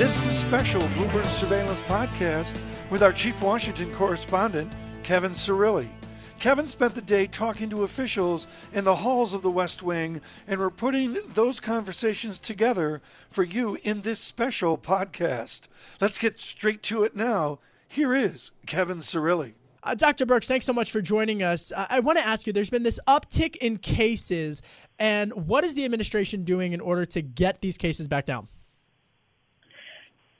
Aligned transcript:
This 0.00 0.16
is 0.16 0.28
a 0.28 0.46
special 0.46 0.80
Bloomberg 0.80 1.26
Surveillance 1.26 1.82
podcast 1.82 2.58
with 2.88 3.02
our 3.02 3.12
Chief 3.12 3.42
Washington 3.42 3.92
correspondent, 3.92 4.72
Kevin 5.02 5.32
Cirilli. 5.32 5.90
Kevin 6.38 6.66
spent 6.66 6.94
the 6.94 7.02
day 7.02 7.26
talking 7.26 7.68
to 7.68 7.82
officials 7.82 8.46
in 8.72 8.84
the 8.84 8.96
halls 8.96 9.34
of 9.34 9.42
the 9.42 9.50
West 9.50 9.82
Wing, 9.82 10.22
and 10.48 10.58
we're 10.58 10.70
putting 10.70 11.18
those 11.34 11.60
conversations 11.60 12.38
together 12.38 13.02
for 13.28 13.42
you 13.42 13.76
in 13.82 14.00
this 14.00 14.20
special 14.20 14.78
podcast. 14.78 15.68
Let's 16.00 16.18
get 16.18 16.40
straight 16.40 16.82
to 16.84 17.02
it 17.02 17.14
now. 17.14 17.58
Here 17.86 18.14
is 18.14 18.52
Kevin 18.64 19.00
Cirilli. 19.00 19.52
Uh, 19.82 19.94
Dr. 19.94 20.24
Birx, 20.24 20.46
thanks 20.46 20.64
so 20.64 20.72
much 20.72 20.90
for 20.90 21.02
joining 21.02 21.42
us. 21.42 21.72
Uh, 21.72 21.86
I 21.90 22.00
want 22.00 22.16
to 22.16 22.26
ask 22.26 22.46
you 22.46 22.54
there's 22.54 22.70
been 22.70 22.84
this 22.84 23.00
uptick 23.06 23.56
in 23.56 23.76
cases, 23.76 24.62
and 24.98 25.30
what 25.46 25.62
is 25.62 25.74
the 25.74 25.84
administration 25.84 26.44
doing 26.44 26.72
in 26.72 26.80
order 26.80 27.04
to 27.04 27.20
get 27.20 27.60
these 27.60 27.76
cases 27.76 28.08
back 28.08 28.24
down? 28.24 28.48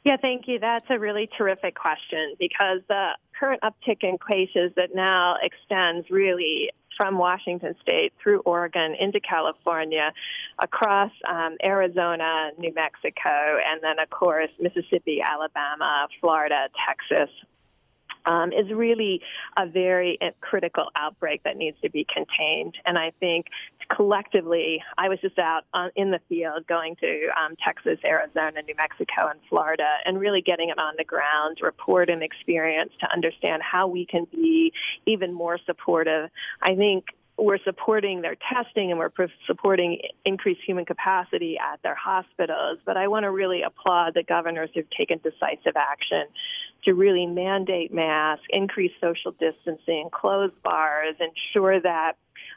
Yeah, 0.04 0.16
thank 0.16 0.48
you. 0.48 0.58
That's 0.58 0.86
a 0.88 0.98
really 0.98 1.28
terrific 1.36 1.74
question 1.74 2.34
because 2.38 2.80
the 2.88 3.10
current 3.38 3.62
uptick 3.62 4.02
in 4.02 4.16
cases 4.30 4.72
that 4.76 4.94
now 4.94 5.36
extends 5.42 6.10
really 6.10 6.70
from 6.96 7.16
Washington 7.16 7.74
State 7.80 8.12
through 8.22 8.40
Oregon 8.40 8.94
into 8.98 9.20
California, 9.20 10.12
across 10.62 11.10
um, 11.26 11.56
Arizona, 11.64 12.50
New 12.58 12.74
Mexico, 12.74 13.58
and 13.66 13.80
then, 13.82 13.98
of 13.98 14.10
course, 14.10 14.50
Mississippi, 14.60 15.22
Alabama, 15.24 16.08
Florida, 16.20 16.68
Texas, 16.86 17.30
um, 18.26 18.52
is 18.52 18.70
really 18.72 19.20
a 19.58 19.66
very 19.66 20.18
uh, 20.20 20.30
critical 20.40 20.86
outbreak 20.96 21.42
that 21.44 21.56
needs 21.56 21.76
to 21.82 21.90
be 21.90 22.06
contained. 22.12 22.74
And 22.84 22.98
I 22.98 23.12
think 23.20 23.46
collectively, 23.94 24.82
I 24.96 25.08
was 25.08 25.18
just 25.20 25.38
out 25.38 25.64
on, 25.74 25.90
in 25.96 26.10
the 26.10 26.20
field 26.28 26.66
going 26.66 26.96
to 26.96 27.28
um, 27.36 27.56
Texas, 27.64 27.98
Arizona, 28.04 28.62
New 28.62 28.74
Mexico, 28.76 29.28
and 29.28 29.40
Florida, 29.48 29.88
and 30.04 30.18
really 30.18 30.42
getting 30.42 30.68
it 30.68 30.78
on 30.78 30.94
the 30.96 31.04
ground, 31.04 31.58
report 31.62 32.10
and 32.10 32.22
experience 32.22 32.92
to 33.00 33.12
understand 33.12 33.62
how 33.62 33.88
we 33.88 34.06
can 34.06 34.26
be 34.30 34.72
even 35.06 35.32
more 35.32 35.58
supportive. 35.66 36.30
I 36.62 36.74
think 36.74 37.06
we're 37.40 37.58
supporting 37.64 38.20
their 38.20 38.36
testing 38.52 38.90
and 38.90 38.98
we're 38.98 39.10
supporting 39.46 39.98
increased 40.24 40.60
human 40.64 40.84
capacity 40.84 41.58
at 41.58 41.82
their 41.82 41.94
hospitals. 41.94 42.78
But 42.84 42.96
I 42.96 43.08
want 43.08 43.24
to 43.24 43.30
really 43.30 43.62
applaud 43.62 44.14
the 44.14 44.22
governors 44.22 44.70
who've 44.74 44.90
taken 44.90 45.18
decisive 45.18 45.76
action 45.76 46.24
to 46.84 46.94
really 46.94 47.26
mandate 47.26 47.92
masks, 47.92 48.44
increase 48.50 48.92
social 49.00 49.32
distancing, 49.32 50.08
close 50.12 50.52
bars, 50.62 51.16
ensure 51.20 51.80
that 51.80 52.12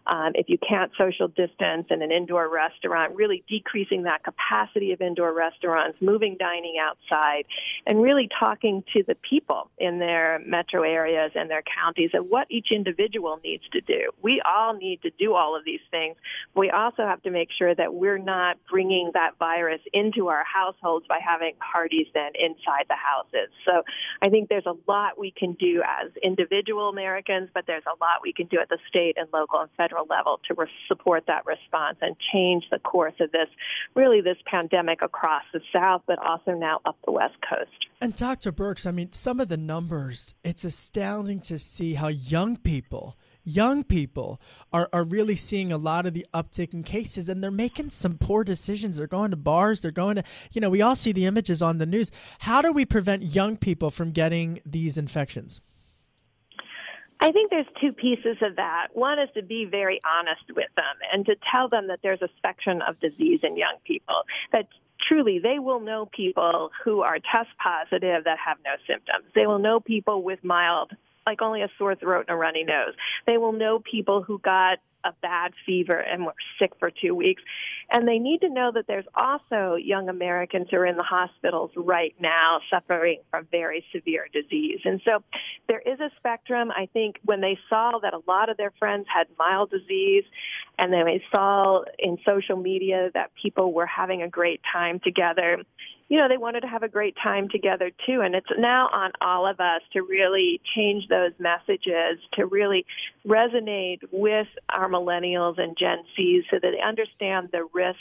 um, 0.07 0.33
if 0.35 0.49
you 0.49 0.57
can't 0.57 0.91
social 0.97 1.27
distance 1.27 1.87
in 1.89 2.01
an 2.01 2.11
indoor 2.11 2.49
restaurant, 2.49 3.15
really 3.15 3.43
decreasing 3.47 4.03
that 4.03 4.23
capacity 4.23 4.91
of 4.91 5.01
indoor 5.01 5.33
restaurants, 5.33 5.97
moving 6.01 6.37
dining 6.39 6.75
outside, 6.81 7.45
and 7.87 8.01
really 8.01 8.29
talking 8.39 8.83
to 8.93 9.03
the 9.07 9.15
people 9.29 9.69
in 9.77 9.99
their 9.99 10.41
metro 10.45 10.83
areas 10.83 11.31
and 11.35 11.49
their 11.49 11.63
counties 11.63 12.11
of 12.13 12.25
what 12.25 12.47
each 12.49 12.67
individual 12.71 13.39
needs 13.43 13.63
to 13.71 13.81
do. 13.81 14.09
We 14.21 14.41
all 14.41 14.73
need 14.73 15.01
to 15.03 15.11
do 15.17 15.33
all 15.33 15.55
of 15.55 15.63
these 15.65 15.81
things. 15.91 16.15
We 16.55 16.69
also 16.69 17.03
have 17.03 17.21
to 17.23 17.31
make 17.31 17.49
sure 17.57 17.73
that 17.73 17.93
we're 17.93 18.17
not 18.17 18.57
bringing 18.69 19.11
that 19.13 19.37
virus 19.39 19.81
into 19.93 20.27
our 20.27 20.43
households 20.43 21.05
by 21.07 21.19
having 21.25 21.53
parties 21.71 22.07
then 22.13 22.31
inside 22.35 22.85
the 22.89 22.95
houses. 22.95 23.49
So 23.67 23.83
I 24.21 24.29
think 24.29 24.49
there's 24.49 24.65
a 24.65 24.75
lot 24.87 25.17
we 25.17 25.31
can 25.31 25.53
do 25.53 25.81
as 25.81 26.11
individual 26.21 26.89
Americans, 26.89 27.49
but 27.53 27.65
there's 27.67 27.83
a 27.87 27.97
lot 28.03 28.21
we 28.21 28.33
can 28.33 28.47
do 28.47 28.59
at 28.59 28.69
the 28.69 28.77
state 28.89 29.15
and 29.17 29.27
local 29.31 29.59
and 29.59 29.69
federal 29.77 29.92
federal 29.93 30.07
level 30.09 30.39
to 30.47 30.53
re- 30.55 30.67
support 30.87 31.23
that 31.27 31.45
response 31.45 31.97
and 32.01 32.15
change 32.31 32.63
the 32.71 32.79
course 32.79 33.13
of 33.19 33.31
this, 33.31 33.47
really, 33.95 34.21
this 34.21 34.37
pandemic 34.45 35.01
across 35.01 35.43
the 35.53 35.61
South, 35.75 36.01
but 36.07 36.19
also 36.19 36.51
now 36.51 36.79
up 36.85 36.97
the 37.05 37.11
West 37.11 37.35
Coast. 37.47 37.71
And 38.01 38.15
Dr. 38.15 38.51
Birx, 38.51 38.85
I 38.87 38.91
mean, 38.91 39.11
some 39.11 39.39
of 39.39 39.47
the 39.47 39.57
numbers, 39.57 40.33
it's 40.43 40.63
astounding 40.63 41.39
to 41.41 41.59
see 41.59 41.93
how 41.93 42.07
young 42.07 42.57
people 42.57 43.17
young 43.45 43.83
people 43.83 44.39
are, 44.71 44.87
are 44.93 45.03
really 45.03 45.35
seeing 45.35 45.69
a 45.69 45.77
lot 45.77 46.05
of 46.05 46.13
the 46.13 46.25
uptick 46.33 46.73
in 46.73 46.81
cases 46.81 47.27
and 47.27 47.43
they're 47.43 47.51
making 47.51 47.89
some 47.89 48.17
poor 48.17 48.41
decisions. 48.41 48.95
They're 48.95 49.05
going 49.05 49.31
to 49.31 49.35
bars, 49.35 49.81
they're 49.81 49.91
going 49.91 50.15
to, 50.15 50.23
you 50.53 50.61
know, 50.61 50.69
we 50.69 50.81
all 50.81 50.95
see 50.95 51.11
the 51.11 51.25
images 51.25 51.61
on 51.61 51.77
the 51.77 51.85
news. 51.85 52.09
How 52.39 52.61
do 52.61 52.71
we 52.71 52.85
prevent 52.85 53.35
young 53.35 53.57
people 53.57 53.91
from 53.91 54.11
getting 54.11 54.61
these 54.65 54.97
infections? 54.97 55.59
I 57.23 57.31
think 57.31 57.51
there's 57.51 57.65
two 57.79 57.93
pieces 57.93 58.35
of 58.41 58.57
that. 58.57 58.87
One 58.91 59.17
is 59.17 59.29
to 59.35 59.41
be 59.41 59.63
very 59.63 60.01
honest 60.05 60.43
with 60.53 60.67
them 60.75 60.95
and 61.13 61.25
to 61.25 61.35
tell 61.53 61.69
them 61.69 61.87
that 61.87 61.99
there's 62.03 62.21
a 62.21 62.27
spectrum 62.35 62.81
of 62.85 62.99
disease 62.99 63.39
in 63.43 63.55
young 63.55 63.77
people, 63.85 64.23
that 64.51 64.67
truly 65.07 65.39
they 65.39 65.57
will 65.57 65.79
know 65.79 66.05
people 66.05 66.69
who 66.83 66.99
are 66.99 67.19
test 67.19 67.47
positive 67.63 68.25
that 68.25 68.39
have 68.45 68.57
no 68.65 68.71
symptoms. 68.85 69.23
They 69.33 69.47
will 69.47 69.59
know 69.59 69.79
people 69.79 70.21
with 70.21 70.43
mild, 70.43 70.91
like 71.25 71.41
only 71.41 71.61
a 71.61 71.69
sore 71.77 71.95
throat 71.95 72.25
and 72.27 72.35
a 72.35 72.37
runny 72.37 72.65
nose. 72.65 72.93
They 73.25 73.37
will 73.37 73.53
know 73.53 73.79
people 73.79 74.21
who 74.21 74.39
got 74.39 74.79
a 75.03 75.13
bad 75.21 75.53
fever 75.65 75.97
and 75.97 76.25
were 76.25 76.35
sick 76.59 76.71
for 76.79 76.89
two 76.91 77.15
weeks. 77.15 77.41
And 77.91 78.07
they 78.07 78.19
need 78.19 78.41
to 78.41 78.49
know 78.49 78.71
that 78.73 78.87
there's 78.87 79.05
also 79.15 79.75
young 79.75 80.09
Americans 80.09 80.67
who 80.71 80.77
are 80.77 80.85
in 80.85 80.97
the 80.97 81.03
hospitals 81.03 81.71
right 81.75 82.15
now 82.19 82.59
suffering 82.73 83.21
from 83.29 83.47
very 83.51 83.85
severe 83.93 84.27
disease. 84.33 84.79
And 84.85 85.01
so 85.05 85.23
there 85.67 85.81
is 85.81 85.99
a 85.99 86.09
spectrum. 86.17 86.71
I 86.71 86.87
think 86.93 87.17
when 87.23 87.41
they 87.41 87.57
saw 87.69 87.99
that 88.01 88.13
a 88.13 88.21
lot 88.27 88.49
of 88.49 88.57
their 88.57 88.73
friends 88.79 89.05
had 89.13 89.27
mild 89.37 89.69
disease 89.69 90.23
and 90.79 90.91
then 90.91 91.05
they 91.05 91.21
saw 91.33 91.83
in 91.99 92.17
social 92.25 92.57
media 92.57 93.11
that 93.13 93.31
people 93.39 93.73
were 93.73 93.85
having 93.85 94.23
a 94.23 94.29
great 94.29 94.61
time 94.71 94.99
together, 94.99 95.59
you 96.09 96.17
know, 96.17 96.27
they 96.27 96.37
wanted 96.37 96.61
to 96.61 96.67
have 96.67 96.83
a 96.83 96.87
great 96.87 97.15
time 97.21 97.49
together 97.49 97.91
too. 98.05 98.21
And 98.21 98.35
it's 98.35 98.47
now 98.57 98.87
on 98.91 99.11
all 99.21 99.47
of 99.47 99.59
us 99.59 99.81
to 99.93 100.01
really 100.01 100.61
change 100.75 101.07
those 101.07 101.31
messages, 101.39 102.19
to 102.33 102.45
really 102.45 102.85
resonate 103.25 103.99
with 104.11 104.47
our 104.69 104.89
millennials 104.89 105.61
and 105.61 105.77
Gen 105.77 105.99
Z's 106.15 106.43
so 106.51 106.59
that 106.61 106.71
they 106.71 106.81
understand 106.81 107.49
the 107.51 107.67
risk 107.73 107.99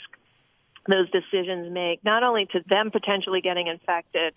those 0.87 1.09
decisions 1.11 1.71
make, 1.71 2.03
not 2.03 2.23
only 2.23 2.45
to 2.47 2.59
them 2.69 2.91
potentially 2.91 3.41
getting 3.41 3.67
infected, 3.67 4.33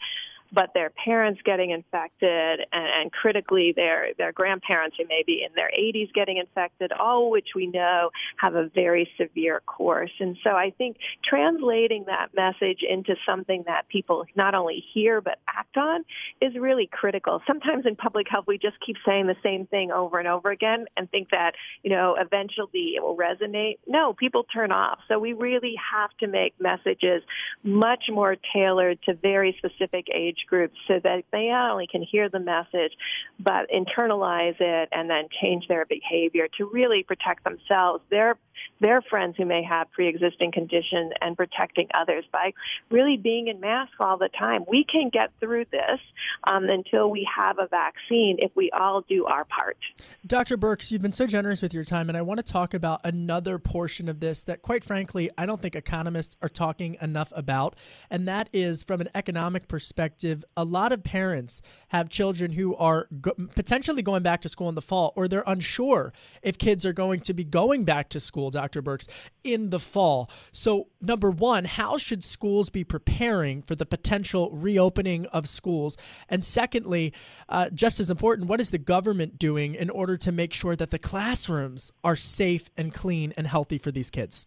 but 0.53 0.73
their 0.75 0.91
parents 0.91 1.41
getting 1.45 1.71
infected 1.71 2.61
and, 2.73 2.87
and 3.01 3.13
critically 3.13 3.73
their, 3.75 4.09
their 4.19 4.33
grandparents 4.33 4.97
who 4.99 5.07
may 5.07 5.23
be 5.27 5.45
in 5.47 5.53
their 5.57 5.71
80s 5.79 6.13
getting 6.13 6.39
infected, 6.39 6.93
all 6.93 7.31
which 7.31 7.49
we 7.55 7.67
know 7.67 8.11
have 8.37 8.55
a 8.55 8.69
very 8.75 9.09
severe 9.19 9.61
course. 9.67 10.13
And 10.21 10.37
so 10.43 10.51
I 10.51 10.71
think 10.77 10.97
translating 11.25 12.05
that 12.07 12.31
message 12.35 12.83
into 12.89 13.17
something 13.29 13.65
that 13.67 13.89
people 13.89 14.25
not 14.35 14.55
only 14.55 14.85
hear 14.93 15.21
but 15.21 15.39
act 15.49 15.77
on 15.77 16.05
is 16.41 16.55
really 16.57 16.89
critical. 16.91 17.43
Sometimes 17.47 17.87
in 17.87 17.97
public 17.97 18.27
health, 18.29 18.47
we 18.47 18.59
just 18.59 18.77
keep 18.85 18.97
saying 19.07 19.27
the 19.27 19.37
same 19.43 19.67
thing 19.67 19.91
over 19.91 20.19
and 20.19 20.29
over 20.29 20.51
again 20.51 20.87
and 20.97 21.11
think 21.11 21.31
that, 21.31 21.55
you 21.83 21.91
know, 21.91 22.17
eventually 22.19 22.95
it 22.97 23.03
will 23.03 23.17
resonate. 23.17 23.79
No, 23.87 24.13
people 24.13 24.45
turn 24.45 24.73
off. 24.73 24.99
So 25.09 25.19
we 25.19 25.33
really 25.33 25.75
have 25.93 26.11
to 26.19 26.27
make 26.27 26.55
messages 26.61 27.23
much 27.63 28.05
more 28.11 28.37
tailored 28.53 28.99
to 29.03 29.15
very 29.15 29.57
specific 29.59 30.07
age 30.13 30.36
groups 30.49 30.77
so 30.87 31.01
that 31.03 31.25
they 31.33 31.49
not 31.49 31.71
only 31.71 31.87
can 31.87 32.03
hear 32.03 32.29
the 32.29 32.41
message, 32.41 32.93
but 33.39 33.71
internalize 33.71 34.57
it 34.61 34.89
and 34.93 35.09
then 35.09 35.29
change 35.43 35.69
their 35.69 35.87
behavior 35.87 36.49
to 36.59 36.67
really 36.67 37.03
protect 37.03 37.45
themselves, 37.45 38.03
their 38.11 38.37
their 38.81 39.03
friends 39.03 39.37
who 39.37 39.45
may 39.45 39.63
have 39.63 39.91
pre-existing 39.93 40.53
conditions 40.53 41.13
and 41.21 41.37
protecting 41.37 41.89
others 41.95 42.25
by 42.33 42.53
really 42.91 43.17
being 43.17 43.49
in 43.49 43.61
masks 43.61 43.97
all 44.01 44.19
the 44.19 44.29
time. 44.29 44.65
We 44.69 44.85
can 44.85 45.09
get 45.09 45.31
through 45.41 45.67
this 45.71 46.01
um, 46.45 46.65
until 46.65 47.11
we 47.11 47.29
have 47.35 47.59
a 47.59 47.67
vaccine 47.67 48.37
if 48.39 48.51
we 48.55 48.71
all 48.71 49.03
do 49.09 49.25
our 49.25 49.45
part. 49.45 49.77
Dr. 50.27 50.57
Birx, 50.57 50.91
you've 50.91 51.03
been 51.03 51.13
so 51.13 51.27
generous 51.27 51.63
with 51.63 51.73
your 51.73 51.85
time, 51.85 52.09
and 52.09 52.17
I 52.17 52.23
want 52.23 52.39
to 52.39 52.53
talk 52.53 52.75
about 52.75 53.01
another 53.05 53.59
portion 53.59 54.09
of 54.09 54.21
this 54.21 54.43
that, 54.45 54.63
quite 54.63 54.85
frankly, 54.85 55.31
I 55.39 55.47
don't 55.47 55.63
think 55.63 55.75
economists 55.75 56.37
are 56.43 56.49
talking 56.49 56.97
enough 57.01 57.33
about, 57.35 57.77
and 58.11 58.27
that 58.29 58.49
is 58.53 58.83
from 58.83 59.01
an 59.01 59.09
economic 59.15 59.69
perspective. 59.69 60.45
A 60.57 60.65
lot 60.65 60.93
of 60.93 61.03
parents 61.03 61.63
have 61.89 62.09
children 62.09 62.53
who 62.53 62.75
are 62.77 63.09
go- 63.21 63.35
potentially 63.55 64.03
going 64.03 64.23
back 64.23 64.41
to 64.43 64.49
school 64.49 64.69
in 64.69 64.75
the 64.75 64.83
fall, 64.83 65.13
or 65.17 65.29
they're 65.29 65.45
unsure 65.47 66.13
if 66.43 66.59
kids 66.59 66.85
are 66.85 66.93
going 66.93 67.21
to 67.21 67.35
be 67.35 67.45
going 67.45 67.85
back 67.85 68.09
to 68.11 68.21
school 68.21 68.46
Dr. 68.51 68.83
Birx, 68.83 69.09
in 69.45 69.71
the 69.71 69.79
fall. 69.79 70.31
So, 70.53 70.89
number 71.01 71.31
one, 71.31 71.65
how 71.65 71.99
should 71.99 72.25
schools 72.25 72.71
be 72.71 72.85
preparing 72.85 73.63
for 73.63 73.75
the 73.75 73.87
potential 73.87 74.51
reopening 74.51 75.27
of 75.27 75.49
schools? 75.49 75.97
And 76.29 76.45
secondly, 76.45 77.13
uh, 77.49 77.71
just 77.71 78.01
as 78.01 78.11
important, 78.11 78.49
what 78.49 78.61
is 78.61 78.71
the 78.71 78.79
government 78.79 79.39
doing 79.39 79.75
in 79.75 79.91
order 79.91 80.17
to 80.17 80.33
make 80.33 80.53
sure 80.53 80.77
that 80.77 80.91
the 80.91 80.99
classrooms 80.99 81.93
are 82.03 82.17
safe 82.17 82.71
and 82.77 82.93
clean 82.93 83.33
and 83.37 83.47
healthy 83.47 83.79
for 83.79 83.91
these 83.91 84.11
kids? 84.11 84.47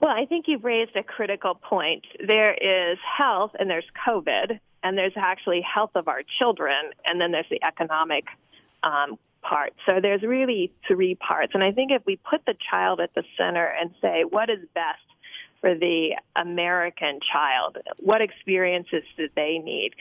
Well, 0.00 0.14
I 0.14 0.26
think 0.26 0.44
you've 0.46 0.64
raised 0.64 0.94
a 0.94 1.02
critical 1.02 1.54
point. 1.54 2.04
There 2.26 2.52
is 2.52 2.98
health 3.18 3.52
and 3.58 3.70
there's 3.70 3.86
COVID, 4.06 4.60
and 4.82 4.96
there's 4.96 5.14
actually 5.16 5.62
health 5.62 5.92
of 5.94 6.06
our 6.06 6.22
children, 6.38 6.76
and 7.06 7.20
then 7.20 7.32
there's 7.32 7.48
the 7.50 7.60
economic 7.66 8.24
um, 8.84 9.18
part. 9.48 9.74
So 9.88 10.00
there's 10.00 10.22
really 10.22 10.72
three 10.86 11.14
parts. 11.14 11.52
And 11.54 11.62
I 11.62 11.72
think 11.72 11.90
if 11.92 12.02
we 12.06 12.16
put 12.16 12.44
the 12.46 12.54
child 12.70 13.00
at 13.00 13.14
the 13.14 13.22
center 13.36 13.66
and 13.66 13.90
say, 14.00 14.24
what 14.28 14.50
is 14.50 14.58
best 14.74 15.00
for 15.60 15.74
the 15.74 16.16
American 16.36 17.20
child. 17.32 17.78
What 17.98 18.20
experiences 18.20 19.02
do 19.16 19.28
they 19.34 19.58
need? 19.58 19.92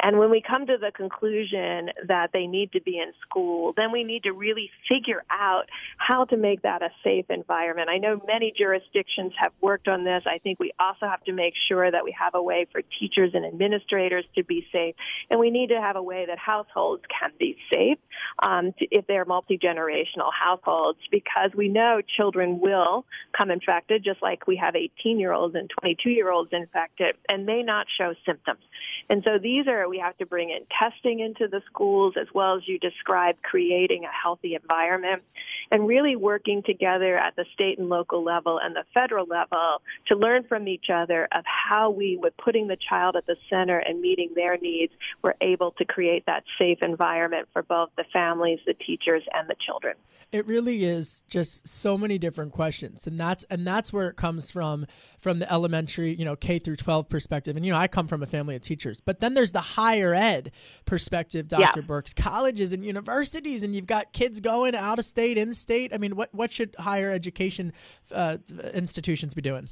And 0.00 0.18
when 0.18 0.30
we 0.30 0.42
come 0.42 0.66
to 0.66 0.76
the 0.78 0.92
conclusion 0.92 1.90
that 2.08 2.30
they 2.32 2.46
need 2.46 2.72
to 2.72 2.80
be 2.80 2.98
in 2.98 3.12
school, 3.22 3.72
then 3.76 3.92
we 3.92 4.04
need 4.04 4.24
to 4.24 4.32
really 4.32 4.70
figure 4.88 5.22
out 5.30 5.68
how 5.96 6.24
to 6.26 6.36
make 6.36 6.62
that 6.62 6.82
a 6.82 6.90
safe 7.02 7.26
environment. 7.30 7.88
I 7.88 7.98
know 7.98 8.20
many 8.26 8.52
jurisdictions 8.56 9.32
have 9.38 9.52
worked 9.60 9.88
on 9.88 10.04
this. 10.04 10.22
I 10.26 10.38
think 10.38 10.60
we 10.60 10.72
also 10.78 11.06
have 11.06 11.22
to 11.24 11.32
make 11.32 11.54
sure 11.68 11.90
that 11.90 12.04
we 12.04 12.14
have 12.18 12.34
a 12.34 12.42
way 12.42 12.66
for 12.70 12.82
teachers 13.00 13.32
and 13.34 13.44
administrators 13.44 14.24
to 14.34 14.44
be 14.44 14.66
safe. 14.72 14.94
And 15.30 15.40
we 15.40 15.50
need 15.50 15.68
to 15.68 15.80
have 15.80 15.96
a 15.96 16.02
way 16.02 16.26
that 16.26 16.38
households 16.38 17.02
can 17.08 17.30
be 17.38 17.56
safe 17.72 17.98
um, 18.42 18.72
to, 18.78 18.86
if 18.90 19.06
they're 19.06 19.24
multi 19.24 19.58
generational 19.58 20.30
households, 20.32 20.98
because 21.10 21.50
we 21.56 21.68
know 21.68 22.00
children 22.16 22.60
will 22.60 23.04
come 23.36 23.50
infected, 23.50 24.04
just 24.04 24.22
like 24.22 24.46
we 24.46 24.56
have 24.56 24.76
18 24.76 25.18
year 25.18 25.32
olds 25.32 25.54
and 25.54 25.70
22 25.80 26.10
year 26.10 26.30
olds 26.30 26.50
infected, 26.52 27.16
and 27.30 27.46
may 27.46 27.62
not 27.62 27.86
show 27.98 28.14
symptoms. 28.26 28.60
And 29.08 29.22
so 29.24 29.38
these 29.38 29.66
are 29.66 29.85
we 29.88 29.98
have 29.98 30.16
to 30.18 30.26
bring 30.26 30.50
in 30.50 30.60
testing 30.80 31.20
into 31.20 31.48
the 31.48 31.62
schools 31.66 32.14
as 32.20 32.26
well 32.34 32.56
as 32.56 32.62
you 32.66 32.78
describe 32.78 33.36
creating 33.42 34.04
a 34.04 34.10
healthy 34.22 34.54
environment 34.54 35.22
and 35.70 35.86
really 35.86 36.16
working 36.16 36.62
together 36.62 37.16
at 37.16 37.34
the 37.36 37.44
state 37.54 37.78
and 37.78 37.88
local 37.88 38.22
level 38.22 38.58
and 38.62 38.74
the 38.74 38.84
federal 38.94 39.26
level 39.26 39.82
to 40.06 40.16
learn 40.16 40.44
from 40.44 40.68
each 40.68 40.86
other 40.92 41.28
of 41.32 41.44
how 41.44 41.90
we, 41.90 42.16
with 42.16 42.36
putting 42.36 42.66
the 42.68 42.76
child 42.88 43.16
at 43.16 43.26
the 43.26 43.36
center 43.50 43.78
and 43.78 44.00
meeting 44.00 44.30
their 44.34 44.56
needs, 44.58 44.92
were 45.22 45.34
able 45.40 45.72
to 45.72 45.84
create 45.84 46.24
that 46.26 46.44
safe 46.58 46.78
environment 46.82 47.48
for 47.52 47.62
both 47.62 47.90
the 47.96 48.04
families, 48.12 48.58
the 48.66 48.74
teachers, 48.74 49.22
and 49.34 49.48
the 49.48 49.56
children. 49.64 49.96
It 50.32 50.46
really 50.46 50.84
is 50.84 51.22
just 51.28 51.66
so 51.66 51.96
many 51.96 52.18
different 52.18 52.52
questions, 52.52 53.06
and 53.06 53.18
that's 53.18 53.44
and 53.44 53.66
that's 53.66 53.92
where 53.92 54.08
it 54.08 54.16
comes 54.16 54.50
from 54.50 54.86
from 55.18 55.38
the 55.38 55.50
elementary, 55.52 56.14
you 56.14 56.24
know, 56.24 56.36
K 56.36 56.58
through 56.58 56.76
12 56.76 57.08
perspective. 57.08 57.56
And 57.56 57.64
you 57.64 57.72
know, 57.72 57.78
I 57.78 57.88
come 57.88 58.06
from 58.06 58.22
a 58.22 58.26
family 58.26 58.56
of 58.56 58.62
teachers, 58.62 59.00
but 59.00 59.20
then 59.20 59.34
there's 59.34 59.52
the 59.52 59.60
higher 59.76 60.14
ed 60.14 60.52
perspective, 60.86 61.48
Dr. 61.48 61.80
Yeah. 61.80 61.86
Birx, 61.86 62.16
colleges 62.16 62.72
and 62.72 62.84
universities, 62.84 63.62
and 63.62 63.74
you've 63.74 63.86
got 63.86 64.12
kids 64.12 64.40
going 64.40 64.74
out 64.74 64.98
of 64.98 65.04
state, 65.04 65.36
in 65.36 65.52
state. 65.52 65.92
I 65.92 65.98
mean, 65.98 66.16
what 66.16 66.34
what 66.34 66.50
should 66.50 66.74
higher 66.78 67.12
education 67.12 67.72
uh, 68.10 68.38
institutions 68.72 69.34
be 69.34 69.42
doing? 69.42 69.68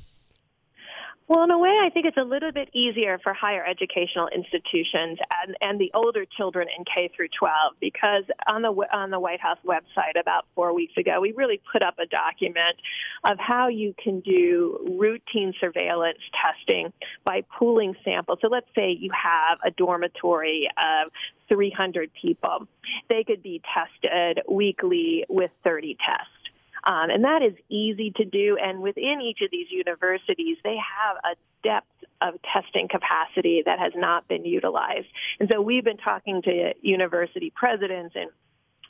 Well, 1.26 1.42
in 1.42 1.50
a 1.50 1.58
way, 1.58 1.80
I 1.82 1.88
think 1.88 2.04
it's 2.04 2.18
a 2.18 2.24
little 2.24 2.52
bit 2.52 2.68
easier 2.74 3.18
for 3.22 3.32
higher 3.32 3.64
educational 3.64 4.28
institutions 4.28 5.18
and, 5.42 5.56
and 5.62 5.80
the 5.80 5.90
older 5.94 6.26
children 6.26 6.68
in 6.76 6.84
K 6.84 7.10
through 7.16 7.28
12 7.38 7.76
because 7.80 8.24
on 8.46 8.60
the 8.60 8.68
on 8.92 9.08
the 9.08 9.18
White 9.18 9.40
House 9.40 9.56
website 9.64 10.20
about 10.20 10.44
four 10.54 10.74
weeks 10.74 10.92
ago, 10.98 11.22
we 11.22 11.32
really 11.32 11.62
put 11.72 11.82
up 11.82 11.98
a 11.98 12.04
document 12.04 12.76
of 13.24 13.38
how 13.38 13.68
you 13.68 13.94
can 13.96 14.20
do 14.20 14.96
routine 15.00 15.54
surveillance 15.58 16.18
testing 16.44 16.92
by 17.24 17.42
pooling 17.58 17.94
samples. 18.04 18.40
So 18.42 18.48
let's 18.48 18.68
say 18.76 18.90
you 18.90 19.10
have 19.10 19.58
a 19.64 19.70
dormitory 19.70 20.68
of 20.76 21.10
300 21.48 22.10
people, 22.20 22.68
they 23.08 23.24
could 23.24 23.42
be 23.42 23.62
tested 23.72 24.42
weekly 24.46 25.24
with 25.30 25.50
30 25.62 25.96
tests. 26.06 26.43
Um, 26.84 27.10
and 27.10 27.24
that 27.24 27.42
is 27.42 27.54
easy 27.68 28.12
to 28.16 28.24
do. 28.24 28.58
And 28.62 28.80
within 28.80 29.20
each 29.22 29.40
of 29.42 29.50
these 29.50 29.68
universities, 29.70 30.58
they 30.62 30.76
have 30.76 31.16
a 31.24 31.36
depth 31.62 31.86
of 32.20 32.34
testing 32.54 32.88
capacity 32.88 33.62
that 33.64 33.78
has 33.78 33.92
not 33.96 34.28
been 34.28 34.44
utilized. 34.44 35.06
And 35.40 35.48
so 35.52 35.60
we've 35.60 35.84
been 35.84 35.96
talking 35.96 36.42
to 36.42 36.74
university 36.82 37.50
presidents 37.54 38.14
and 38.14 38.30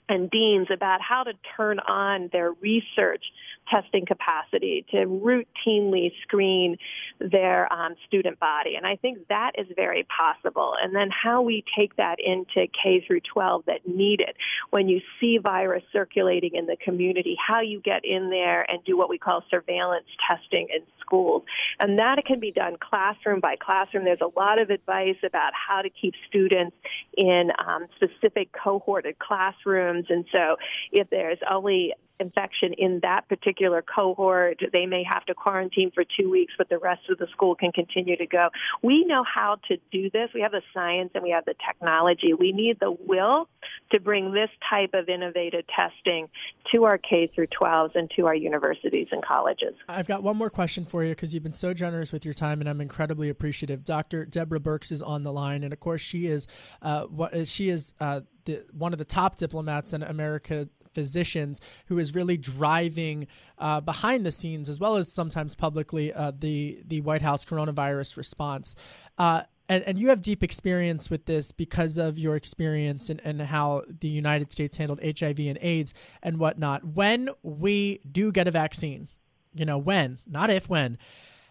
and 0.08 0.30
deans 0.30 0.68
about 0.72 1.00
how 1.00 1.22
to 1.24 1.32
turn 1.56 1.78
on 1.78 2.28
their 2.32 2.52
research 2.52 3.24
testing 3.72 4.04
capacity 4.04 4.84
to 4.90 5.06
routinely 5.06 6.12
screen 6.22 6.76
their 7.18 7.72
um, 7.72 7.94
student 8.06 8.38
body. 8.38 8.76
And 8.76 8.84
I 8.84 8.96
think 8.96 9.28
that 9.28 9.52
is 9.56 9.66
very 9.74 10.06
possible. 10.16 10.74
And 10.82 10.94
then 10.94 11.08
how 11.10 11.42
we 11.42 11.64
take 11.78 11.96
that 11.96 12.18
into 12.18 12.68
K 12.82 13.02
through 13.06 13.20
12 13.32 13.64
that 13.66 13.86
need 13.86 14.20
it. 14.20 14.36
When 14.70 14.88
you 14.88 15.00
see 15.20 15.38
virus 15.38 15.82
circulating 15.92 16.54
in 16.54 16.66
the 16.66 16.76
community, 16.76 17.36
how 17.38 17.60
you 17.60 17.80
get 17.80 18.04
in 18.04 18.28
there 18.30 18.70
and 18.70 18.84
do 18.84 18.96
what 18.96 19.08
we 19.08 19.18
call 19.18 19.42
surveillance 19.50 20.06
testing 20.30 20.68
in 20.74 20.82
schools. 21.04 21.42
And 21.80 21.98
that 21.98 22.24
can 22.26 22.40
be 22.40 22.52
done 22.52 22.76
classroom 22.80 23.40
by 23.40 23.56
classroom. 23.56 24.04
There's 24.04 24.20
a 24.20 24.38
lot 24.38 24.58
of 24.60 24.70
advice 24.70 25.16
about 25.24 25.52
how 25.54 25.82
to 25.82 25.90
keep 25.90 26.14
students 26.28 26.76
in 27.16 27.50
um, 27.66 27.86
specific 27.96 28.50
cohorted 28.52 29.18
classrooms. 29.18 30.06
And 30.08 30.24
so 30.32 30.56
if 30.92 31.10
there's 31.10 31.38
only 31.50 31.92
infection 32.20 32.72
in 32.76 33.00
that 33.02 33.28
particular 33.28 33.82
cohort. 33.82 34.61
They 34.72 34.87
may 34.87 35.05
have 35.11 35.25
to 35.26 35.34
quarantine 35.34 35.90
for 35.94 36.05
two 36.05 36.31
weeks, 36.31 36.55
but 36.56 36.69
the 36.69 36.78
rest 36.78 37.02
of 37.11 37.19
the 37.19 37.26
school 37.32 37.55
can 37.55 37.72
continue 37.72 38.16
to 38.16 38.26
go. 38.26 38.49
We 38.82 39.05
know 39.05 39.25
how 39.25 39.58
to 39.69 39.76
do 39.90 40.11
this. 40.11 40.31
We 40.34 40.40
have 40.43 40.52
the 40.52 40.62
science 40.72 41.11
and 41.14 41.22
we 41.22 41.31
have 41.31 41.44
the 41.44 41.55
technology. 41.66 42.34
We 42.34 42.52
need 42.52 42.78
the 42.81 42.93
will 42.93 43.49
to 43.93 44.00
bring 44.00 44.32
this 44.32 44.50
type 44.69 44.90
of 44.94 45.08
innovative 45.08 45.64
testing 45.66 46.28
to 46.72 46.84
our 46.84 46.99
K 46.99 47.31
through 47.34 47.49
12s 47.49 47.94
and 47.94 48.11
to 48.16 48.26
our 48.26 48.34
universities 48.34 49.08
and 49.11 49.25
colleges. 49.25 49.75
I've 49.88 50.06
got 50.06 50.22
one 50.22 50.37
more 50.37 50.50
question 50.50 50.84
for 50.84 51.02
you 51.05 51.11
because 51.11 51.34
you've 51.34 51.43
been 51.43 51.52
so 51.52 51.75
generous 51.75 52.12
with 52.12 52.25
your 52.25 52.34
time, 52.34 52.61
and 52.61 52.69
I'm 52.69 52.81
incredibly 52.81 53.28
appreciative. 53.28 53.84
Dr. 53.84 54.25
Deborah 54.25 54.61
Birx 54.61 54.93
is 54.93 55.02
on 55.02 55.22
the 55.22 55.32
line, 55.32 55.64
and 55.64 55.72
of 55.72 55.81
course, 55.81 56.00
she 56.00 56.26
is 56.26 56.46
uh, 56.82 57.06
she 57.44 57.69
is. 57.69 57.93
Uh, 58.00 58.20
the, 58.44 58.62
one 58.72 58.93
of 58.93 58.99
the 58.99 59.06
top 59.06 59.37
diplomats 59.37 59.94
in 59.94 60.02
America 60.02 60.69
physicians 60.94 61.61
who 61.87 61.99
is 61.99 62.14
really 62.14 62.37
driving 62.37 63.26
uh, 63.58 63.81
behind 63.81 64.25
the 64.25 64.32
scenes 64.32 64.69
as 64.69 64.81
well 64.81 64.96
as 64.96 65.11
sometimes 65.11 65.55
publicly 65.55 66.12
uh, 66.12 66.32
the 66.38 66.82
the 66.87 67.00
White 67.00 67.23
House 67.23 67.44
coronavirus 67.44 68.17
response. 68.17 68.75
Uh, 69.19 69.43
and, 69.69 69.82
and 69.85 69.99
you 69.99 70.11
have 70.11 70.20
deep 70.20 70.43
experience 70.43 71.08
with 71.08 71.25
this 71.25 71.50
because 71.52 71.96
of 71.96 72.19
your 72.19 72.37
experience 72.37 73.08
and, 73.08 73.20
and 73.25 73.41
how 73.41 73.82
the 74.00 74.08
United 74.08 74.52
States 74.52 74.76
handled 74.76 75.00
HIV 75.02 75.38
and 75.41 75.58
AIDS 75.61 75.94
and 76.23 76.38
whatnot. 76.38 76.85
When 76.85 77.31
we 77.43 78.00
do 78.11 78.31
get 78.31 78.47
a 78.47 78.50
vaccine, 78.50 79.08
you 79.55 79.64
know, 79.64 79.79
when, 79.79 80.19
not 80.26 80.50
if, 80.50 80.69
when, 80.69 80.99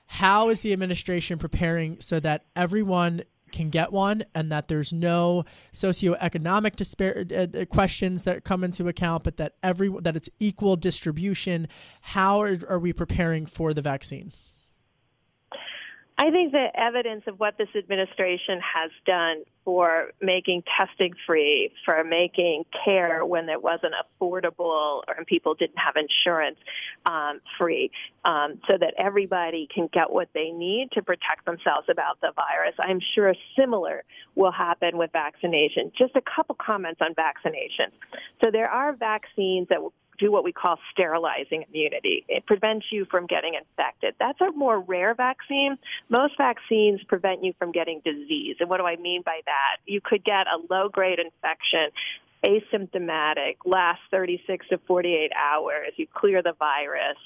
how 0.05 0.49
is 0.49 0.59
the 0.59 0.73
administration 0.73 1.39
preparing 1.39 1.99
so 2.01 2.19
that 2.19 2.45
everyone 2.55 3.23
can 3.53 3.69
get 3.69 3.93
one 3.93 4.25
and 4.35 4.51
that 4.51 4.67
there's 4.67 4.91
no 4.91 5.45
socioeconomic 5.71 6.75
dispar- 6.75 7.25
uh, 7.31 7.57
uh, 7.57 7.65
questions 7.65 8.25
that 8.25 8.43
come 8.43 8.63
into 8.63 8.87
account, 8.89 9.23
but 9.23 9.37
that 9.37 9.53
every 9.63 9.89
that 10.01 10.17
it's 10.17 10.29
equal 10.39 10.75
distribution. 10.75 11.67
How 12.01 12.41
are, 12.41 12.59
are 12.67 12.79
we 12.79 12.91
preparing 12.91 13.45
for 13.45 13.73
the 13.73 13.81
vaccine? 13.81 14.33
I 16.17 16.29
think 16.29 16.51
the 16.51 16.67
evidence 16.75 17.23
of 17.27 17.39
what 17.39 17.57
this 17.57 17.69
administration 17.75 18.61
has 18.61 18.91
done 19.05 19.43
for 19.65 20.11
making 20.21 20.63
testing 20.79 21.13
free, 21.25 21.71
for 21.85 22.03
making 22.03 22.65
care 22.85 23.25
when 23.25 23.49
it 23.49 23.61
wasn't 23.61 23.93
affordable 23.93 25.01
or 25.07 25.25
people 25.25 25.55
didn't 25.55 25.77
have 25.77 25.95
insurance 25.95 26.57
um, 27.05 27.39
free, 27.57 27.89
um, 28.25 28.59
so 28.69 28.77
that 28.77 28.93
everybody 28.97 29.67
can 29.73 29.89
get 29.91 30.11
what 30.11 30.29
they 30.33 30.51
need 30.51 30.89
to 30.93 31.01
protect 31.01 31.45
themselves 31.45 31.87
about 31.89 32.21
the 32.21 32.31
virus. 32.35 32.75
I'm 32.79 32.99
sure 33.15 33.33
similar 33.57 34.03
will 34.35 34.51
happen 34.51 34.97
with 34.97 35.11
vaccination. 35.11 35.91
Just 35.99 36.15
a 36.15 36.21
couple 36.35 36.55
comments 36.55 37.01
on 37.01 37.15
vaccination. 37.15 37.91
So 38.43 38.51
there 38.51 38.69
are 38.69 38.93
vaccines 38.93 39.67
that 39.69 39.81
do 40.19 40.31
what 40.31 40.43
we 40.43 40.51
call 40.51 40.77
sterilizing 40.91 41.65
immunity. 41.69 42.25
It 42.27 42.45
prevents 42.45 42.85
you 42.91 43.05
from 43.05 43.27
getting 43.27 43.55
infected. 43.55 44.15
That's 44.19 44.39
a 44.41 44.51
more 44.51 44.79
rare 44.79 45.13
vaccine. 45.13 45.77
Most 46.09 46.37
vaccines 46.37 47.01
prevent 47.07 47.43
you 47.43 47.53
from 47.57 47.71
getting 47.71 48.01
disease. 48.03 48.57
And 48.59 48.69
what 48.69 48.77
do 48.77 48.85
I 48.85 48.95
mean 48.97 49.21
by 49.23 49.41
that? 49.45 49.77
You 49.85 50.01
could 50.03 50.23
get 50.23 50.47
a 50.47 50.59
low 50.73 50.89
grade 50.89 51.19
infection 51.19 51.89
asymptomatic, 52.45 53.55
last 53.63 54.01
36 54.11 54.67
to 54.67 54.77
48 54.85 55.31
hours. 55.33 55.93
You 55.95 56.07
clear 56.13 56.41
the 56.43 56.53
virus 56.59 57.17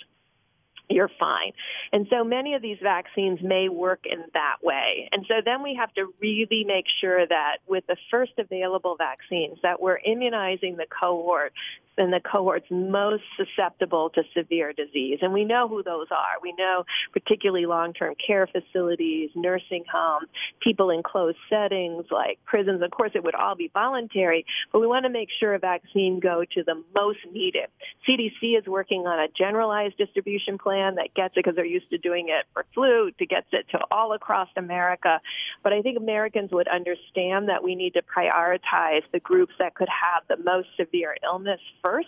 you're 0.89 1.12
fine. 1.20 1.51
And 1.91 2.08
so 2.12 2.24
many 2.24 2.53
of 2.53 2.62
these 2.62 2.77
vaccines 2.82 3.39
may 3.41 3.67
work 3.70 4.06
in 4.06 4.24
that 4.34 4.58
way. 4.63 5.10
And 5.12 5.25
so 5.29 5.38
then 5.44 5.62
we 5.62 5.75
have 5.75 5.94
to 5.96 6.13
really 6.22 6.63
make 6.65 6.86
sure 7.01 7.27
that 7.27 7.58
with 7.67 7.86
the 7.88 7.98
first 8.10 8.34
available 8.38 8.96
vaccines 8.98 9.58
that 9.63 9.82
we're 9.82 10.00
immunizing 10.06 10.77
the 10.77 10.86
cohort 10.86 11.53
and 11.98 12.13
the 12.13 12.20
cohorts 12.20 12.68
most 12.70 13.24
susceptible 13.36 14.10
to 14.12 14.24
severe 14.36 14.74
disease. 14.74 15.20
And 15.22 15.34
we 15.34 15.46
know 15.46 15.68
who 15.68 15.84
those 15.84 16.08
are. 16.12 16.42
We 16.42 16.54
know 16.58 16.86
particularly 17.13 17.66
long-term 17.66 18.16
care 18.25 18.48
facilities, 18.48 19.30
nursing 19.36 19.84
homes, 19.92 20.27
people 20.62 20.89
in 20.89 21.04
closed 21.04 21.38
settings 21.50 22.06
like 22.12 22.39
prisons. 22.46 22.82
Of 22.82 22.92
course, 22.92 23.12
it 23.16 23.24
would 23.24 23.36
all 23.36 23.56
be 23.56 23.70
voluntary, 23.74 24.46
but 24.72 24.80
we 24.80 24.88
want 24.88 25.06
to 25.06 25.10
make 25.10 25.30
sure 25.39 25.54
a 25.54 25.60
vaccine 25.60 26.20
go 26.20 26.44
to 26.56 26.63
the 26.63 26.84
most 26.96 27.20
needed. 27.32 27.68
CDC 28.08 28.58
is 28.58 28.66
working 28.68 29.01
on 29.01 29.20
a 29.20 29.27
generalized 29.38 29.98
distribution 29.98 30.58
plan 30.58 30.96
that 30.96 31.13
gets 31.13 31.34
it 31.36 31.44
because 31.44 31.56
they're 31.56 31.66
used 31.66 31.89
to 31.89 31.98
doing 31.98 32.30
it 32.30 32.46
for 32.54 32.66
flu 32.74 33.12
to 33.18 33.25
gets 33.25 33.48
it 33.51 33.66
to 33.72 33.80
all 33.92 34.13
across 34.13 34.50
America. 34.56 35.20
But 35.63 35.74
I 35.74 35.82
think 35.82 35.98
Americans 35.98 36.51
would 36.51 36.68
understand 36.68 37.50
that 37.50 37.63
we 37.63 37.75
need 37.75 37.94
to 37.94 38.01
prioritize 38.01 39.04
the 39.12 39.20
groups 39.20 39.54
that 39.60 39.75
could 39.75 39.89
have 39.89 40.24
the 40.27 40.44
most 40.44 40.68
severe 40.77 41.16
illness 41.24 41.60
first 41.88 42.08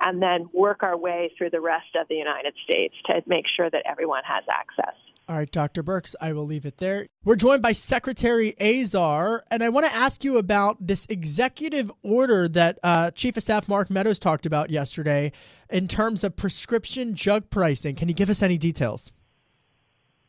and 0.00 0.22
then 0.22 0.48
work 0.52 0.82
our 0.82 0.96
way 0.96 1.30
through 1.36 1.50
the 1.50 1.60
rest 1.60 1.96
of 2.00 2.08
the 2.08 2.14
United 2.14 2.54
States 2.68 2.94
to 3.06 3.22
make 3.26 3.44
sure 3.56 3.70
that 3.70 3.82
everyone 3.86 4.22
has 4.24 4.44
access. 4.50 4.94
All 5.26 5.36
right, 5.36 5.50
Dr. 5.50 5.82
Birx, 5.82 6.14
I 6.20 6.34
will 6.34 6.44
leave 6.44 6.66
it 6.66 6.76
there. 6.76 7.06
We're 7.24 7.36
joined 7.36 7.62
by 7.62 7.72
Secretary 7.72 8.54
Azar, 8.60 9.42
and 9.50 9.62
I 9.62 9.70
want 9.70 9.86
to 9.86 9.94
ask 9.94 10.22
you 10.22 10.36
about 10.36 10.86
this 10.86 11.06
executive 11.08 11.90
order 12.02 12.46
that 12.48 12.78
uh, 12.82 13.10
Chief 13.12 13.34
of 13.38 13.42
Staff 13.42 13.66
Mark 13.66 13.88
Meadows 13.88 14.18
talked 14.18 14.44
about 14.44 14.68
yesterday 14.68 15.32
in 15.70 15.88
terms 15.88 16.24
of 16.24 16.36
prescription 16.36 17.14
drug 17.14 17.48
pricing. 17.48 17.94
Can 17.94 18.08
you 18.08 18.14
give 18.14 18.28
us 18.28 18.42
any 18.42 18.58
details? 18.58 19.12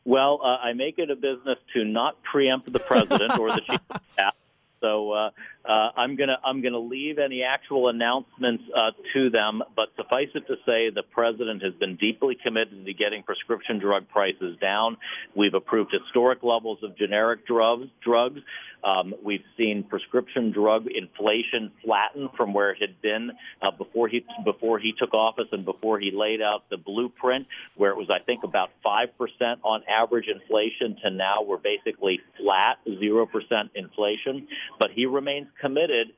Well, 0.06 0.40
uh, 0.42 0.46
I 0.46 0.72
make 0.72 0.98
it 0.98 1.10
a 1.10 1.16
business 1.16 1.58
to 1.74 1.84
not 1.84 2.22
preempt 2.22 2.72
the 2.72 2.78
president 2.78 3.38
or 3.38 3.50
the 3.50 3.60
chief 3.68 3.80
of 3.90 4.00
staff. 4.14 4.34
So 4.80 5.12
uh, 5.12 5.30
uh, 5.66 5.90
I'm 5.96 6.16
gonna 6.16 6.38
I'm 6.44 6.62
gonna 6.62 6.78
leave 6.78 7.18
any 7.18 7.42
actual 7.42 7.88
announcements 7.88 8.64
uh, 8.74 8.92
to 9.14 9.30
them. 9.30 9.62
But 9.74 9.88
suffice 9.96 10.28
it 10.34 10.46
to 10.46 10.56
say, 10.66 10.90
the 10.90 11.02
president 11.02 11.62
has 11.62 11.74
been 11.74 11.96
deeply 11.96 12.36
committed 12.36 12.84
to 12.84 12.92
getting 12.94 13.22
prescription 13.22 13.78
drug 13.78 14.08
prices 14.08 14.56
down. 14.60 14.96
We've 15.34 15.54
approved 15.54 15.92
historic 15.92 16.42
levels 16.42 16.78
of 16.82 16.96
generic 16.96 17.46
drugs. 17.46 17.88
Drugs. 18.02 18.40
Um, 18.84 19.14
we've 19.24 19.42
seen 19.56 19.82
prescription 19.82 20.52
drug 20.52 20.86
inflation 20.86 21.72
flatten 21.82 22.28
from 22.36 22.52
where 22.52 22.70
it 22.70 22.80
had 22.80 23.00
been 23.02 23.32
uh, 23.60 23.72
before 23.72 24.06
he 24.06 24.24
before 24.44 24.78
he 24.78 24.92
took 24.96 25.12
office 25.12 25.48
and 25.50 25.64
before 25.64 25.98
he 25.98 26.12
laid 26.12 26.40
out 26.40 26.70
the 26.70 26.76
blueprint, 26.76 27.46
where 27.76 27.90
it 27.90 27.96
was 27.96 28.08
I 28.10 28.20
think 28.20 28.44
about 28.44 28.70
five 28.84 29.08
percent 29.18 29.60
on 29.64 29.82
average 29.88 30.28
inflation 30.28 30.96
to 31.02 31.10
now 31.10 31.42
we're 31.42 31.56
basically 31.56 32.20
flat, 32.38 32.78
zero 33.00 33.26
percent 33.26 33.70
inflation. 33.74 34.46
But 34.78 34.90
he 34.92 35.06
remains 35.06 35.48
committed 35.60 36.08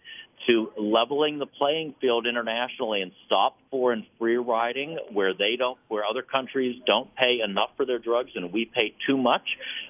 to 0.49 0.71
leveling 0.79 1.39
the 1.39 1.47
playing 1.47 1.95
field 2.01 2.27
internationally 2.27 3.03
and 3.03 3.13
stop 3.27 3.57
foreign 3.71 4.07
free 4.19 4.37
riding 4.37 4.99
where 5.13 5.35
they 5.35 5.57
don't 5.57 5.79
where 5.89 6.05
other 6.05 6.23
countries 6.23 6.81
don't 6.87 7.15
pay 7.17 7.41
enough 7.45 7.71
for 7.77 7.85
their 7.85 7.99
drugs 7.99 8.31
and 8.35 8.53
we 8.53 8.65
pay 8.65 8.95
too 9.07 9.19
much 9.19 9.43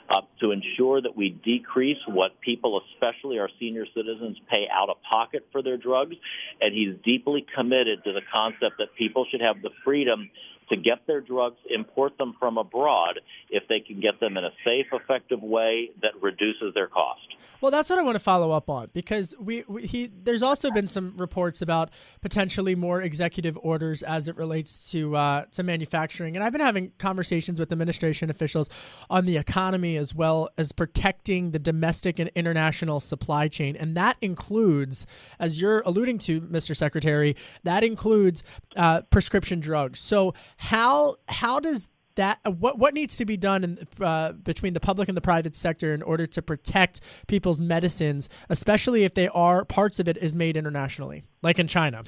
uh, 0.08 0.22
to 0.40 0.50
ensure 0.50 1.00
that 1.00 1.16
we 1.16 1.30
decrease 1.44 1.98
what 2.06 2.40
people 2.40 2.80
especially 2.94 3.38
our 3.38 3.50
senior 3.60 3.84
citizens 3.94 4.38
pay 4.50 4.66
out 4.72 4.88
of 4.88 4.96
pocket 5.02 5.46
for 5.52 5.62
their 5.62 5.76
drugs. 5.76 6.16
And 6.60 6.74
he's 6.74 6.94
deeply 7.04 7.46
committed 7.54 8.02
to 8.04 8.12
the 8.12 8.22
concept 8.34 8.78
that 8.78 8.94
people 8.96 9.26
should 9.30 9.40
have 9.40 9.62
the 9.62 9.70
freedom 9.84 10.30
to 10.70 10.76
get 10.76 11.06
their 11.06 11.20
drugs, 11.20 11.58
import 11.70 12.16
them 12.18 12.34
from 12.38 12.58
abroad 12.58 13.20
if 13.50 13.66
they 13.68 13.80
can 13.80 14.00
get 14.00 14.20
them 14.20 14.36
in 14.36 14.44
a 14.44 14.52
safe, 14.66 14.86
effective 14.92 15.42
way 15.42 15.90
that 16.02 16.12
reduces 16.20 16.74
their 16.74 16.86
cost. 16.86 17.20
Well, 17.60 17.72
that's 17.72 17.90
what 17.90 17.98
I 17.98 18.02
want 18.02 18.14
to 18.14 18.22
follow 18.22 18.52
up 18.52 18.70
on 18.70 18.90
because 18.92 19.34
we, 19.40 19.64
we 19.66 19.84
he 19.84 20.06
there's 20.06 20.44
also 20.44 20.70
been 20.70 20.86
some 20.86 21.16
reports 21.16 21.60
about 21.60 21.90
potentially 22.20 22.76
more 22.76 23.02
executive 23.02 23.58
orders 23.60 24.04
as 24.04 24.28
it 24.28 24.36
relates 24.36 24.92
to 24.92 25.16
uh, 25.16 25.44
to 25.52 25.64
manufacturing, 25.64 26.36
and 26.36 26.44
I've 26.44 26.52
been 26.52 26.60
having 26.60 26.92
conversations 26.98 27.58
with 27.58 27.72
administration 27.72 28.30
officials 28.30 28.70
on 29.10 29.24
the 29.24 29.36
economy 29.38 29.96
as 29.96 30.14
well 30.14 30.48
as 30.56 30.70
protecting 30.70 31.50
the 31.50 31.58
domestic 31.58 32.20
and 32.20 32.30
international 32.36 33.00
supply 33.00 33.48
chain, 33.48 33.74
and 33.74 33.96
that 33.96 34.18
includes, 34.20 35.04
as 35.40 35.60
you're 35.60 35.80
alluding 35.80 36.18
to, 36.18 36.40
Mr. 36.42 36.76
Secretary, 36.76 37.34
that 37.64 37.82
includes 37.82 38.44
uh, 38.76 39.00
prescription 39.10 39.58
drugs. 39.58 39.98
So 39.98 40.32
how 40.58 41.16
how 41.28 41.60
does 41.60 41.88
that 42.16 42.40
what 42.44 42.78
what 42.78 42.92
needs 42.94 43.16
to 43.16 43.24
be 43.24 43.36
done 43.36 43.64
in, 43.64 43.78
uh, 44.00 44.32
between 44.32 44.74
the 44.74 44.80
public 44.80 45.08
and 45.08 45.16
the 45.16 45.22
private 45.22 45.54
sector 45.54 45.94
in 45.94 46.02
order 46.02 46.26
to 46.26 46.42
protect 46.42 47.00
people's 47.28 47.60
medicines, 47.60 48.28
especially 48.48 49.04
if 49.04 49.14
they 49.14 49.28
are 49.28 49.64
parts 49.64 50.00
of 50.00 50.08
it 50.08 50.16
is 50.16 50.34
made 50.34 50.56
internationally, 50.56 51.22
like 51.42 51.58
in 51.58 51.68
China? 51.68 52.02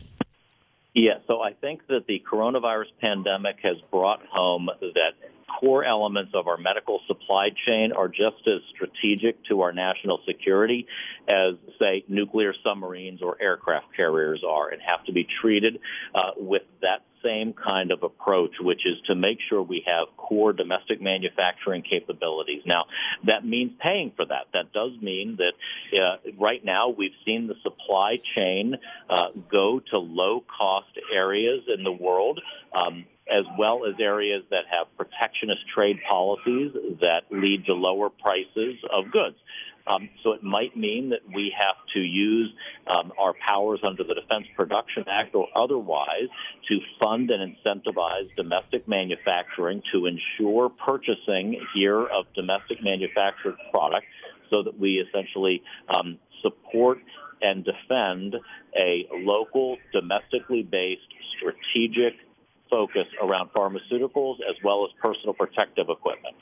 Yeah, 0.94 1.18
so 1.28 1.40
I 1.40 1.52
think 1.52 1.86
that 1.86 2.06
the 2.08 2.20
coronavirus 2.30 2.86
pandemic 3.00 3.58
has 3.62 3.76
brought 3.92 4.20
home 4.28 4.68
that 4.80 5.12
core 5.60 5.84
elements 5.84 6.32
of 6.34 6.48
our 6.48 6.56
medical 6.56 7.00
supply 7.06 7.50
chain 7.66 7.92
are 7.92 8.08
just 8.08 8.42
as 8.46 8.60
strategic 8.74 9.44
to 9.44 9.60
our 9.62 9.72
national 9.72 10.20
security 10.26 10.86
as, 11.28 11.54
say, 11.78 12.04
nuclear 12.08 12.52
submarines 12.64 13.22
or 13.22 13.36
aircraft 13.40 13.86
carriers 13.96 14.42
are 14.48 14.70
and 14.70 14.80
have 14.84 15.04
to 15.04 15.12
be 15.12 15.26
treated 15.40 15.78
uh, 16.14 16.30
with 16.36 16.62
that 16.82 17.02
same 17.22 17.52
kind 17.52 17.92
of 17.92 18.02
approach, 18.02 18.52
which 18.60 18.86
is 18.86 19.00
to 19.06 19.14
make 19.14 19.38
sure 19.48 19.62
we 19.62 19.84
have 19.86 20.08
core 20.16 20.52
domestic 20.52 21.00
manufacturing 21.00 21.82
capabilities. 21.82 22.62
Now, 22.66 22.86
that 23.24 23.44
means 23.44 23.72
paying 23.80 24.12
for 24.16 24.24
that. 24.24 24.46
That 24.52 24.72
does 24.72 24.92
mean 25.00 25.38
that 25.38 26.00
uh, 26.00 26.16
right 26.38 26.64
now 26.64 26.88
we've 26.88 27.14
seen 27.26 27.46
the 27.46 27.56
supply 27.62 28.16
chain 28.16 28.76
uh, 29.08 29.28
go 29.50 29.80
to 29.90 29.98
low 29.98 30.40
cost 30.40 30.98
areas 31.12 31.62
in 31.74 31.84
the 31.84 31.92
world. 31.92 32.40
Um, 32.72 33.06
as 33.30 33.44
well 33.58 33.86
as 33.86 33.94
areas 34.00 34.42
that 34.50 34.64
have 34.70 34.86
protectionist 34.96 35.60
trade 35.74 35.98
policies 36.08 36.72
that 37.00 37.22
lead 37.30 37.64
to 37.66 37.74
lower 37.74 38.10
prices 38.10 38.76
of 38.92 39.10
goods. 39.10 39.36
Um, 39.86 40.08
so 40.22 40.32
it 40.32 40.42
might 40.42 40.76
mean 40.76 41.10
that 41.10 41.20
we 41.34 41.52
have 41.56 41.76
to 41.94 42.00
use 42.00 42.52
um, 42.86 43.12
our 43.18 43.34
powers 43.46 43.80
under 43.82 44.04
the 44.04 44.14
Defense 44.14 44.46
Production 44.54 45.04
Act 45.08 45.34
or 45.34 45.48
otherwise 45.56 46.28
to 46.68 46.78
fund 47.02 47.30
and 47.30 47.56
incentivize 47.56 48.34
domestic 48.36 48.86
manufacturing 48.86 49.82
to 49.92 50.06
ensure 50.06 50.68
purchasing 50.68 51.60
here 51.74 52.02
of 52.02 52.26
domestic 52.34 52.82
manufactured 52.82 53.56
product 53.72 54.06
so 54.50 54.62
that 54.62 54.78
we 54.78 55.04
essentially 55.08 55.62
um, 55.88 56.18
support 56.42 56.98
and 57.42 57.64
defend 57.64 58.36
a 58.76 59.08
local, 59.12 59.78
domestically 59.92 60.62
based, 60.62 61.00
strategic 61.36 62.14
focus 62.70 63.06
around 63.22 63.50
pharmaceuticals 63.52 64.36
as 64.48 64.56
well 64.64 64.84
as 64.84 64.90
personal 65.02 65.34
protective 65.34 65.88
equipment. 65.88 66.36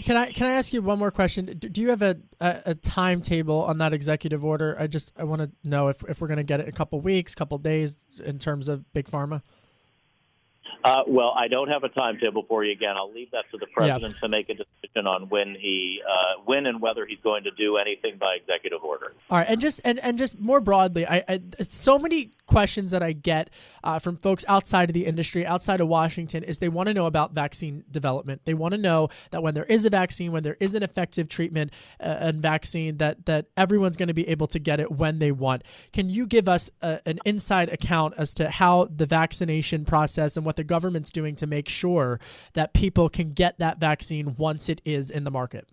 Can 0.00 0.16
I 0.16 0.32
can 0.32 0.46
I 0.46 0.52
ask 0.52 0.72
you 0.72 0.80
one 0.80 0.98
more 0.98 1.10
question? 1.10 1.46
Do 1.46 1.80
you 1.80 1.90
have 1.90 2.02
a, 2.02 2.16
a, 2.40 2.62
a 2.66 2.74
timetable 2.74 3.62
on 3.62 3.78
that 3.78 3.92
executive 3.92 4.44
order? 4.44 4.76
I 4.78 4.86
just 4.86 5.12
I 5.18 5.24
want 5.24 5.42
to 5.42 5.50
know 5.62 5.88
if, 5.88 6.02
if 6.08 6.20
we're 6.20 6.28
going 6.28 6.38
to 6.38 6.44
get 6.44 6.60
it 6.60 6.68
a 6.68 6.72
couple 6.72 7.00
weeks, 7.00 7.34
couple 7.34 7.58
days 7.58 7.98
in 8.24 8.38
terms 8.38 8.68
of 8.68 8.90
big 8.92 9.06
pharma. 9.06 9.42
Uh, 10.84 11.02
well, 11.06 11.34
I 11.36 11.48
don't 11.48 11.68
have 11.68 11.84
a 11.84 11.88
timetable 11.88 12.44
for 12.48 12.64
you. 12.64 12.72
Again, 12.72 12.96
I'll 12.96 13.12
leave 13.12 13.30
that 13.30 13.44
to 13.52 13.58
the 13.58 13.66
president 13.66 14.14
to 14.20 14.28
make 14.28 14.48
a 14.48 14.54
decision 14.54 15.06
on 15.06 15.28
when 15.28 15.54
he, 15.58 16.02
uh, 16.06 16.42
when 16.44 16.66
and 16.66 16.80
whether 16.80 17.06
he's 17.06 17.20
going 17.22 17.44
to 17.44 17.50
do 17.52 17.76
anything 17.76 18.18
by 18.18 18.36
executive 18.40 18.82
order. 18.82 19.12
All 19.30 19.38
right, 19.38 19.46
and 19.48 19.60
just 19.60 19.80
and, 19.84 19.98
and 20.00 20.18
just 20.18 20.38
more 20.38 20.60
broadly, 20.60 21.06
I, 21.06 21.24
I 21.28 21.40
so 21.68 21.98
many 21.98 22.32
questions 22.46 22.90
that 22.90 23.02
I 23.02 23.12
get 23.12 23.50
uh, 23.84 23.98
from 23.98 24.16
folks 24.16 24.44
outside 24.48 24.90
of 24.90 24.94
the 24.94 25.06
industry, 25.06 25.46
outside 25.46 25.80
of 25.80 25.88
Washington, 25.88 26.42
is 26.42 26.58
they 26.58 26.68
want 26.68 26.88
to 26.88 26.94
know 26.94 27.06
about 27.06 27.32
vaccine 27.32 27.84
development. 27.90 28.42
They 28.44 28.54
want 28.54 28.72
to 28.72 28.78
know 28.78 29.08
that 29.30 29.42
when 29.42 29.54
there 29.54 29.64
is 29.64 29.84
a 29.84 29.90
vaccine, 29.90 30.32
when 30.32 30.42
there 30.42 30.56
is 30.60 30.74
an 30.74 30.82
effective 30.82 31.28
treatment 31.28 31.72
uh, 32.00 32.16
and 32.20 32.42
vaccine, 32.42 32.98
that 32.98 33.26
that 33.26 33.46
everyone's 33.56 33.96
going 33.96 34.08
to 34.08 34.14
be 34.14 34.28
able 34.28 34.46
to 34.48 34.58
get 34.58 34.80
it 34.80 34.90
when 34.90 35.18
they 35.18 35.32
want. 35.32 35.62
Can 35.92 36.10
you 36.10 36.26
give 36.26 36.48
us 36.48 36.70
a, 36.82 37.00
an 37.06 37.20
inside 37.24 37.72
account 37.72 38.14
as 38.18 38.34
to 38.34 38.50
how 38.50 38.88
the 38.94 39.06
vaccination 39.06 39.84
process 39.84 40.36
and 40.36 40.44
what 40.44 40.56
the 40.56 40.61
government's 40.64 41.10
doing 41.10 41.36
to 41.36 41.46
make 41.46 41.68
sure 41.68 42.20
that 42.54 42.74
people 42.74 43.08
can 43.08 43.32
get 43.32 43.58
that 43.58 43.78
vaccine 43.78 44.36
once 44.36 44.68
it 44.68 44.80
is 44.84 45.10
in 45.10 45.24
the 45.24 45.30
market? 45.30 45.68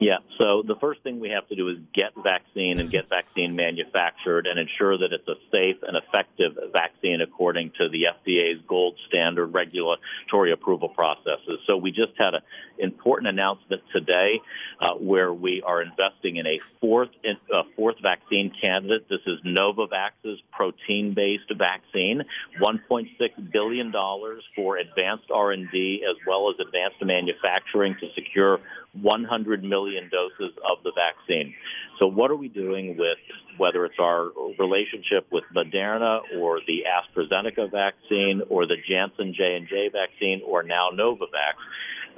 Yeah, 0.00 0.18
so 0.38 0.64
the 0.66 0.74
first 0.80 1.02
thing 1.02 1.20
we 1.20 1.30
have 1.30 1.46
to 1.48 1.54
do 1.54 1.68
is 1.68 1.76
get 1.94 2.10
vaccine 2.20 2.80
and 2.80 2.90
get 2.90 3.08
vaccine 3.08 3.54
manufactured 3.54 4.48
and 4.48 4.58
ensure 4.58 4.98
that 4.98 5.12
it's 5.12 5.28
a 5.28 5.36
safe 5.54 5.76
and 5.86 5.96
effective 5.96 6.52
vaccine 6.72 7.20
according 7.20 7.70
to 7.78 7.88
the 7.88 8.08
FDA's 8.10 8.60
gold 8.66 8.96
standard 9.08 9.54
regulatory 9.54 10.50
approval 10.52 10.88
processes. 10.88 11.60
So 11.68 11.76
we 11.76 11.92
just 11.92 12.10
had 12.18 12.34
an 12.34 12.42
important 12.78 13.28
announcement 13.28 13.82
today 13.94 14.40
uh, 14.80 14.94
where 14.94 15.32
we 15.32 15.62
are 15.64 15.80
investing 15.80 16.36
in 16.36 16.46
a 16.48 16.58
fourth 16.80 17.10
uh, 17.24 17.62
fourth 17.76 17.96
vaccine 18.02 18.50
candidate. 18.60 19.08
This 19.08 19.22
is 19.28 19.38
Novavax's 19.46 20.42
protein-based 20.50 21.52
vaccine, 21.56 22.22
1.6 22.60 23.52
billion 23.52 23.92
dollars 23.92 24.42
for 24.56 24.76
advanced 24.76 25.30
R&D 25.32 26.04
as 26.04 26.16
well 26.26 26.50
as 26.50 26.56
advanced 26.58 26.96
manufacturing 27.00 27.94
to 28.00 28.08
secure 28.16 28.58
100 29.00 29.64
million 29.64 30.10
doses 30.10 30.56
of 30.70 30.78
the 30.84 30.92
vaccine. 30.94 31.54
So, 32.00 32.06
what 32.06 32.30
are 32.30 32.36
we 32.36 32.48
doing 32.48 32.96
with 32.98 33.18
whether 33.56 33.84
it's 33.84 33.98
our 33.98 34.30
relationship 34.58 35.26
with 35.32 35.44
Moderna 35.54 36.20
or 36.38 36.60
the 36.66 36.84
AstraZeneca 36.86 37.70
vaccine 37.70 38.42
or 38.48 38.66
the 38.66 38.76
Janssen 38.88 39.34
J 39.36 39.56
and 39.56 39.68
J 39.68 39.90
vaccine 39.92 40.42
or 40.46 40.62
now 40.62 40.90
Novavax? 40.92 41.54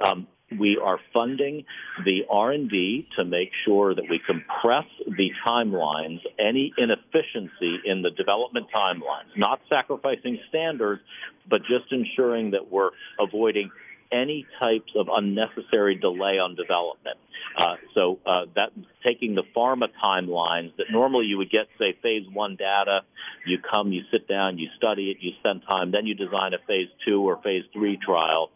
Um, 0.01 0.27
we 0.57 0.79
are 0.81 0.97
funding 1.13 1.65
the 2.05 2.21
r&d 2.29 3.07
to 3.17 3.25
make 3.25 3.51
sure 3.65 3.93
that 3.93 4.05
we 4.09 4.19
compress 4.25 4.85
the 5.05 5.29
timelines 5.45 6.19
any 6.39 6.73
inefficiency 6.77 7.79
in 7.85 8.01
the 8.01 8.11
development 8.11 8.67
timelines 8.73 9.27
not 9.35 9.59
sacrificing 9.69 10.39
standards 10.47 11.01
but 11.49 11.59
just 11.61 11.91
ensuring 11.91 12.51
that 12.51 12.71
we're 12.71 12.91
avoiding 13.19 13.69
any 14.11 14.45
types 14.61 14.91
of 14.95 15.07
unnecessary 15.11 15.95
delay 15.95 16.39
on 16.39 16.55
development. 16.55 17.17
Uh, 17.57 17.75
so 17.95 18.19
uh, 18.25 18.45
that 18.55 18.71
taking 19.07 19.35
the 19.35 19.43
pharma 19.55 19.87
timelines 20.03 20.75
that 20.77 20.87
normally 20.91 21.25
you 21.25 21.37
would 21.37 21.49
get, 21.49 21.67
say, 21.79 21.97
phase 22.03 22.25
one 22.31 22.55
data. 22.55 23.01
You 23.45 23.57
come, 23.59 23.91
you 23.91 24.01
sit 24.11 24.27
down, 24.27 24.57
you 24.57 24.67
study 24.77 25.11
it, 25.11 25.17
you 25.21 25.31
spend 25.39 25.61
time, 25.69 25.91
then 25.91 26.05
you 26.05 26.15
design 26.15 26.53
a 26.53 26.57
phase 26.67 26.89
two 27.05 27.21
or 27.21 27.41
phase 27.41 27.63
three 27.71 27.97
trial, 27.97 28.49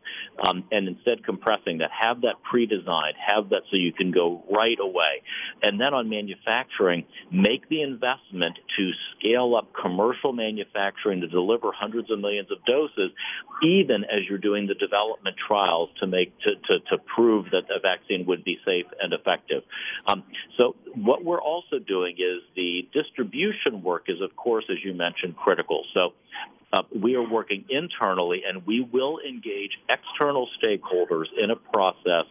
um, 0.46 0.66
and 0.72 0.88
instead 0.88 1.24
compressing 1.24 1.78
that. 1.78 1.90
Have 1.98 2.22
that 2.22 2.36
pre-designed, 2.50 3.16
have 3.26 3.50
that 3.50 3.62
so 3.70 3.78
you 3.78 3.94
can 3.94 4.12
go 4.12 4.44
right 4.52 4.78
away. 4.80 5.22
And 5.64 5.80
then 5.80 5.94
on 5.94 6.10
manufacturing, 6.10 7.06
make 7.32 7.70
the 7.70 7.82
investment 7.82 8.58
to 8.78 8.92
scale 9.18 9.56
up 9.56 9.72
commercial 9.80 10.34
manufacturing 10.34 11.22
to 11.22 11.28
deliver 11.28 11.72
hundreds 11.72 12.12
of 12.12 12.20
millions 12.20 12.52
of 12.52 12.58
doses, 12.66 13.12
even 13.64 14.04
as 14.04 14.22
you're 14.28 14.38
doing 14.38 14.68
the 14.68 14.76
development 14.76 15.36
trials 15.48 15.90
to 16.00 16.08
make 16.08 16.38
to, 16.42 16.56
to, 16.56 16.80
to 16.90 16.98
prove 17.16 17.46
that 17.52 17.68
the 17.68 17.80
vaccine 17.82 18.26
would 18.26 18.44
be 18.44 18.58
safe 18.66 18.86
and 19.00 19.14
effective. 19.14 19.64
Um, 20.08 20.24
so 20.58 20.76
what 20.96 21.24
we're 21.24 21.42
also 21.42 21.80
doing 21.80 22.16
is 22.18 22.42
the 22.56 22.88
distribution 22.94 23.82
work 23.84 24.06
is, 24.08 24.22
of 24.22 24.36
course, 24.36 24.66
as 24.70 24.78
you 24.84 24.94
mentioned, 24.94 25.36
critical. 25.36 25.84
So 25.96 26.14
uh, 26.74 26.84
we 26.98 27.16
are 27.16 27.28
working 27.28 27.66
internally 27.70 28.44
and 28.48 28.66
we 28.66 28.80
will 28.80 29.20
engage 29.20 29.72
external 29.90 30.48
stakeholders 30.64 31.26
in 31.42 31.52
a 31.52 31.56
process 31.56 32.26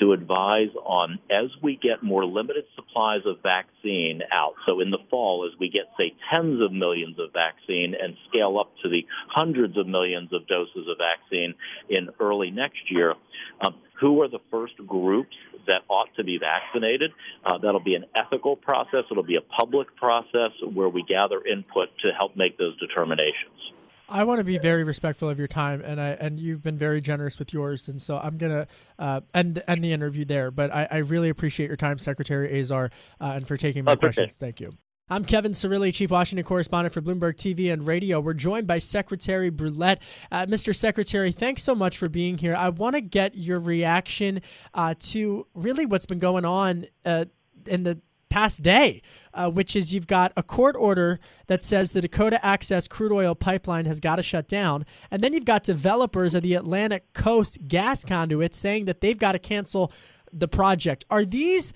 to 0.00 0.12
advise 0.12 0.70
on 0.84 1.18
as 1.30 1.46
we 1.62 1.78
get 1.80 2.02
more 2.02 2.24
limited 2.24 2.64
supplies 2.74 3.20
of 3.26 3.40
vaccine 3.42 4.22
out. 4.32 4.54
So 4.68 4.80
in 4.80 4.90
the 4.90 4.98
fall, 5.08 5.48
as 5.50 5.58
we 5.60 5.70
get, 5.70 5.84
say, 5.96 6.14
tens 6.32 6.60
of 6.60 6.72
millions 6.72 7.18
of 7.20 7.32
vaccine 7.32 7.94
and 8.00 8.16
scale 8.28 8.58
up 8.58 8.72
to 8.82 8.88
the 8.88 9.06
hundreds 9.28 9.78
of 9.78 9.86
millions 9.86 10.32
of 10.32 10.46
doses 10.48 10.88
of 10.88 10.98
vaccine 10.98 11.54
in 11.88 12.08
early 12.18 12.50
next 12.50 12.90
year, 12.90 13.14
um, 13.64 13.74
who 14.00 14.22
are 14.22 14.28
the 14.28 14.40
first 14.50 14.74
groups 14.86 15.36
that 15.66 15.82
ought 15.88 16.08
to 16.16 16.24
be 16.24 16.38
vaccinated. 16.38 17.12
Uh, 17.44 17.58
that'll 17.58 17.80
be 17.80 17.94
an 17.94 18.04
ethical 18.16 18.56
process. 18.56 19.04
It'll 19.10 19.22
be 19.22 19.36
a 19.36 19.40
public 19.40 19.94
process 19.96 20.52
where 20.72 20.88
we 20.88 21.02
gather 21.02 21.42
input 21.44 21.88
to 22.04 22.12
help 22.12 22.36
make 22.36 22.58
those 22.58 22.78
determinations. 22.78 23.72
I 24.08 24.22
want 24.22 24.38
to 24.38 24.44
be 24.44 24.58
very 24.58 24.84
respectful 24.84 25.28
of 25.28 25.38
your 25.38 25.48
time, 25.48 25.82
and 25.84 26.00
I 26.00 26.10
and 26.10 26.38
you've 26.38 26.62
been 26.62 26.78
very 26.78 27.00
generous 27.00 27.40
with 27.40 27.52
yours, 27.52 27.88
and 27.88 28.00
so 28.00 28.16
I'm 28.16 28.38
gonna 28.38 28.68
uh, 29.00 29.22
end 29.34 29.60
end 29.66 29.82
the 29.82 29.92
interview 29.92 30.24
there. 30.24 30.52
But 30.52 30.72
I, 30.72 30.86
I 30.88 30.96
really 30.98 31.28
appreciate 31.28 31.66
your 31.66 31.76
time, 31.76 31.98
Secretary 31.98 32.60
Azar, 32.60 32.90
uh, 33.20 33.32
and 33.34 33.48
for 33.48 33.56
taking 33.56 33.84
my 33.84 33.92
That's 33.92 34.00
questions. 34.00 34.36
Okay. 34.36 34.46
Thank 34.46 34.60
you. 34.60 34.76
I'm 35.08 35.24
Kevin 35.24 35.52
Cirilli, 35.52 35.94
Chief 35.94 36.10
Washington 36.10 36.44
Correspondent 36.44 36.92
for 36.92 37.00
Bloomberg 37.00 37.36
TV 37.36 37.72
and 37.72 37.86
Radio. 37.86 38.18
We're 38.18 38.34
joined 38.34 38.66
by 38.66 38.80
Secretary 38.80 39.52
Brouillette. 39.52 39.98
Uh, 40.32 40.46
Mr. 40.46 40.74
Secretary, 40.74 41.30
thanks 41.30 41.62
so 41.62 41.76
much 41.76 41.96
for 41.96 42.08
being 42.08 42.38
here. 42.38 42.56
I 42.56 42.70
want 42.70 42.96
to 42.96 43.00
get 43.00 43.36
your 43.36 43.60
reaction 43.60 44.42
uh, 44.74 44.94
to 44.98 45.46
really 45.54 45.86
what's 45.86 46.06
been 46.06 46.18
going 46.18 46.44
on 46.44 46.86
uh, 47.04 47.26
in 47.68 47.84
the 47.84 48.00
past 48.30 48.64
day, 48.64 49.00
uh, 49.32 49.48
which 49.48 49.76
is 49.76 49.94
you've 49.94 50.08
got 50.08 50.32
a 50.36 50.42
court 50.42 50.74
order 50.76 51.20
that 51.46 51.62
says 51.62 51.92
the 51.92 52.00
Dakota 52.00 52.44
Access 52.44 52.88
crude 52.88 53.12
oil 53.12 53.36
pipeline 53.36 53.84
has 53.84 54.00
got 54.00 54.16
to 54.16 54.24
shut 54.24 54.48
down. 54.48 54.84
And 55.12 55.22
then 55.22 55.32
you've 55.32 55.44
got 55.44 55.62
developers 55.62 56.34
of 56.34 56.42
the 56.42 56.54
Atlantic 56.54 57.12
Coast 57.12 57.68
gas 57.68 58.04
conduit 58.04 58.56
saying 58.56 58.86
that 58.86 59.02
they've 59.02 59.16
got 59.16 59.32
to 59.32 59.38
cancel 59.38 59.92
the 60.32 60.48
project. 60.48 61.04
Are 61.10 61.24
these. 61.24 61.72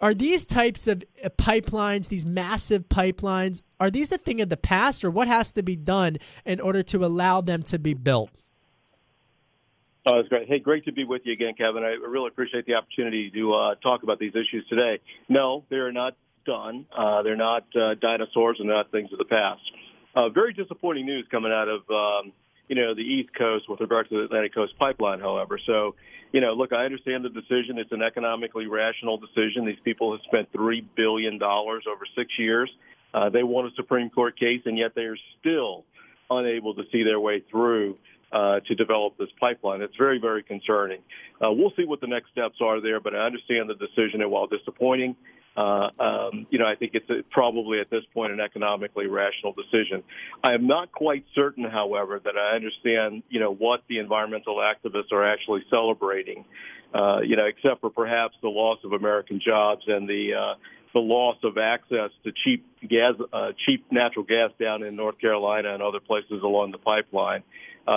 Are 0.00 0.14
these 0.14 0.46
types 0.46 0.86
of 0.86 1.02
uh, 1.24 1.28
pipelines, 1.30 2.08
these 2.08 2.26
massive 2.26 2.88
pipelines, 2.88 3.62
are 3.80 3.90
these 3.90 4.12
a 4.12 4.18
thing 4.18 4.40
of 4.40 4.48
the 4.48 4.56
past, 4.56 5.04
or 5.04 5.10
what 5.10 5.28
has 5.28 5.52
to 5.52 5.62
be 5.62 5.76
done 5.76 6.18
in 6.44 6.60
order 6.60 6.82
to 6.84 7.04
allow 7.04 7.40
them 7.40 7.62
to 7.64 7.78
be 7.78 7.94
built? 7.94 8.30
Oh, 10.06 10.16
that's 10.16 10.28
great. 10.28 10.48
Hey, 10.48 10.58
great 10.58 10.84
to 10.86 10.92
be 10.92 11.04
with 11.04 11.22
you 11.24 11.32
again, 11.32 11.54
Kevin. 11.56 11.84
I 11.84 11.96
really 12.08 12.28
appreciate 12.28 12.64
the 12.66 12.74
opportunity 12.74 13.30
to 13.30 13.54
uh, 13.54 13.74
talk 13.76 14.02
about 14.02 14.18
these 14.18 14.32
issues 14.34 14.66
today. 14.68 15.00
No, 15.28 15.64
they're 15.68 15.92
not 15.92 16.16
done. 16.46 16.86
Uh, 16.96 17.22
they're 17.22 17.36
not 17.36 17.64
uh, 17.76 17.94
dinosaurs 17.94 18.56
and 18.58 18.68
not 18.68 18.90
things 18.90 19.12
of 19.12 19.18
the 19.18 19.26
past. 19.26 19.60
Uh, 20.14 20.30
very 20.30 20.52
disappointing 20.54 21.04
news 21.04 21.26
coming 21.30 21.52
out 21.52 21.68
of 21.68 21.80
um, 21.90 22.32
you 22.68 22.76
know 22.76 22.94
the 22.94 23.02
East 23.02 23.34
Coast 23.36 23.68
with 23.68 23.80
regard 23.80 24.08
to 24.08 24.16
the 24.16 24.24
Atlantic 24.24 24.54
Coast 24.54 24.72
pipeline. 24.78 25.20
However, 25.20 25.60
so 25.66 25.94
you 26.32 26.40
know, 26.40 26.52
look, 26.52 26.72
I 26.72 26.84
understand 26.84 27.24
the 27.24 27.30
decision. 27.30 27.78
It's 27.78 27.92
an 27.92 28.02
economically 28.02 28.66
rational 28.66 29.18
decision. 29.18 29.64
These 29.64 29.80
people 29.84 30.12
have 30.12 30.20
spent 30.30 30.52
three 30.52 30.86
billion 30.96 31.38
dollars 31.38 31.84
over 31.90 32.04
six 32.16 32.30
years. 32.38 32.70
Uh, 33.14 33.30
they 33.30 33.42
want 33.42 33.66
a 33.72 33.74
Supreme 33.74 34.10
Court 34.10 34.38
case, 34.38 34.60
and 34.66 34.76
yet 34.76 34.94
they 34.94 35.02
are 35.02 35.16
still 35.40 35.84
unable 36.30 36.74
to 36.74 36.82
see 36.92 37.02
their 37.02 37.18
way 37.18 37.42
through 37.50 37.96
uh, 38.32 38.60
to 38.60 38.74
develop 38.74 39.16
this 39.16 39.30
pipeline. 39.40 39.80
It's 39.80 39.96
very, 39.96 40.18
very 40.18 40.42
concerning. 40.42 41.00
Uh, 41.40 41.50
we'll 41.52 41.72
see 41.76 41.84
what 41.84 42.02
the 42.02 42.06
next 42.06 42.30
steps 42.30 42.56
are 42.60 42.80
there, 42.80 43.00
but 43.00 43.14
I 43.14 43.24
understand 43.24 43.70
the 43.70 43.74
decision, 43.74 44.20
and 44.20 44.30
while 44.30 44.46
disappointing, 44.46 45.16
uh, 45.58 45.90
um, 45.98 46.46
you 46.50 46.58
know, 46.58 46.66
I 46.66 46.76
think 46.76 46.92
it's 46.94 47.10
a, 47.10 47.24
probably 47.32 47.80
at 47.80 47.90
this 47.90 48.04
point 48.14 48.32
an 48.32 48.38
economically 48.38 49.08
rational 49.08 49.52
decision. 49.54 50.04
I 50.44 50.52
am 50.54 50.68
not 50.68 50.92
quite 50.92 51.24
certain, 51.34 51.64
however, 51.64 52.20
that 52.24 52.36
I 52.36 52.54
understand, 52.54 53.24
you 53.28 53.40
know, 53.40 53.52
what 53.52 53.82
the 53.88 53.98
environmental 53.98 54.58
activists 54.58 55.10
are 55.10 55.26
actually 55.26 55.64
celebrating. 55.68 56.44
Uh, 56.94 57.20
you 57.24 57.36
know, 57.36 57.44
except 57.46 57.80
for 57.80 57.90
perhaps 57.90 58.36
the 58.40 58.48
loss 58.48 58.78
of 58.84 58.92
American 58.92 59.40
jobs 59.44 59.82
and 59.88 60.08
the 60.08 60.34
uh, 60.34 60.54
the 60.94 61.00
loss 61.00 61.36
of 61.42 61.58
access 61.58 62.10
to 62.24 62.32
cheap 62.44 62.64
gas, 62.88 63.14
uh, 63.32 63.52
cheap 63.66 63.84
natural 63.90 64.24
gas 64.24 64.50
down 64.60 64.82
in 64.82 64.96
North 64.96 65.18
Carolina 65.20 65.74
and 65.74 65.82
other 65.82 66.00
places 66.00 66.40
along 66.42 66.70
the 66.70 66.78
pipeline. 66.78 67.40
Uh, 67.40 67.42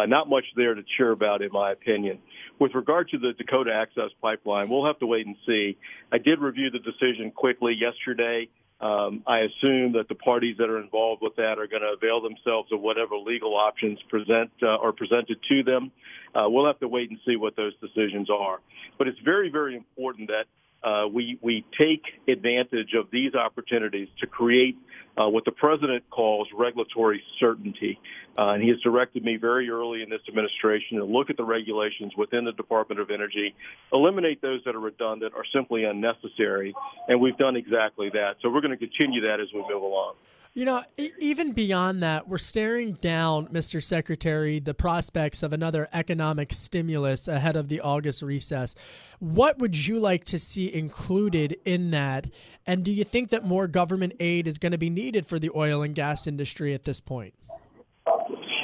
not 0.08 0.30
much 0.30 0.46
there 0.56 0.74
to 0.74 0.84
cheer 0.98 1.12
about, 1.12 1.42
in 1.42 1.52
my 1.52 1.72
opinion. 1.72 2.20
With 2.60 2.76
regard 2.76 3.10
to 3.10 3.18
the 3.18 3.34
Dakota 3.34 3.74
Access 3.74 4.12
Pipeline, 4.22 4.70
we'll 4.70 4.86
have 4.86 5.00
to 5.00 5.08
wait 5.08 5.26
and 5.26 5.36
see. 5.46 5.78
I 6.12 6.18
did 6.18 6.40
review 6.40 6.70
the 6.70 6.80
decision 6.80 7.32
quickly 7.32 7.74
yesterday. 7.74 8.50
Um, 8.80 9.24
I 9.28 9.42
assume 9.42 9.94
that 9.94 10.08
the 10.10 10.16
parties 10.16 10.58
that 10.58 10.70
are 10.70 10.80
involved 10.80 11.22
with 11.22 11.36
that 11.36 11.60
are 11.60 11.68
going 11.68 11.84
to 11.84 11.94
avail 11.96 12.20
themselves 12.20 12.72
of 12.72 12.82
whatever 12.82 13.16
legal 13.16 13.56
options 13.56 14.00
present 14.10 14.50
uh, 14.64 14.68
are 14.68 14.92
presented 14.92 15.38
to 15.50 15.64
them. 15.64 15.92
Uh, 16.34 16.50
we'll 16.50 16.66
have 16.66 16.80
to 16.80 16.88
wait 16.88 17.12
and 17.12 17.20
see 17.26 17.36
what 17.36 17.56
those 17.56 17.74
decisions 17.80 18.28
are. 18.30 18.60
But 18.98 19.08
it's 19.08 19.20
very, 19.20 19.50
very 19.50 19.76
important 19.76 20.30
that 20.30 20.46
uh, 20.84 21.08
we 21.12 21.38
we 21.42 21.66
take 21.80 22.04
advantage 22.28 22.94
of 22.94 23.10
these 23.12 23.36
opportunities 23.36 24.08
to 24.20 24.28
create 24.28 24.78
uh, 25.18 25.28
what 25.28 25.46
the 25.46 25.52
president 25.52 26.10
calls 26.10 26.48
regulatory 26.54 27.22
certainty. 27.40 28.00
Uh, 28.38 28.52
and 28.52 28.64
he 28.64 28.70
has 28.70 28.80
directed 28.80 29.24
me 29.24 29.36
very 29.36 29.70
early 29.70 30.02
in 30.02 30.10
this 30.10 30.22
administration 30.28 30.98
to 30.98 31.04
look 31.04 31.30
at 31.30 31.38
the 31.38 31.44
regulations 31.44 32.14
within 32.18 32.46
the 32.46 32.54
Department 32.54 33.00
of 33.02 33.12
Energy, 33.12 33.54
eliminate 33.92 34.42
those 34.42 34.62
that 34.66 34.74
are 34.74 34.80
redundant 34.80 35.34
or 35.36 35.44
simply 35.54 35.84
unnecessary, 35.84 36.74
and 37.08 37.20
we've 37.20 37.38
done 37.38 37.56
exactly 37.56 38.10
that. 38.10 38.38
So 38.42 38.50
we're 38.50 38.62
going 38.62 38.78
to 38.78 38.88
continue 38.88 39.22
that 39.22 39.40
as 39.40 39.48
we 39.54 39.62
move 39.62 39.84
along. 39.84 40.16
You 40.54 40.66
know, 40.66 40.84
even 40.98 41.54
beyond 41.54 42.04
that, 42.04 42.28
we're 42.28 42.38
staring 42.38 42.94
down, 42.96 43.48
Mr. 43.48 43.82
Secretary, 43.82 44.60
the 44.60 44.74
prospects 44.74 45.44
of 45.44 45.54
another 45.54 45.88
economic 45.94 46.52
stimulus 46.52 47.30
ahead 47.30 47.56
of 47.56 47.70
the 47.70 47.80
August 47.80 48.22
recess. 48.22 48.76
What 49.20 49.60
would 49.60 49.88
you 49.88 49.98
like 49.98 50.26
to 50.26 50.38
see 50.38 50.74
included 50.74 51.56
in 51.64 51.92
that? 51.92 52.28
And 52.68 52.84
do 52.84 52.92
you 52.92 53.06
think 53.06 53.30
that 53.30 53.46
more 53.46 53.66
government 53.66 54.16
aid 54.20 54.46
is 54.46 54.58
going 54.58 54.74
to 54.74 54.78
be 54.78 54.90
needed 54.90 55.26
for 55.26 55.40
the 55.40 55.52
oil 55.56 55.84
and 55.84 55.96
gas 55.96 56.28
industry 56.28 56.74
at 56.74 56.84
this 56.84 57.00
point? 57.00 57.34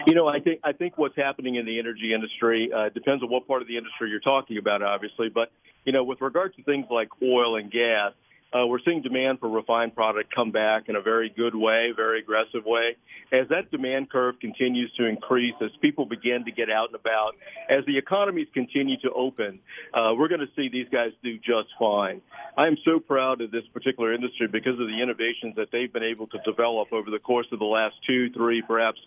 You 0.05 0.13
know, 0.13 0.27
I 0.27 0.41
think 0.41 0.59
I 0.65 0.73
think 0.73 0.97
what's 0.97 1.15
happening 1.15 1.55
in 1.55 1.65
the 1.65 1.79
energy 1.79 2.13
industry 2.13 2.69
uh, 2.75 2.89
depends 2.89 3.23
on 3.23 3.29
what 3.29 3.47
part 3.47 3.61
of 3.61 3.69
the 3.69 3.77
industry 3.77 4.09
you're 4.09 4.19
talking 4.19 4.57
about, 4.57 4.81
obviously. 4.81 5.29
But 5.29 5.51
you 5.85 5.93
know, 5.93 6.03
with 6.03 6.19
regard 6.19 6.53
to 6.57 6.63
things 6.63 6.85
like 6.89 7.07
oil 7.23 7.55
and 7.55 7.71
gas, 7.71 8.11
uh, 8.53 8.65
we're 8.65 8.79
seeing 8.85 9.01
demand 9.01 9.39
for 9.39 9.49
refined 9.49 9.93
product 9.93 10.33
come 10.33 10.51
back 10.51 10.87
in 10.87 10.95
a 10.95 11.01
very 11.01 11.29
good 11.29 11.53
way, 11.53 11.91
very 11.95 12.19
aggressive 12.19 12.63
way. 12.65 12.95
As 13.31 13.49
that 13.49 13.69
demand 13.71 14.09
curve 14.09 14.39
continues 14.39 14.91
to 14.93 15.05
increase, 15.05 15.55
as 15.61 15.69
people 15.81 16.05
begin 16.05 16.45
to 16.45 16.51
get 16.51 16.69
out 16.69 16.87
and 16.87 16.95
about, 16.95 17.35
as 17.69 17.85
the 17.85 17.97
economies 17.97 18.47
continue 18.53 18.97
to 19.01 19.11
open, 19.11 19.59
uh, 19.93 20.13
we're 20.17 20.29
going 20.29 20.39
to 20.39 20.49
see 20.55 20.69
these 20.69 20.87
guys 20.89 21.11
do 21.23 21.37
just 21.37 21.67
fine. 21.77 22.21
I 22.55 22.67
am 22.67 22.77
so 22.85 22.99
proud 22.99 23.41
of 23.41 23.51
this 23.51 23.65
particular 23.73 24.13
industry 24.13 24.47
because 24.47 24.79
of 24.79 24.87
the 24.87 25.01
innovations 25.01 25.55
that 25.57 25.67
they've 25.71 25.91
been 25.91 26.03
able 26.03 26.27
to 26.27 26.37
develop 26.45 26.93
over 26.93 27.11
the 27.11 27.19
course 27.19 27.47
of 27.51 27.59
the 27.59 27.65
last 27.65 27.95
two, 28.07 28.31
three, 28.31 28.61
perhaps 28.61 28.99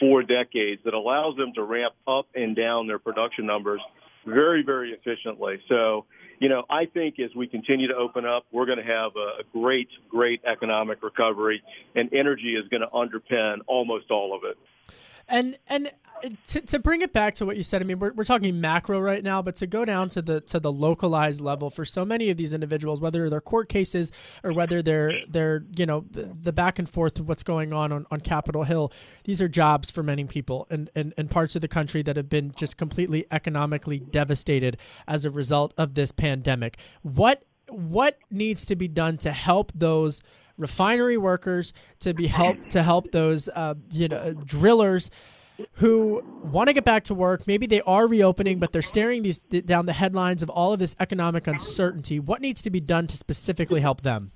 four 0.00 0.22
decades 0.22 0.80
that 0.84 0.94
allows 0.94 1.36
them 1.36 1.52
to 1.54 1.62
ramp 1.62 1.94
up 2.08 2.26
and 2.34 2.56
down 2.56 2.86
their 2.86 2.98
production 2.98 3.44
numbers 3.44 3.80
very, 4.26 4.62
very 4.62 4.92
efficiently. 4.92 5.60
So, 5.68 6.06
you 6.38 6.48
know, 6.48 6.64
I 6.68 6.86
think 6.86 7.18
as 7.18 7.34
we 7.34 7.46
continue 7.46 7.88
to 7.88 7.94
open 7.94 8.26
up, 8.26 8.44
we're 8.52 8.66
going 8.66 8.78
to 8.78 8.84
have 8.84 9.12
a, 9.16 9.42
great, 9.52 9.88
great 10.08 10.42
economic 10.44 11.02
recovery, 11.02 11.62
and 11.94 12.12
energy 12.12 12.56
is 12.56 12.68
going 12.68 12.82
to 12.82 12.88
underpin 12.88 13.58
almost 13.66 14.10
all 14.10 14.36
of 14.36 14.44
it. 14.44 14.58
And 15.28 15.56
and 15.68 15.90
uh, 16.24 16.30
to, 16.46 16.60
to 16.60 16.78
bring 16.78 17.02
it 17.02 17.12
back 17.12 17.34
to 17.36 17.46
what 17.46 17.56
you 17.56 17.62
said, 17.62 17.82
I 17.82 17.84
mean, 17.84 17.98
we're, 17.98 18.12
we're 18.12 18.24
talking 18.24 18.60
macro 18.60 19.00
right 19.00 19.22
now, 19.22 19.42
but 19.42 19.56
to 19.56 19.66
go 19.66 19.84
down 19.84 20.08
to 20.10 20.22
the 20.22 20.40
to 20.42 20.60
the 20.60 20.72
localized 20.72 21.40
level 21.40 21.68
for 21.68 21.84
so 21.84 22.04
many 22.04 22.30
of 22.30 22.36
these 22.36 22.52
individuals, 22.52 23.00
whether 23.00 23.28
they're 23.28 23.40
court 23.40 23.68
cases 23.68 24.12
or 24.44 24.52
whether 24.52 24.82
they're 24.82 25.20
they're 25.28 25.64
you 25.76 25.86
know 25.86 26.04
the 26.10 26.52
back 26.52 26.78
and 26.78 26.88
forth 26.88 27.18
of 27.18 27.28
what's 27.28 27.42
going 27.42 27.72
on 27.72 27.92
on, 27.92 28.06
on 28.10 28.20
Capitol 28.20 28.64
Hill, 28.64 28.92
these 29.24 29.42
are 29.42 29.48
jobs 29.48 29.90
for 29.90 30.02
many 30.02 30.24
people 30.24 30.66
and, 30.70 30.90
in, 30.94 31.12
in 31.18 31.28
parts 31.28 31.56
of 31.56 31.60
the 31.60 31.68
country 31.68 32.02
that 32.02 32.16
have 32.16 32.28
been 32.28 32.52
just 32.56 32.76
completely 32.76 33.26
economically 33.30 33.98
devastated 33.98 34.78
as 35.08 35.24
a 35.24 35.30
result 35.30 35.74
of 35.76 35.94
this 35.94 36.12
pandemic. 36.12 36.78
What 37.02 37.44
what 37.68 38.18
needs 38.30 38.64
to 38.66 38.76
be 38.76 38.86
done 38.86 39.16
to 39.18 39.32
help 39.32 39.72
those 39.74 40.22
refinery 40.58 41.16
workers, 41.16 41.72
to 42.00 42.14
be 42.14 42.26
help 42.26 42.56
to 42.68 42.82
help 42.82 43.10
those 43.12 43.48
uh, 43.48 43.74
you 43.90 44.08
know 44.08 44.32
drillers 44.32 45.10
who 45.74 46.22
want 46.42 46.68
to 46.68 46.72
get 46.72 46.84
back 46.84 47.04
to 47.04 47.14
work. 47.14 47.46
Maybe 47.46 47.66
they 47.66 47.80
are 47.82 48.06
reopening, 48.06 48.58
but 48.58 48.72
they're 48.72 48.82
staring 48.82 49.22
these 49.22 49.38
down 49.38 49.86
the 49.86 49.92
headlines 49.92 50.42
of 50.42 50.50
all 50.50 50.72
of 50.72 50.78
this 50.78 50.94
economic 51.00 51.46
uncertainty. 51.46 52.20
What 52.20 52.40
needs 52.40 52.62
to 52.62 52.70
be 52.70 52.80
done 52.80 53.06
to 53.06 53.16
specifically 53.16 53.80
help 53.80 54.02
them? 54.02 54.32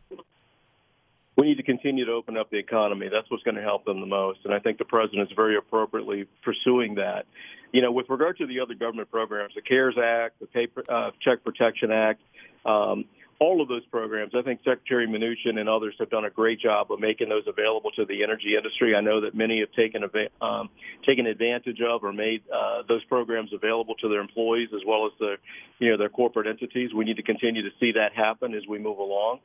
We 1.36 1.46
need 1.46 1.56
to 1.56 1.62
continue 1.62 2.04
to 2.04 2.12
open 2.12 2.36
up 2.36 2.50
the 2.50 2.58
economy. 2.58 3.08
That's 3.10 3.30
what's 3.30 3.42
going 3.44 3.54
to 3.54 3.62
help 3.62 3.84
them 3.84 4.00
the 4.00 4.06
most, 4.06 4.40
and 4.44 4.52
I 4.52 4.58
think 4.58 4.78
the 4.78 4.84
president 4.84 5.30
is 5.30 5.34
very 5.34 5.56
appropriately 5.56 6.26
pursuing 6.42 6.96
that. 6.96 7.26
You 7.72 7.82
know, 7.82 7.92
with 7.92 8.10
regard 8.10 8.36
to 8.38 8.46
the 8.46 8.60
other 8.60 8.74
government 8.74 9.10
programs, 9.10 9.54
the 9.54 9.62
CARES 9.62 9.96
Act, 9.96 10.40
the 10.40 10.46
Paper, 10.46 10.84
uh, 10.88 11.12
Check 11.20 11.44
Protection 11.44 11.92
Act. 11.92 12.20
Um, 12.66 13.04
all 13.40 13.62
of 13.62 13.68
those 13.68 13.84
programs. 13.86 14.32
I 14.36 14.42
think 14.42 14.60
Secretary 14.60 15.08
Mnuchin 15.08 15.58
and 15.58 15.68
others 15.68 15.94
have 15.98 16.10
done 16.10 16.26
a 16.26 16.30
great 16.30 16.60
job 16.60 16.92
of 16.92 17.00
making 17.00 17.30
those 17.30 17.44
available 17.48 17.90
to 17.92 18.04
the 18.04 18.22
energy 18.22 18.54
industry. 18.54 18.94
I 18.94 19.00
know 19.00 19.22
that 19.22 19.34
many 19.34 19.60
have 19.60 19.72
taken 19.72 20.04
um, 20.42 20.68
taken 21.08 21.26
advantage 21.26 21.80
of 21.80 22.04
or 22.04 22.12
made 22.12 22.42
uh, 22.52 22.82
those 22.86 23.02
programs 23.04 23.52
available 23.54 23.94
to 23.96 24.08
their 24.08 24.20
employees 24.20 24.68
as 24.74 24.82
well 24.86 25.06
as 25.06 25.12
their 25.18 25.38
you 25.78 25.90
know 25.90 25.96
their 25.96 26.10
corporate 26.10 26.46
entities. 26.46 26.92
We 26.94 27.06
need 27.06 27.16
to 27.16 27.22
continue 27.22 27.62
to 27.62 27.74
see 27.80 27.92
that 27.92 28.12
happen 28.14 28.54
as 28.54 28.62
we 28.68 28.78
move 28.78 28.98
along. 28.98 29.40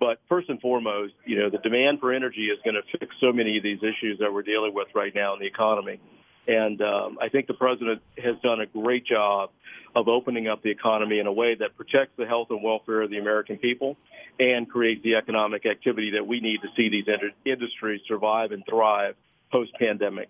But 0.00 0.18
first 0.28 0.50
and 0.50 0.60
foremost, 0.60 1.14
you 1.24 1.38
know, 1.38 1.48
the 1.48 1.58
demand 1.58 2.00
for 2.00 2.12
energy 2.12 2.48
is 2.48 2.58
going 2.64 2.74
to 2.74 2.98
fix 2.98 3.14
so 3.20 3.32
many 3.32 3.56
of 3.56 3.62
these 3.62 3.78
issues 3.78 4.18
that 4.18 4.32
we're 4.32 4.42
dealing 4.42 4.74
with 4.74 4.88
right 4.94 5.14
now 5.14 5.32
in 5.34 5.40
the 5.40 5.46
economy. 5.46 6.00
And 6.46 6.80
um, 6.80 7.18
I 7.20 7.28
think 7.28 7.46
the 7.46 7.54
president 7.54 8.02
has 8.22 8.36
done 8.42 8.60
a 8.60 8.66
great 8.66 9.06
job 9.06 9.50
of 9.94 10.08
opening 10.08 10.46
up 10.46 10.62
the 10.62 10.70
economy 10.70 11.18
in 11.18 11.26
a 11.26 11.32
way 11.32 11.54
that 11.54 11.76
protects 11.76 12.12
the 12.16 12.26
health 12.26 12.48
and 12.50 12.62
welfare 12.62 13.02
of 13.02 13.10
the 13.10 13.18
American 13.18 13.56
people 13.56 13.96
and 14.38 14.68
creates 14.68 15.02
the 15.02 15.14
economic 15.14 15.64
activity 15.66 16.12
that 16.12 16.26
we 16.26 16.40
need 16.40 16.60
to 16.62 16.68
see 16.76 16.88
these 16.88 17.06
industries 17.44 18.00
survive 18.06 18.52
and 18.52 18.62
thrive 18.68 19.14
post 19.50 19.72
pandemic. 19.78 20.28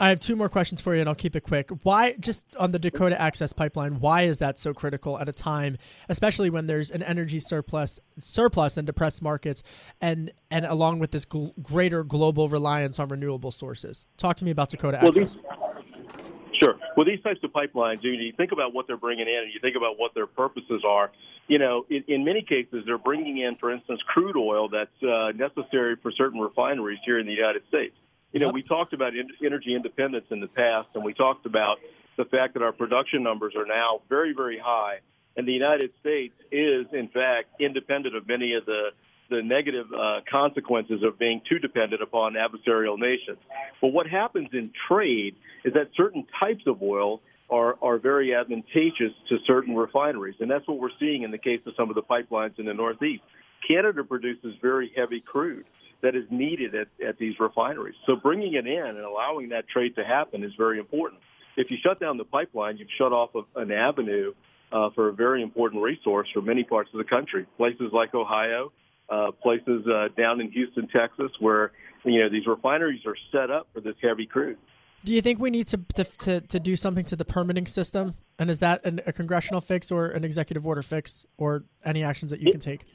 I 0.00 0.08
have 0.08 0.18
two 0.18 0.34
more 0.34 0.48
questions 0.48 0.80
for 0.80 0.94
you, 0.94 1.00
and 1.00 1.08
I'll 1.08 1.14
keep 1.14 1.36
it 1.36 1.42
quick. 1.42 1.70
Why, 1.82 2.14
just 2.18 2.46
on 2.56 2.72
the 2.72 2.78
Dakota 2.78 3.20
Access 3.20 3.52
Pipeline, 3.52 4.00
why 4.00 4.22
is 4.22 4.40
that 4.40 4.58
so 4.58 4.74
critical 4.74 5.18
at 5.18 5.28
a 5.28 5.32
time, 5.32 5.76
especially 6.08 6.50
when 6.50 6.66
there's 6.66 6.90
an 6.90 7.02
energy 7.02 7.38
surplus, 7.38 8.00
surplus 8.18 8.76
in 8.76 8.86
depressed 8.86 9.22
markets, 9.22 9.62
and 10.00 10.32
and 10.50 10.66
along 10.66 10.98
with 10.98 11.12
this 11.12 11.24
gl- 11.24 11.52
greater 11.62 12.02
global 12.02 12.48
reliance 12.48 12.98
on 12.98 13.08
renewable 13.08 13.52
sources? 13.52 14.06
Talk 14.16 14.36
to 14.36 14.44
me 14.44 14.50
about 14.50 14.70
Dakota 14.70 14.98
well, 15.00 15.08
Access. 15.08 15.34
These, 15.34 15.42
sure. 16.60 16.74
Well, 16.96 17.06
these 17.06 17.20
types 17.22 17.40
of 17.44 17.52
pipelines, 17.52 17.98
you 18.02 18.32
think 18.36 18.50
about 18.50 18.74
what 18.74 18.88
they're 18.88 18.96
bringing 18.96 19.28
in, 19.28 19.44
and 19.44 19.52
you 19.52 19.60
think 19.60 19.76
about 19.76 19.96
what 19.96 20.12
their 20.14 20.26
purposes 20.26 20.82
are. 20.84 21.12
You 21.46 21.58
know, 21.58 21.86
in, 21.88 22.02
in 22.08 22.24
many 22.24 22.42
cases, 22.42 22.82
they're 22.84 22.98
bringing 22.98 23.38
in, 23.38 23.54
for 23.60 23.70
instance, 23.70 24.00
crude 24.08 24.36
oil 24.36 24.68
that's 24.68 25.02
uh, 25.02 25.30
necessary 25.36 25.94
for 26.02 26.10
certain 26.10 26.40
refineries 26.40 26.98
here 27.04 27.20
in 27.20 27.26
the 27.26 27.32
United 27.32 27.62
States 27.68 27.94
you 28.34 28.40
know, 28.40 28.46
yep. 28.46 28.54
we 28.54 28.62
talked 28.64 28.92
about 28.92 29.12
energy 29.44 29.74
independence 29.76 30.26
in 30.30 30.40
the 30.40 30.48
past, 30.48 30.88
and 30.94 31.04
we 31.04 31.14
talked 31.14 31.46
about 31.46 31.78
the 32.16 32.24
fact 32.24 32.54
that 32.54 32.62
our 32.62 32.72
production 32.72 33.22
numbers 33.22 33.54
are 33.56 33.64
now 33.64 34.00
very, 34.08 34.34
very 34.34 34.58
high, 34.58 34.98
and 35.36 35.46
the 35.46 35.52
United 35.52 35.92
States 36.00 36.34
is, 36.50 36.86
in 36.92 37.08
fact, 37.14 37.48
independent 37.60 38.16
of 38.16 38.26
many 38.28 38.54
of 38.54 38.66
the 38.66 38.90
the 39.30 39.40
negative 39.42 39.86
uh, 39.90 40.20
consequences 40.30 41.02
of 41.02 41.18
being 41.18 41.40
too 41.48 41.58
dependent 41.58 42.02
upon 42.02 42.34
adversarial 42.34 42.98
nations. 42.98 43.38
But 43.80 43.88
what 43.88 44.06
happens 44.06 44.50
in 44.52 44.70
trade 44.86 45.34
is 45.64 45.72
that 45.72 45.88
certain 45.96 46.26
types 46.42 46.64
of 46.66 46.82
oil 46.82 47.22
are, 47.48 47.76
are 47.80 47.96
very 47.96 48.34
advantageous 48.34 49.12
to 49.30 49.38
certain 49.46 49.74
refineries. 49.74 50.34
And 50.40 50.50
that's 50.50 50.68
what 50.68 50.78
we're 50.78 50.96
seeing 51.00 51.22
in 51.22 51.30
the 51.30 51.38
case 51.38 51.60
of 51.64 51.72
some 51.74 51.88
of 51.88 51.94
the 51.94 52.02
pipelines 52.02 52.58
in 52.58 52.66
the 52.66 52.74
Northeast. 52.74 53.22
Canada 53.66 54.04
produces 54.04 54.54
very 54.60 54.92
heavy 54.94 55.20
crude 55.20 55.64
that 56.04 56.14
is 56.14 56.24
needed 56.30 56.74
at, 56.74 56.88
at 57.06 57.18
these 57.18 57.34
refineries. 57.40 57.94
So 58.06 58.14
bringing 58.14 58.54
it 58.54 58.66
in 58.66 58.86
and 58.86 58.98
allowing 58.98 59.48
that 59.48 59.66
trade 59.66 59.96
to 59.96 60.04
happen 60.04 60.44
is 60.44 60.52
very 60.56 60.78
important. 60.78 61.20
If 61.56 61.70
you 61.70 61.78
shut 61.82 61.98
down 61.98 62.18
the 62.18 62.24
pipeline, 62.24 62.76
you've 62.76 62.88
shut 62.98 63.12
off 63.12 63.30
an 63.56 63.72
avenue 63.72 64.34
uh, 64.70 64.90
for 64.94 65.08
a 65.08 65.12
very 65.12 65.42
important 65.42 65.82
resource 65.82 66.28
for 66.34 66.42
many 66.42 66.62
parts 66.62 66.90
of 66.92 66.98
the 66.98 67.04
country. 67.04 67.46
Places 67.56 67.90
like 67.92 68.14
Ohio, 68.14 68.70
uh, 69.08 69.30
places 69.42 69.86
uh, 69.86 70.08
down 70.16 70.40
in 70.42 70.50
Houston, 70.52 70.88
Texas, 70.88 71.30
where 71.40 71.72
you 72.04 72.20
know 72.20 72.28
these 72.28 72.46
refineries 72.46 73.00
are 73.06 73.16
set 73.32 73.50
up 73.50 73.68
for 73.72 73.80
this 73.80 73.94
heavy 74.02 74.26
crude. 74.26 74.58
Do 75.04 75.12
you 75.12 75.22
think 75.22 75.38
we 75.38 75.50
need 75.50 75.66
to, 75.68 75.80
to, 75.94 76.04
to, 76.04 76.40
to 76.40 76.60
do 76.60 76.76
something 76.76 77.04
to 77.06 77.16
the 77.16 77.26
permitting 77.26 77.66
system? 77.66 78.14
And 78.38 78.50
is 78.50 78.60
that 78.60 78.84
an, 78.86 79.00
a 79.06 79.12
congressional 79.12 79.60
fix 79.60 79.92
or 79.92 80.06
an 80.06 80.24
executive 80.24 80.66
order 80.66 80.82
fix 80.82 81.26
or 81.36 81.64
any 81.84 82.02
actions 82.02 82.30
that 82.30 82.40
you 82.40 82.48
it, 82.48 82.52
can 82.52 82.60
take? 82.60 82.86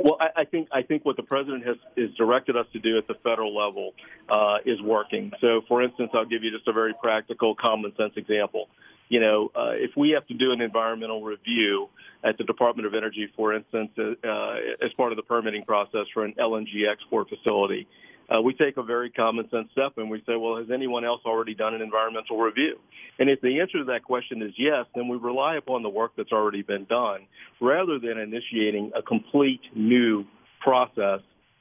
Well, 0.00 0.16
I, 0.20 0.42
I 0.42 0.44
think 0.44 0.68
I 0.72 0.82
think 0.82 1.04
what 1.04 1.16
the 1.16 1.22
president 1.22 1.66
has 1.66 1.76
is 1.96 2.14
directed 2.16 2.56
us 2.56 2.66
to 2.72 2.78
do 2.78 2.98
at 2.98 3.06
the 3.06 3.14
federal 3.14 3.56
level 3.56 3.94
uh, 4.28 4.58
is 4.64 4.80
working. 4.80 5.32
So, 5.40 5.62
for 5.66 5.82
instance, 5.82 6.10
I'll 6.14 6.24
give 6.24 6.44
you 6.44 6.50
just 6.50 6.68
a 6.68 6.72
very 6.72 6.94
practical, 6.94 7.54
common 7.54 7.94
sense 7.96 8.12
example. 8.16 8.68
You 9.08 9.20
know, 9.20 9.50
uh, 9.56 9.70
if 9.72 9.96
we 9.96 10.10
have 10.10 10.26
to 10.26 10.34
do 10.34 10.52
an 10.52 10.60
environmental 10.60 11.22
review 11.22 11.88
at 12.22 12.36
the 12.36 12.44
Department 12.44 12.86
of 12.86 12.94
Energy, 12.94 13.28
for 13.34 13.54
instance, 13.54 13.90
uh, 13.98 14.54
as 14.84 14.92
part 14.96 15.12
of 15.12 15.16
the 15.16 15.22
permitting 15.22 15.64
process 15.64 16.06
for 16.12 16.24
an 16.24 16.34
LNG 16.38 16.86
export 16.90 17.28
facility, 17.30 17.88
uh, 18.28 18.40
we 18.40 18.52
take 18.54 18.76
a 18.76 18.82
very 18.82 19.10
common 19.10 19.48
sense 19.50 19.68
step 19.72 19.94
and 19.96 20.10
we 20.10 20.18
say, 20.26 20.36
well, 20.36 20.56
has 20.56 20.70
anyone 20.72 21.04
else 21.04 21.20
already 21.24 21.54
done 21.54 21.74
an 21.74 21.80
environmental 21.80 22.38
review? 22.38 22.78
And 23.18 23.30
if 23.30 23.40
the 23.40 23.60
answer 23.60 23.78
to 23.78 23.84
that 23.84 24.04
question 24.04 24.42
is 24.42 24.52
yes, 24.56 24.86
then 24.94 25.08
we 25.08 25.16
rely 25.16 25.56
upon 25.56 25.82
the 25.82 25.88
work 25.88 26.12
that's 26.16 26.32
already 26.32 26.62
been 26.62 26.84
done 26.84 27.26
rather 27.60 27.98
than 27.98 28.18
initiating 28.18 28.92
a 28.94 29.02
complete 29.02 29.62
new 29.74 30.24
process 30.60 31.20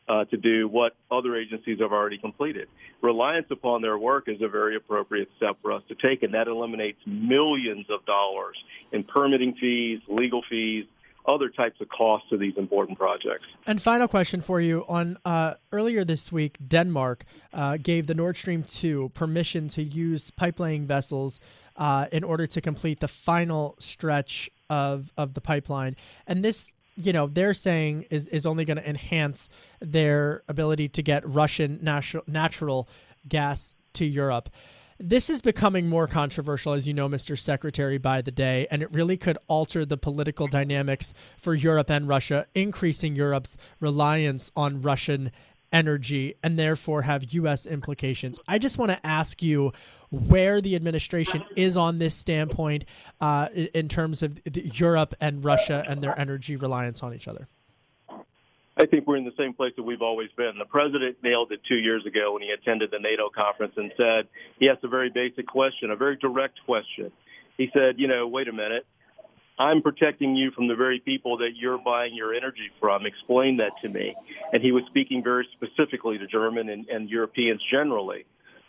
uh, 0.09 0.25
to 0.25 0.37
do 0.37 0.67
what 0.67 0.93
other 1.11 1.35
agencies 1.35 1.79
have 1.79 1.91
already 1.91 2.17
completed. 2.17 2.67
Reliance 3.01 3.47
upon 3.51 3.81
their 3.81 3.97
work 3.97 4.25
is 4.27 4.41
a 4.41 4.47
very 4.47 4.75
appropriate 4.75 5.29
step 5.37 5.57
for 5.61 5.71
us 5.71 5.83
to 5.89 5.95
take, 5.95 6.23
and 6.23 6.33
that 6.33 6.47
eliminates 6.47 6.99
millions 7.05 7.85
of 7.89 8.05
dollars 8.05 8.57
in 8.91 9.03
permitting 9.03 9.53
fees, 9.59 9.99
legal 10.07 10.41
fees, 10.49 10.85
other 11.27 11.49
types 11.49 11.79
of 11.81 11.89
costs 11.89 12.29
to 12.29 12.37
these 12.37 12.53
important 12.57 12.97
projects. 12.97 13.45
And 13.65 13.81
final 13.81 14.07
question 14.07 14.41
for 14.41 14.61
you: 14.61 14.85
On 14.87 15.17
uh, 15.25 15.55
earlier 15.71 16.03
this 16.03 16.31
week, 16.31 16.57
Denmark 16.65 17.25
uh, 17.53 17.77
gave 17.77 18.07
the 18.07 18.15
Nord 18.15 18.37
Stream 18.37 18.63
two 18.63 19.09
permission 19.13 19.67
to 19.69 19.83
use 19.83 20.31
pipelaying 20.31 20.85
vessels 20.85 21.39
uh, 21.75 22.05
in 22.11 22.23
order 22.23 22.47
to 22.47 22.61
complete 22.61 22.99
the 22.99 23.07
final 23.07 23.75
stretch 23.79 24.49
of 24.69 25.11
of 25.17 25.33
the 25.33 25.41
pipeline, 25.41 25.95
and 26.25 26.43
this. 26.43 26.71
You 26.99 27.13
know, 27.13 27.27
they're 27.27 27.53
saying 27.53 28.05
is, 28.09 28.25
is 28.25 28.47
only 28.47 28.65
going 28.65 28.77
to 28.77 28.89
enhance 28.89 29.49
their 29.79 30.41
ability 30.47 30.89
to 30.89 31.03
get 31.03 31.21
Russian 31.27 31.77
natural 31.83 32.23
natural 32.25 32.89
gas 33.29 33.75
to 33.93 34.05
Europe. 34.05 34.49
This 34.99 35.29
is 35.29 35.43
becoming 35.43 35.87
more 35.89 36.07
controversial, 36.07 36.73
as 36.73 36.87
you 36.87 36.93
know, 36.93 37.07
Mr. 37.07 37.37
Secretary, 37.37 37.99
by 37.99 38.23
the 38.23 38.31
day, 38.31 38.65
and 38.71 38.81
it 38.81 38.91
really 38.91 39.15
could 39.15 39.37
alter 39.47 39.85
the 39.85 39.97
political 39.97 40.47
dynamics 40.47 41.13
for 41.37 41.53
Europe 41.53 41.91
and 41.91 42.07
Russia, 42.07 42.47
increasing 42.55 43.15
Europe's 43.15 43.57
reliance 43.79 44.51
on 44.55 44.81
Russian 44.81 45.31
energy 45.71 46.33
and 46.43 46.57
therefore 46.57 47.03
have 47.03 47.31
U.S. 47.33 47.67
implications. 47.67 48.39
I 48.47 48.57
just 48.57 48.79
want 48.79 48.91
to 48.91 49.05
ask 49.05 49.43
you 49.43 49.71
where 50.09 50.61
the 50.61 50.75
administration 50.75 51.43
is 51.55 51.77
on 51.77 51.99
this 51.99 52.15
standpoint 52.15 52.85
uh, 53.21 53.49
in 53.53 53.87
terms 53.89 54.23
of 54.23 54.39
Europe 54.51 55.13
and 55.21 55.45
Russia 55.45 55.83
and 55.87 56.01
their 56.01 56.17
energy 56.19 56.55
reliance 56.55 57.03
on 57.03 57.13
each 57.13 57.27
other. 57.27 57.47
I 58.79 58.85
think 58.85 59.07
we're 59.07 59.17
in 59.17 59.25
the 59.25 59.33
same 59.37 59.53
place 59.53 59.73
that 59.75 59.83
we've 59.83 60.03
always 60.03 60.29
been. 60.37 60.53
The 60.59 60.65
president 60.65 61.17
nailed 61.23 61.51
it 61.51 61.61
two 61.67 61.77
years 61.77 62.05
ago 62.05 62.33
when 62.33 62.43
he 62.43 62.49
attended 62.49 62.91
the 62.91 62.99
NATO 62.99 63.29
conference 63.29 63.73
and 63.75 63.91
said 63.97 64.27
he 64.59 64.69
asked 64.69 64.83
a 64.83 64.87
very 64.87 65.09
basic 65.09 65.47
question, 65.47 65.89
a 65.89 65.95
very 65.95 66.15
direct 66.15 66.59
question. 66.65 67.11
He 67.57 67.71
said, 67.73 67.95
you 67.97 68.07
know, 68.07 68.27
wait 68.27 68.47
a 68.47 68.53
minute. 68.53 68.85
I'm 69.57 69.81
protecting 69.81 70.35
you 70.35 70.51
from 70.51 70.67
the 70.67 70.75
very 70.75 70.99
people 70.99 71.37
that 71.37 71.51
you're 71.55 71.79
buying 71.79 72.13
your 72.13 72.35
energy 72.35 72.69
from. 72.79 73.07
Explain 73.07 73.57
that 73.57 73.71
to 73.81 73.89
me. 73.89 74.15
And 74.53 74.61
he 74.61 74.71
was 74.71 74.83
speaking 74.85 75.23
very 75.23 75.47
specifically 75.53 76.19
to 76.19 76.27
German 76.27 76.69
and, 76.69 76.87
and 76.87 77.09
Europeans 77.09 77.59
generally. 77.73 78.25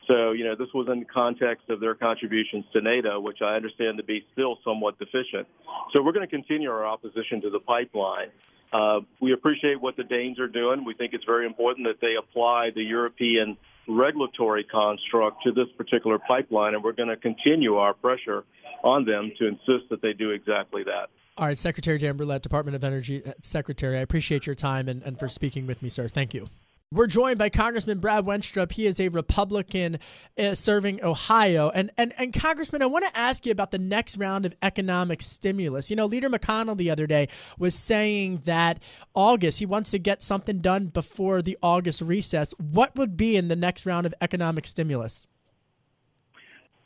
So, 0.06 0.32
you 0.32 0.44
know, 0.44 0.54
this 0.54 0.68
was 0.72 0.88
in 0.90 1.00
the 1.00 1.04
context 1.04 1.68
of 1.68 1.80
their 1.80 1.94
contributions 1.94 2.64
to 2.72 2.80
NATO, 2.80 3.20
which 3.20 3.42
I 3.42 3.56
understand 3.56 3.98
to 3.98 4.04
be 4.04 4.24
still 4.32 4.56
somewhat 4.64 4.98
deficient. 4.98 5.46
So 5.94 6.02
we're 6.02 6.12
going 6.12 6.26
to 6.26 6.34
continue 6.34 6.70
our 6.70 6.86
opposition 6.86 7.42
to 7.42 7.50
the 7.50 7.60
pipeline. 7.60 8.28
Uh, 8.72 9.00
we 9.20 9.32
appreciate 9.32 9.80
what 9.80 9.96
the 9.96 10.04
Danes 10.04 10.38
are 10.38 10.48
doing. 10.48 10.84
We 10.84 10.94
think 10.94 11.14
it's 11.14 11.24
very 11.24 11.46
important 11.46 11.86
that 11.86 12.00
they 12.00 12.16
apply 12.18 12.70
the 12.74 12.82
European 12.82 13.56
regulatory 13.88 14.64
construct 14.64 15.42
to 15.44 15.52
this 15.52 15.68
particular 15.76 16.18
pipeline, 16.18 16.74
and 16.74 16.84
we're 16.84 16.92
going 16.92 17.08
to 17.08 17.16
continue 17.16 17.76
our 17.76 17.94
pressure 17.94 18.44
on 18.84 19.04
them 19.04 19.32
to 19.38 19.46
insist 19.46 19.88
that 19.90 20.02
they 20.02 20.12
do 20.12 20.30
exactly 20.30 20.84
that. 20.84 21.08
All 21.38 21.46
right, 21.46 21.56
Secretary 21.56 21.98
Dan 21.98 22.18
Brouillette, 22.18 22.42
Department 22.42 22.74
of 22.74 22.84
Energy 22.84 23.22
uh, 23.24 23.32
Secretary, 23.42 23.96
I 23.96 24.00
appreciate 24.00 24.46
your 24.46 24.56
time 24.56 24.88
and, 24.88 25.02
and 25.02 25.18
for 25.18 25.28
speaking 25.28 25.66
with 25.66 25.82
me, 25.82 25.88
sir. 25.88 26.08
Thank 26.08 26.34
you. 26.34 26.48
We're 26.90 27.06
joined 27.06 27.36
by 27.36 27.50
Congressman 27.50 27.98
Brad 27.98 28.24
Wenstrup. 28.24 28.72
He 28.72 28.86
is 28.86 28.98
a 28.98 29.10
Republican 29.10 29.98
uh, 30.38 30.54
serving 30.54 31.04
Ohio. 31.04 31.68
And, 31.68 31.90
and, 31.98 32.14
and 32.16 32.32
Congressman, 32.32 32.80
I 32.80 32.86
want 32.86 33.04
to 33.04 33.14
ask 33.14 33.44
you 33.44 33.52
about 33.52 33.72
the 33.72 33.78
next 33.78 34.16
round 34.16 34.46
of 34.46 34.56
economic 34.62 35.20
stimulus. 35.20 35.90
You 35.90 35.96
know, 35.96 36.06
Leader 36.06 36.30
McConnell 36.30 36.78
the 36.78 36.90
other 36.90 37.06
day 37.06 37.28
was 37.58 37.74
saying 37.74 38.38
that 38.46 38.82
August, 39.12 39.58
he 39.58 39.66
wants 39.66 39.90
to 39.90 39.98
get 39.98 40.22
something 40.22 40.60
done 40.60 40.86
before 40.86 41.42
the 41.42 41.58
August 41.62 42.00
recess. 42.00 42.54
What 42.56 42.96
would 42.96 43.18
be 43.18 43.36
in 43.36 43.48
the 43.48 43.56
next 43.56 43.84
round 43.84 44.06
of 44.06 44.14
economic 44.22 44.66
stimulus? 44.66 45.28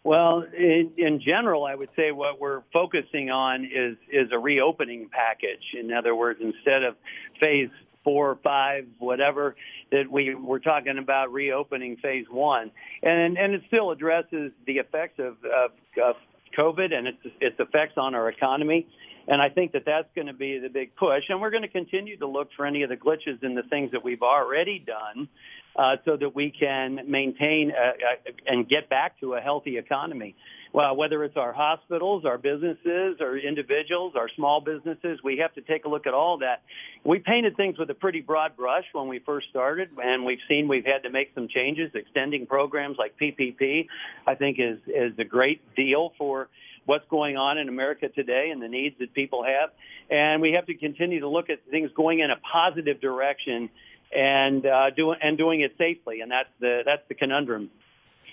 Well, 0.02 0.44
in, 0.58 0.90
in 0.98 1.20
general, 1.24 1.64
I 1.64 1.76
would 1.76 1.90
say 1.94 2.10
what 2.10 2.40
we're 2.40 2.62
focusing 2.72 3.30
on 3.30 3.64
is 3.64 3.96
is 4.10 4.32
a 4.32 4.38
reopening 4.38 5.08
package. 5.12 5.62
In 5.78 5.92
other 5.92 6.12
words, 6.12 6.40
instead 6.42 6.82
of 6.82 6.96
phase 7.40 7.70
four, 8.04 8.30
or 8.30 8.36
five, 8.36 8.86
whatever, 8.98 9.56
that 9.90 10.10
we 10.10 10.34
we're 10.34 10.58
talking 10.58 10.98
about 10.98 11.32
reopening 11.32 11.96
phase 11.96 12.26
one, 12.30 12.70
and 13.02 13.38
and 13.38 13.54
it 13.54 13.62
still 13.66 13.90
addresses 13.90 14.52
the 14.66 14.78
effects 14.78 15.18
of, 15.18 15.36
of, 15.44 15.70
of 16.02 16.16
COVID 16.58 16.92
and 16.92 17.08
its 17.08 17.18
its 17.40 17.58
effects 17.58 17.94
on 17.96 18.14
our 18.14 18.28
economy. 18.28 18.86
And 19.28 19.40
I 19.40 19.50
think 19.50 19.72
that 19.72 19.84
that's 19.86 20.08
going 20.16 20.26
to 20.26 20.32
be 20.32 20.58
the 20.58 20.68
big 20.68 20.96
push. 20.96 21.22
And 21.28 21.40
we're 21.40 21.50
going 21.50 21.62
to 21.62 21.68
continue 21.68 22.16
to 22.18 22.26
look 22.26 22.48
for 22.56 22.66
any 22.66 22.82
of 22.82 22.88
the 22.88 22.96
glitches 22.96 23.42
in 23.44 23.54
the 23.54 23.62
things 23.62 23.92
that 23.92 24.02
we've 24.02 24.22
already 24.22 24.80
done 24.80 25.28
uh, 25.76 25.96
so 26.04 26.16
that 26.16 26.34
we 26.34 26.50
can 26.50 27.08
maintain 27.08 27.70
a, 27.70 27.90
a, 27.90 28.52
and 28.52 28.68
get 28.68 28.88
back 28.88 29.20
to 29.20 29.34
a 29.34 29.40
healthy 29.40 29.78
economy 29.78 30.34
well, 30.72 30.96
whether 30.96 31.22
it's 31.22 31.36
our 31.36 31.52
hospitals, 31.52 32.24
our 32.24 32.38
businesses, 32.38 33.16
our 33.20 33.36
individuals, 33.36 34.14
our 34.16 34.30
small 34.34 34.60
businesses, 34.60 35.20
we 35.22 35.38
have 35.38 35.52
to 35.54 35.60
take 35.60 35.84
a 35.84 35.88
look 35.88 36.06
at 36.06 36.14
all 36.14 36.38
that. 36.38 36.62
We 37.04 37.18
painted 37.18 37.56
things 37.56 37.78
with 37.78 37.90
a 37.90 37.94
pretty 37.94 38.22
broad 38.22 38.56
brush 38.56 38.84
when 38.92 39.06
we 39.06 39.18
first 39.18 39.48
started, 39.50 39.90
and 40.02 40.24
we've 40.24 40.40
seen 40.48 40.68
we've 40.68 40.86
had 40.86 41.02
to 41.02 41.10
make 41.10 41.32
some 41.34 41.48
changes. 41.48 41.90
Extending 41.94 42.46
programs 42.46 42.96
like 42.98 43.18
PPP, 43.18 43.86
I 44.26 44.34
think, 44.34 44.58
is 44.58 44.78
is 44.86 45.18
a 45.18 45.24
great 45.24 45.74
deal 45.74 46.14
for 46.16 46.48
what's 46.86 47.06
going 47.08 47.36
on 47.36 47.58
in 47.58 47.68
America 47.68 48.08
today 48.08 48.50
and 48.50 48.62
the 48.62 48.68
needs 48.68 48.98
that 48.98 49.12
people 49.12 49.44
have. 49.44 49.70
And 50.10 50.40
we 50.40 50.52
have 50.56 50.66
to 50.66 50.74
continue 50.74 51.20
to 51.20 51.28
look 51.28 51.50
at 51.50 51.60
things 51.70 51.90
going 51.94 52.20
in 52.20 52.30
a 52.30 52.36
positive 52.36 53.00
direction 53.00 53.68
and 54.14 54.64
uh, 54.66 54.90
doing 54.90 55.18
and 55.22 55.36
doing 55.36 55.60
it 55.60 55.74
safely. 55.76 56.22
And 56.22 56.30
that's 56.30 56.48
the 56.60 56.82
that's 56.84 57.02
the 57.08 57.14
conundrum 57.14 57.70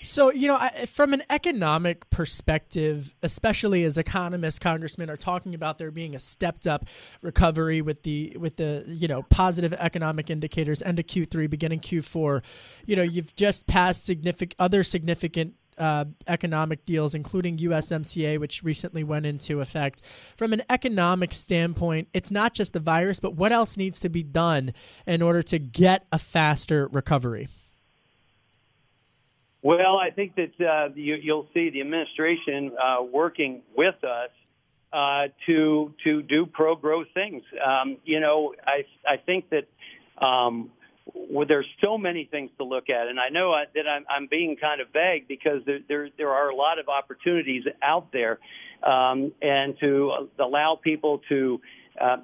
so, 0.02 0.30
you 0.32 0.48
know, 0.48 0.58
from 0.86 1.12
an 1.12 1.22
economic 1.30 2.08
perspective, 2.10 3.14
especially 3.22 3.84
as 3.84 3.98
economists, 3.98 4.58
congressmen 4.58 5.10
are 5.10 5.16
talking 5.16 5.54
about 5.54 5.78
there 5.78 5.90
being 5.90 6.14
a 6.14 6.20
stepped 6.20 6.66
up 6.66 6.86
recovery 7.22 7.82
with 7.82 8.02
the 8.02 8.36
with 8.38 8.56
the, 8.56 8.84
you 8.86 9.08
know, 9.08 9.22
positive 9.24 9.72
economic 9.74 10.30
indicators 10.30 10.82
end 10.82 10.98
of 10.98 11.06
Q3 11.06 11.50
beginning 11.50 11.80
Q4. 11.80 12.42
You 12.86 12.96
know, 12.96 13.02
you've 13.02 13.34
just 13.36 13.66
passed 13.66 14.04
significant 14.04 14.54
other 14.58 14.82
significant 14.82 15.54
uh, 15.78 16.04
economic 16.26 16.84
deals, 16.84 17.14
including 17.14 17.58
USMCA, 17.58 18.38
which 18.38 18.62
recently 18.62 19.02
went 19.02 19.26
into 19.26 19.60
effect. 19.60 20.02
From 20.36 20.52
an 20.52 20.62
economic 20.68 21.32
standpoint, 21.32 22.08
it's 22.12 22.30
not 22.30 22.54
just 22.54 22.74
the 22.74 22.80
virus, 22.80 23.18
but 23.18 23.34
what 23.34 23.50
else 23.50 23.76
needs 23.76 23.98
to 24.00 24.10
be 24.10 24.22
done 24.22 24.72
in 25.06 25.22
order 25.22 25.42
to 25.44 25.58
get 25.58 26.06
a 26.12 26.18
faster 26.18 26.88
recovery? 26.92 27.48
Well, 29.62 29.98
I 29.98 30.10
think 30.10 30.36
that 30.36 30.60
uh, 30.60 30.88
you, 30.94 31.34
will 31.34 31.46
see 31.52 31.70
the 31.70 31.82
administration 31.82 32.72
uh, 32.82 33.02
working 33.02 33.62
with 33.76 34.02
us 34.04 34.30
uh, 34.92 35.28
to 35.46 35.94
to 36.04 36.22
do 36.22 36.46
pro 36.46 36.74
growth 36.74 37.08
things. 37.12 37.42
Um, 37.64 37.98
you 38.04 38.20
know, 38.20 38.54
I 38.66 38.84
I 39.06 39.18
think 39.18 39.50
that 39.50 39.66
um, 40.18 40.70
well, 41.14 41.46
there's 41.46 41.66
so 41.82 41.98
many 41.98 42.24
things 42.24 42.50
to 42.58 42.64
look 42.64 42.88
at, 42.88 43.08
and 43.08 43.20
I 43.20 43.28
know 43.28 43.52
I, 43.52 43.64
that 43.74 43.86
I'm, 43.88 44.04
I'm 44.08 44.26
being 44.28 44.56
kind 44.56 44.80
of 44.80 44.88
vague 44.92 45.28
because 45.28 45.62
there, 45.66 45.80
there 45.88 46.08
there 46.16 46.30
are 46.30 46.48
a 46.48 46.54
lot 46.54 46.78
of 46.78 46.88
opportunities 46.88 47.64
out 47.82 48.12
there, 48.12 48.38
um, 48.82 49.32
and 49.42 49.78
to 49.80 50.28
allow 50.38 50.76
people 50.76 51.20
to 51.28 51.60
uh, 52.00 52.16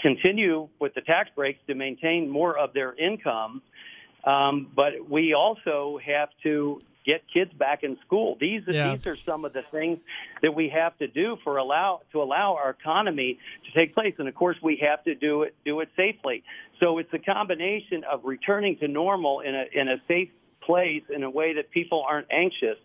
continue 0.00 0.68
with 0.78 0.94
the 0.94 1.00
tax 1.00 1.30
breaks 1.34 1.60
to 1.68 1.74
maintain 1.74 2.28
more 2.28 2.56
of 2.56 2.72
their 2.72 2.94
income. 2.94 3.62
Um, 4.26 4.68
but 4.74 5.08
we 5.08 5.34
also 5.34 5.98
have 6.04 6.30
to 6.42 6.80
get 7.06 7.22
kids 7.32 7.52
back 7.52 7.84
in 7.84 7.96
school. 8.04 8.36
These 8.40 8.62
yeah. 8.66 8.96
these 8.96 9.06
are 9.06 9.16
some 9.24 9.44
of 9.44 9.52
the 9.52 9.62
things 9.70 9.98
that 10.42 10.54
we 10.54 10.68
have 10.70 10.98
to 10.98 11.06
do 11.06 11.38
for 11.44 11.56
allow 11.56 12.00
to 12.12 12.20
allow 12.20 12.56
our 12.56 12.70
economy 12.70 13.38
to 13.64 13.78
take 13.78 13.94
place. 13.94 14.14
And 14.18 14.26
of 14.28 14.34
course, 14.34 14.56
we 14.60 14.82
have 14.82 15.04
to 15.04 15.14
do 15.14 15.44
it 15.44 15.54
do 15.64 15.80
it 15.80 15.88
safely. 15.96 16.42
So 16.82 16.98
it's 16.98 17.12
a 17.14 17.18
combination 17.18 18.02
of 18.04 18.24
returning 18.24 18.76
to 18.78 18.88
normal 18.88 19.40
in 19.40 19.54
a 19.54 19.64
in 19.72 19.88
a 19.88 19.96
safe 20.08 20.30
place 20.60 21.04
in 21.08 21.22
a 21.22 21.30
way 21.30 21.54
that 21.54 21.70
people 21.70 22.04
aren't 22.06 22.26
anxious. 22.30 22.78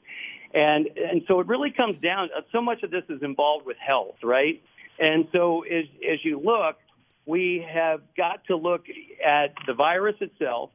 And 0.54 0.88
and 0.96 1.24
so 1.28 1.40
it 1.40 1.48
really 1.48 1.72
comes 1.72 2.00
down. 2.02 2.30
So 2.52 2.62
much 2.62 2.84
of 2.84 2.92
this 2.92 3.04
is 3.10 3.24
involved 3.24 3.66
with 3.66 3.78
health, 3.78 4.18
right? 4.22 4.62
And 5.00 5.28
so 5.36 5.64
as 5.64 5.86
as 6.08 6.24
you 6.24 6.40
look, 6.40 6.76
we 7.26 7.66
have 7.68 8.02
got 8.16 8.46
to 8.46 8.56
look 8.56 8.86
at 9.26 9.56
the 9.66 9.74
virus 9.74 10.16
itself 10.20 10.70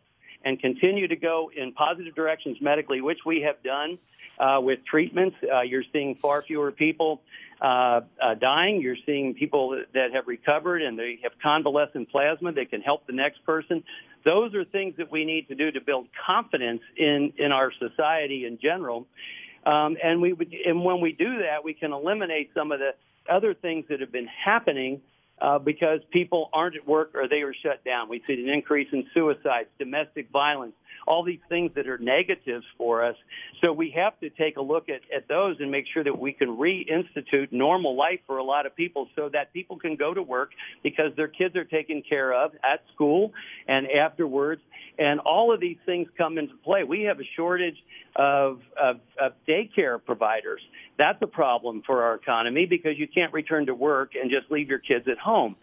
and 0.47 0.61
continue 0.61 1.09
to 1.09 1.17
go 1.17 1.51
in 1.55 1.73
positive 1.73 2.15
directions 2.15 2.59
medically, 2.61 3.01
which 3.01 3.19
we 3.27 3.41
have 3.41 3.61
done 3.65 3.99
uh, 4.39 4.61
with 4.63 4.79
treatments. 4.85 5.37
Uh, 5.43 5.63
you're 5.63 5.83
seeing 5.93 6.15
far 6.15 6.41
fewer 6.41 6.71
people 6.71 7.21
uh, 7.61 8.03
uh, 8.23 8.35
dying. 8.35 8.81
You're 8.81 8.97
seeing 9.05 9.35
people 9.35 9.83
that 9.93 10.13
have 10.15 10.29
recovered 10.29 10.83
and 10.83 10.97
they 10.97 11.19
have 11.25 11.33
convalescent 11.43 12.11
plasma. 12.11 12.53
that 12.53 12.71
can 12.71 12.81
help 12.81 13.09
the 13.09 13.13
next 13.13 13.45
person. 13.45 13.83
Those 14.25 14.55
are 14.55 14.65
things 14.65 14.95
that 14.99 15.11
we 15.11 15.25
need 15.25 15.49
to 15.49 15.57
do 15.57 15.73
to 15.73 15.81
build 15.81 16.07
confidence 16.25 16.83
in, 16.97 17.33
in 17.39 17.51
our 17.51 17.73
society 17.73 18.47
in 18.47 18.59
general. 18.63 19.09
Um, 19.65 19.97
and 20.01 20.23
we 20.23 20.33
would, 20.33 20.55
and 20.65 20.85
when 20.85 21.01
we 21.01 21.11
do 21.11 21.39
that, 21.39 21.65
we 21.65 21.75
can 21.75 21.93
eliminate 21.93 22.51
some 22.55 22.71
of 22.71 22.79
the 22.79 22.95
other 23.29 23.53
things 23.53 23.87
that 23.89 23.99
have 23.99 24.13
been 24.13 24.29
happening 24.29 25.01
uh, 25.41 25.59
because 25.59 26.01
people 26.11 26.49
aren't 26.53 26.77
at 26.77 26.87
work 26.87 27.11
or 27.15 27.29
they 27.29 27.43
are 27.43 27.55
shut 27.55 27.85
down. 27.85 28.09
We 28.09 28.23
see 28.27 28.35
an 28.35 28.49
increase 28.49 28.89
in 28.93 29.07
suicides, 29.13 29.69
domestic 29.79 30.31
violence, 30.31 30.75
all 31.07 31.23
these 31.23 31.41
things 31.49 31.73
that 31.75 31.89
are 31.89 31.99
negatives 31.99 32.65
for 32.79 33.05
us. 33.05 33.17
So 33.63 33.73
we 33.73 33.91
have 33.91 34.19
to 34.21 34.31
take 34.31 34.57
a 34.57 34.63
look 34.63 34.89
at, 34.89 35.03
at 35.15 35.29
those 35.29 35.57
and 35.61 35.71
make 35.71 35.87
sure 35.93 36.03
that 36.03 36.19
we 36.19 36.33
can 36.33 36.57
reinstitute 36.57 37.53
normal 37.53 37.97
life 37.97 38.21
for 38.27 38.39
a 38.39 38.45
lot 38.45 38.67
of 38.67 38.75
people 38.75 39.09
so 39.15 39.29
that 39.33 39.53
people 39.53 39.79
can 39.79 39.97
go 39.97 40.15
to 40.15 40.23
work 40.23 40.51
because 40.83 41.13
their 41.17 41.29
kids 41.29 41.55
are 41.57 41.65
taken 41.65 42.03
care 42.03 42.33
of 42.33 42.53
at 42.65 42.83
school 42.95 43.33
and 43.69 43.91
afterwards. 43.91 44.63
And 44.99 45.21
all 45.21 45.53
of 45.53 45.61
these 45.61 45.77
things 45.85 46.09
come 46.17 46.39
into 46.39 46.55
play. 46.65 46.83
We 46.83 47.03
have 47.03 47.21
a 47.21 47.29
shortage 47.37 47.77
of, 48.17 48.61
of, 48.81 49.01
of 49.21 49.33
daycare 49.47 50.03
providers. 50.03 50.63
That's 50.99 51.21
a 51.23 51.27
problem 51.27 51.83
for 51.87 52.03
our 52.03 52.15
economy 52.15 52.67
because 52.67 52.99
you 52.99 53.07
can't 53.07 53.33
return 53.33 53.67
to 53.67 53.75
work 53.75 54.13
and 54.21 54.31
just 54.31 54.51
leave 54.51 54.69
your 54.69 54.79
kids 54.79 55.07
at 55.09 55.19
home. 55.19 55.57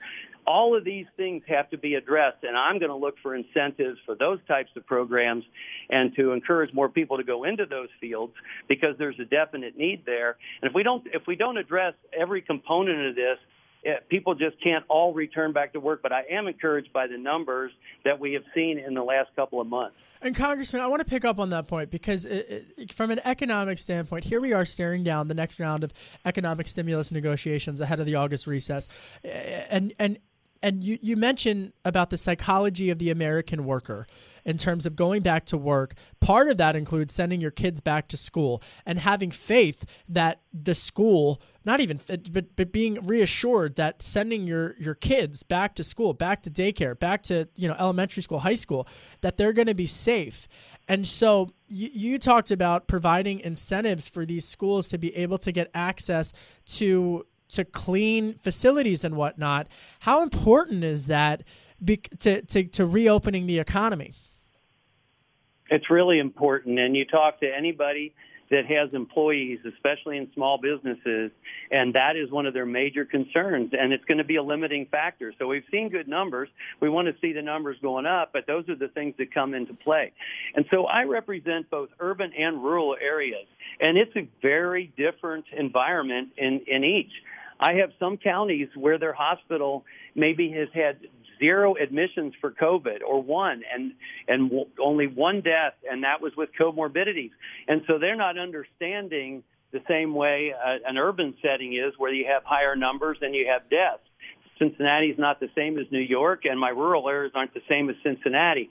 All 0.45 0.75
of 0.75 0.83
these 0.83 1.05
things 1.15 1.41
have 1.47 1.69
to 1.69 1.77
be 1.77 1.95
addressed, 1.95 2.43
and 2.43 2.57
I'm 2.57 2.77
going 2.77 2.89
to 2.89 2.97
look 2.97 3.15
for 3.23 3.33
incentives 3.33 3.97
for 4.05 4.13
those 4.13 4.39
types 4.45 4.71
of 4.75 4.85
programs 4.85 5.45
and 5.89 6.13
to 6.17 6.33
encourage 6.33 6.73
more 6.73 6.89
people 6.89 7.15
to 7.17 7.23
go 7.23 7.45
into 7.45 7.65
those 7.65 7.87
fields 8.01 8.33
because 8.67 8.97
there's 8.97 9.17
a 9.19 9.25
definite 9.25 9.77
need 9.77 10.03
there. 10.05 10.35
And 10.61 10.69
if 10.69 10.75
we 10.75 10.83
don't, 10.83 11.07
if 11.13 11.25
we 11.27 11.37
don't 11.37 11.57
address 11.57 11.93
every 12.11 12.41
component 12.41 13.07
of 13.07 13.15
this, 13.15 13.37
Eh, 13.85 13.95
people 14.09 14.33
just 14.33 14.61
can't 14.63 14.85
all 14.87 15.13
return 15.13 15.51
back 15.51 15.73
to 15.73 15.79
work. 15.79 16.01
But 16.01 16.11
I 16.11 16.23
am 16.29 16.47
encouraged 16.47 16.93
by 16.93 17.07
the 17.07 17.17
numbers 17.17 17.71
that 18.05 18.19
we 18.19 18.33
have 18.33 18.43
seen 18.55 18.79
in 18.79 18.93
the 18.93 19.03
last 19.03 19.29
couple 19.35 19.59
of 19.59 19.67
months. 19.67 19.95
And 20.21 20.33
Congressman, 20.33 20.81
I 20.81 20.87
want 20.87 21.01
to 21.01 21.05
pick 21.05 21.25
up 21.25 21.37
on 21.37 21.49
that 21.49 21.67
point 21.67 21.91
because, 21.91 22.23
it, 22.23 22.65
it, 22.77 22.93
from 22.93 23.11
an 23.11 23.19
economic 23.25 23.77
standpoint, 23.77 24.23
here 24.23 24.39
we 24.39 24.53
are 24.53 24.65
staring 24.65 25.03
down 25.03 25.27
the 25.27 25.33
next 25.33 25.59
round 25.59 25.83
of 25.83 25.91
economic 26.23 26.67
stimulus 26.69 27.11
negotiations 27.11 27.81
ahead 27.81 27.99
of 27.99 28.05
the 28.05 28.15
August 28.15 28.47
recess, 28.47 28.87
eh, 29.25 29.65
and 29.69 29.93
and 29.99 30.19
and 30.61 30.81
you 30.81 30.97
you 31.01 31.17
mentioned 31.17 31.73
about 31.83 32.09
the 32.09 32.17
psychology 32.17 32.89
of 32.89 32.99
the 32.99 33.09
American 33.09 33.65
worker 33.65 34.07
in 34.45 34.57
terms 34.57 34.85
of 34.85 34.95
going 34.95 35.21
back 35.21 35.45
to 35.47 35.57
work. 35.57 35.93
Part 36.21 36.49
of 36.49 36.57
that 36.57 36.75
includes 36.75 37.13
sending 37.13 37.41
your 37.41 37.51
kids 37.51 37.81
back 37.81 38.07
to 38.09 38.17
school 38.17 38.63
and 38.85 38.99
having 38.99 39.29
faith 39.29 39.85
that 40.07 40.41
the 40.53 40.73
school, 40.73 41.41
not 41.65 41.79
even, 41.79 41.99
uh, 42.09 42.17
but, 42.31 42.55
but 42.55 42.71
being 42.71 42.95
reassured 43.03 43.75
that 43.75 44.01
sending 44.01 44.47
your, 44.47 44.75
your 44.79 44.95
kids 44.95 45.43
back 45.43 45.75
to 45.75 45.83
school, 45.83 46.13
back 46.13 46.43
to 46.43 46.49
daycare, 46.49 46.97
back 46.97 47.23
to, 47.23 47.47
you 47.55 47.67
know, 47.67 47.75
elementary 47.79 48.21
school, 48.21 48.39
high 48.39 48.55
school, 48.55 48.87
that 49.21 49.37
they're 49.37 49.53
going 49.53 49.67
to 49.67 49.75
be 49.75 49.87
safe. 49.87 50.47
And 50.87 51.07
so 51.07 51.51
you, 51.67 51.89
you 51.93 52.19
talked 52.19 52.51
about 52.51 52.87
providing 52.87 53.39
incentives 53.39 54.09
for 54.09 54.25
these 54.25 54.47
schools 54.47 54.89
to 54.89 54.97
be 54.97 55.15
able 55.15 55.37
to 55.39 55.51
get 55.51 55.69
access 55.73 56.33
to 56.65 57.25
to 57.49 57.63
clean 57.63 58.33
facilities 58.39 59.03
and 59.03 59.15
whatnot. 59.15 59.67
How 59.99 60.23
important 60.23 60.83
is 60.83 61.05
that 61.05 61.43
be, 61.83 61.97
to, 61.97 62.41
to, 62.41 62.63
to 62.63 62.85
reopening 62.85 63.45
the 63.45 63.59
economy? 63.59 64.13
It's 65.69 65.87
really 65.89 66.17
important. 66.17 66.79
And 66.79 66.95
you 66.95 67.05
talk 67.05 67.39
to 67.41 67.55
anybody 67.55 68.15
that 68.53 68.67
has 68.67 68.93
employees, 68.93 69.59
especially 69.65 70.17
in 70.17 70.31
small 70.31 70.59
businesses, 70.59 71.31
and 71.71 71.95
that 71.95 72.15
is 72.15 72.29
one 72.29 72.45
of 72.45 72.53
their 72.53 72.67
major 72.67 73.03
concerns, 73.03 73.71
and 73.73 73.91
it's 73.91 74.05
going 74.05 74.19
to 74.19 74.23
be 74.23 74.35
a 74.35 74.43
limiting 74.43 74.85
factor. 74.85 75.33
So 75.39 75.47
we've 75.47 75.65
seen 75.71 75.89
good 75.89 76.07
numbers. 76.07 76.49
We 76.79 76.87
want 76.87 77.07
to 77.07 77.15
see 77.19 77.33
the 77.33 77.41
numbers 77.41 77.77
going 77.81 78.05
up, 78.05 78.29
but 78.31 78.45
those 78.45 78.69
are 78.69 78.75
the 78.75 78.89
things 78.89 79.15
that 79.17 79.33
come 79.33 79.55
into 79.55 79.73
play. 79.73 80.11
And 80.53 80.65
so 80.71 80.85
I 80.85 81.05
represent 81.05 81.71
both 81.71 81.89
urban 81.99 82.31
and 82.37 82.63
rural 82.63 82.95
areas, 83.01 83.47
and 83.79 83.97
it's 83.97 84.15
a 84.15 84.27
very 84.43 84.93
different 84.95 85.45
environment 85.51 86.29
in, 86.37 86.61
in 86.67 86.83
each. 86.83 87.11
I 87.59 87.73
have 87.75 87.91
some 87.99 88.17
counties 88.17 88.67
where 88.75 88.99
their 88.99 89.13
hospital 89.13 89.83
maybe 90.13 90.51
has 90.51 90.67
had 90.73 90.97
zero 91.39 91.75
admissions 91.75 92.33
for 92.39 92.51
COVID 92.51 92.99
or 93.07 93.21
one 93.21 93.63
and 93.73 93.93
and 94.27 94.49
w- 94.49 94.67
only 94.79 95.07
one 95.07 95.41
death 95.41 95.73
and 95.89 96.03
that 96.03 96.21
was 96.21 96.33
with 96.35 96.49
comorbidities. 96.59 97.31
And 97.67 97.81
so 97.87 97.97
they're 97.99 98.15
not 98.15 98.37
understanding 98.37 99.43
the 99.71 99.81
same 99.87 100.13
way 100.13 100.53
uh, 100.53 100.77
an 100.87 100.97
urban 100.97 101.35
setting 101.41 101.73
is 101.73 101.93
where 101.97 102.13
you 102.13 102.25
have 102.27 102.43
higher 102.43 102.75
numbers 102.75 103.17
and 103.21 103.33
you 103.33 103.47
have 103.47 103.69
deaths. 103.69 104.03
Cincinnati 104.59 105.07
is 105.07 105.17
not 105.17 105.39
the 105.39 105.49
same 105.55 105.77
as 105.79 105.85
New 105.91 105.99
York 105.99 106.43
and 106.45 106.59
my 106.59 106.69
rural 106.69 107.09
areas 107.09 107.33
aren't 107.35 107.53
the 107.53 107.63
same 107.69 107.89
as 107.89 107.95
Cincinnati. 108.03 108.69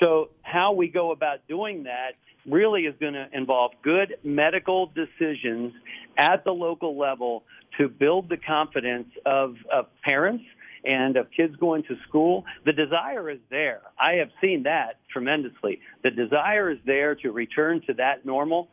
So 0.00 0.30
how 0.42 0.72
we 0.72 0.88
go 0.88 1.10
about 1.12 1.46
doing 1.48 1.84
that 1.84 2.12
really 2.46 2.82
is 2.82 2.94
going 3.00 3.14
to 3.14 3.28
involve 3.32 3.72
good 3.82 4.16
medical 4.24 4.86
decisions 4.94 5.72
at 6.16 6.44
the 6.44 6.52
local 6.52 6.98
level 6.98 7.44
to 7.78 7.88
build 7.88 8.28
the 8.28 8.36
confidence 8.36 9.08
of, 9.24 9.56
of 9.72 9.86
parents 10.04 10.44
and 10.84 11.16
of 11.16 11.30
kids 11.30 11.54
going 11.56 11.82
to 11.84 11.96
school. 12.08 12.44
The 12.64 12.72
desire 12.72 13.30
is 13.30 13.40
there. 13.50 13.82
I 13.98 14.14
have 14.14 14.30
seen 14.40 14.64
that 14.64 14.98
tremendously. 15.10 15.80
The 16.02 16.10
desire 16.10 16.70
is 16.70 16.78
there 16.84 17.14
to 17.16 17.30
return 17.30 17.82
to 17.86 17.94
that 17.94 18.24
normal. 18.26 18.68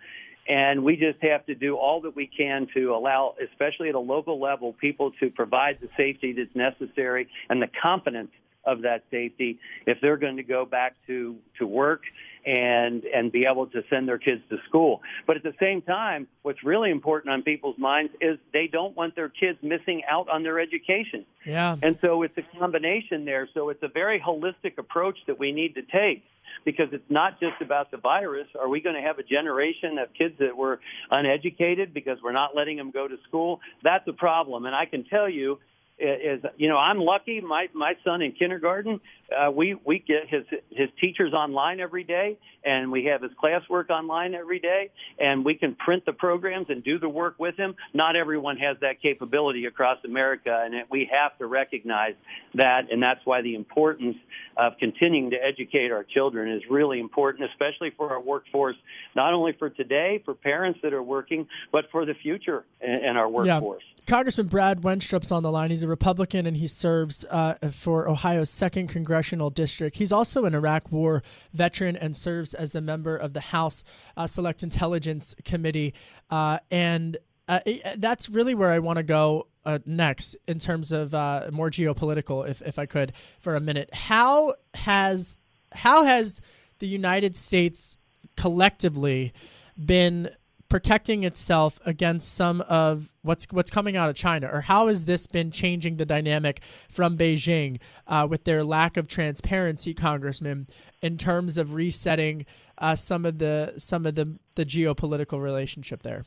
And 0.48 0.84
we 0.84 0.96
just 0.96 1.22
have 1.22 1.46
to 1.46 1.54
do 1.54 1.76
all 1.76 2.02
that 2.02 2.16
we 2.16 2.26
can 2.26 2.68
to 2.74 2.96
allow, 2.96 3.36
especially 3.52 3.90
at 3.90 3.96
a 3.96 4.00
local 4.00 4.40
level, 4.40 4.74
people 4.74 5.12
to 5.20 5.30
provide 5.30 5.78
the 5.80 5.90
safety 5.96 6.34
that's 6.34 6.56
necessary 6.56 7.28
and 7.50 7.62
the 7.62 7.70
confidence 7.84 8.32
of 8.66 8.82
that 8.82 9.04
safety 9.12 9.60
if 9.86 10.00
they're 10.02 10.18
going 10.18 10.38
to 10.38 10.44
go 10.44 10.66
back 10.66 10.96
to, 11.08 11.38
to 11.60 11.68
work 11.68 12.02
and 12.46 13.04
and 13.04 13.32
be 13.32 13.46
able 13.50 13.68
to 13.68 13.84
send 13.90 14.08
their 14.08 14.18
kids 14.18 14.42
to 14.50 14.58
school. 14.68 15.02
But 15.28 15.38
at 15.38 15.44
the 15.44 15.54
same 15.60 15.82
time, 15.82 16.28
what's 16.42 16.64
really 16.64 16.92
important 16.92 17.34
on 17.34 17.44
people's 17.44 17.78
minds 17.78 18.14
is 18.22 18.38
they 18.54 18.68
don't 18.68 18.96
want 18.96 19.16
their 19.16 19.30
kids 19.30 19.60
missing 19.62 20.04
out 20.10 20.30
on 20.30 20.44
their 20.44 20.60
education. 20.60 21.26
Yeah. 21.46 21.76
And 21.82 21.98
so 22.04 22.24
it's 22.24 22.38
a 22.38 22.60
combination 22.60 23.26
there. 23.26 23.48
So 23.54 23.70
it's 23.70 23.84
a 23.84 23.88
very 23.88 24.20
holistic 24.20 24.78
approach 24.78 25.18
that 25.28 25.40
we 25.40 25.52
need 25.52 25.76
to 25.76 25.82
take 25.82 26.24
because 26.66 26.88
it's 26.92 27.10
not 27.10 27.40
just 27.40 27.62
about 27.62 27.92
the 27.92 27.98
virus. 27.98 28.48
Are 28.60 28.68
we 28.68 28.82
going 28.82 28.96
to 28.96 29.02
have 29.02 29.20
a 29.20 29.24
generation 29.24 29.98
of 29.98 30.14
kids 30.14 30.36
that 30.40 30.56
were 30.56 30.80
uneducated 31.12 31.94
because 31.94 32.18
we're 32.24 32.32
not 32.32 32.56
letting 32.56 32.78
them 32.78 32.92
go 32.92 33.08
to 33.08 33.18
school? 33.28 33.60
That's 33.84 34.08
a 34.08 34.14
problem. 34.14 34.66
And 34.66 34.76
I 34.76 34.86
can 34.86 35.04
tell 35.06 35.30
you 35.30 35.60
is 36.00 36.42
you 36.58 36.70
know 36.70 36.78
I'm 36.78 37.00
lucky. 37.00 37.42
My 37.42 37.68
my 37.74 37.94
son 38.04 38.22
in 38.22 38.32
kindergarten, 38.32 39.02
uh, 39.32 39.52
we 39.52 39.76
we 39.86 40.00
get 40.00 40.28
his 40.28 40.44
his 40.72 40.90
teachers 41.02 41.34
online 41.34 41.80
every 41.80 42.04
day, 42.04 42.38
and 42.64 42.92
we 42.92 43.06
have 43.06 43.22
his 43.22 43.32
classwork 43.42 43.90
online 43.90 44.34
every 44.34 44.60
day, 44.60 44.92
and 45.20 45.44
we 45.44 45.56
can 45.56 45.76
print 45.76 46.06
the 46.06 46.14
programs 46.14 46.68
and 46.70 46.84
do 46.84 47.00
the 47.00 47.10
work 47.10 47.36
with 47.38 47.56
him. 47.58 47.76
Not 47.94 48.18
everyone 48.18 48.58
has 48.58 48.78
that 48.82 49.02
capability 49.02 49.66
across 49.66 49.98
America, 50.06 50.62
and 50.64 50.74
it, 50.74 50.88
we 50.90 51.10
have 51.12 51.38
to 51.40 51.48
recognize 51.48 52.16
that, 52.56 52.92
and 52.92 53.04
that's 53.04 53.26
why 53.26 53.42
the 53.42 53.56
importance 53.56 54.18
of 54.58 54.78
continuing 54.80 55.32
to 55.32 55.38
educate 55.38 55.92
our 55.92 56.04
children 56.04 56.52
is 56.52 56.64
really 56.70 57.00
important, 57.00 57.50
especially 57.50 57.92
for 57.92 58.12
our 58.12 58.22
workforce, 58.22 58.76
not 59.16 59.34
only 59.34 59.54
for 59.54 59.70
today, 59.70 60.22
for 60.24 60.34
parents 60.34 60.80
that 60.84 60.94
are 60.94 61.04
working, 61.04 61.48
but 61.72 61.86
for 61.92 62.06
the 62.06 62.14
future 62.14 62.64
in, 62.82 63.04
in 63.04 63.18
our 63.18 63.30
workforce. 63.30 63.84
Yeah. 63.86 63.96
Congressman 64.10 64.48
Brad 64.48 64.82
Wenstrup's 64.82 65.32
on 65.32 65.44
the 65.44 65.52
line. 65.52 65.70
He's 65.70 65.84
a 65.84 65.88
Republican 65.90 66.46
and 66.46 66.58
he 66.58 66.68
serves 66.68 67.26
uh, 67.26 67.56
for 67.72 68.08
Ohio's 68.08 68.50
second 68.50 68.88
congressional 68.88 69.50
district. 69.50 69.98
He's 69.98 70.12
also 70.12 70.46
an 70.46 70.56
Iraq 70.56 70.92
War 70.92 71.24
veteran 71.54 71.96
and 71.96 72.16
serves 72.16 72.54
as 72.54 72.76
a 72.76 72.82
member 72.82 73.18
of 73.18 73.34
the 73.34 73.42
House 73.42 73.84
uh, 74.16 74.28
Select 74.28 74.64
Intelligence 74.64 75.36
Committee. 75.44 75.94
Uh, 76.30 76.60
and 76.72 77.18
uh, 77.48 77.60
that's 77.98 78.30
really 78.30 78.56
where 78.56 78.72
I 78.72 78.80
want 78.80 78.98
to 78.98 79.04
go 79.04 79.48
uh, 79.66 79.80
next 79.86 80.36
in 80.48 80.60
terms 80.60 80.92
of 80.92 81.14
more 81.52 81.70
geopolitical, 81.70 82.48
if, 82.48 82.62
if 82.62 82.80
I 82.80 82.86
could, 82.86 83.14
for 83.40 83.56
a 83.56 83.60
minute. 83.60 83.90
How 83.94 84.54
has 84.74 85.36
how 85.72 86.04
has 86.04 86.42
the 86.80 86.88
United 86.88 87.36
States 87.36 87.98
collectively 88.36 89.34
been 89.78 90.30
protecting 90.70 91.24
itself 91.24 91.80
against 91.86 92.34
some 92.34 92.62
of 92.62 93.12
what's 93.24 93.46
what's 93.52 93.72
coming 93.72 93.98
out 93.98 94.10
of 94.10 94.16
China, 94.16 94.48
or 94.52 94.62
how 94.62 94.88
has 94.88 95.06
this 95.06 95.28
been 95.28 95.52
changing 95.52 95.98
the 95.98 96.06
dynamic 96.06 96.62
from 96.88 97.18
Beijing 97.18 97.80
uh, 98.08 98.28
with 98.30 98.44
their 98.44 98.64
lack 98.64 98.96
of 98.96 99.08
transparency, 99.08 99.94
Congressman, 99.94 100.68
in 101.02 101.18
terms 101.18 101.58
of 101.58 101.74
resetting 101.74 102.46
uh, 102.78 102.96
some 102.96 103.26
of 103.26 103.40
the 103.40 103.74
some 103.78 104.06
of 104.06 104.16
the 104.16 104.38
the 104.56 104.66
geopolitical 104.66 105.42
relationship 105.42 106.04
there? 106.04 106.24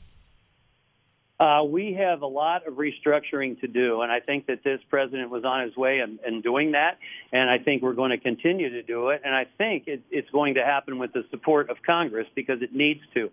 Uh, 1.41 1.65
we 1.65 1.93
have 1.95 2.23
a 2.23 2.27
lot 2.27 2.69
of 2.69 2.75
restructuring 2.75 3.61
to 3.61 3.67
do, 3.67 4.03
and 4.03 4.13
I 4.13 4.21
think 4.21 4.47
that 4.47 4.63
this 4.63 4.81
president 4.89 5.29
was 5.29 5.45
on 5.45 5.65
his 5.67 5.77
way 5.77 5.99
in, 5.99 6.21
in 6.25 6.41
doing 6.41 6.73
that, 6.73 6.99
and 7.33 7.51
I 7.51 7.59
think 7.59 7.83
we're 7.83 7.95
going 7.95 8.13
to 8.13 8.19
continue 8.19 8.71
to 8.71 8.83
do 8.85 9.09
it, 9.09 9.23
and 9.25 9.35
I 9.35 9.47
think 9.59 9.89
it, 9.89 10.03
it's 10.09 10.31
going 10.31 10.55
to 10.55 10.65
happen 10.65 10.99
with 10.99 11.13
the 11.13 11.25
support 11.33 11.69
of 11.69 11.79
Congress 11.83 12.29
because 12.37 12.63
it 12.63 12.73
needs 12.73 13.01
to. 13.15 13.33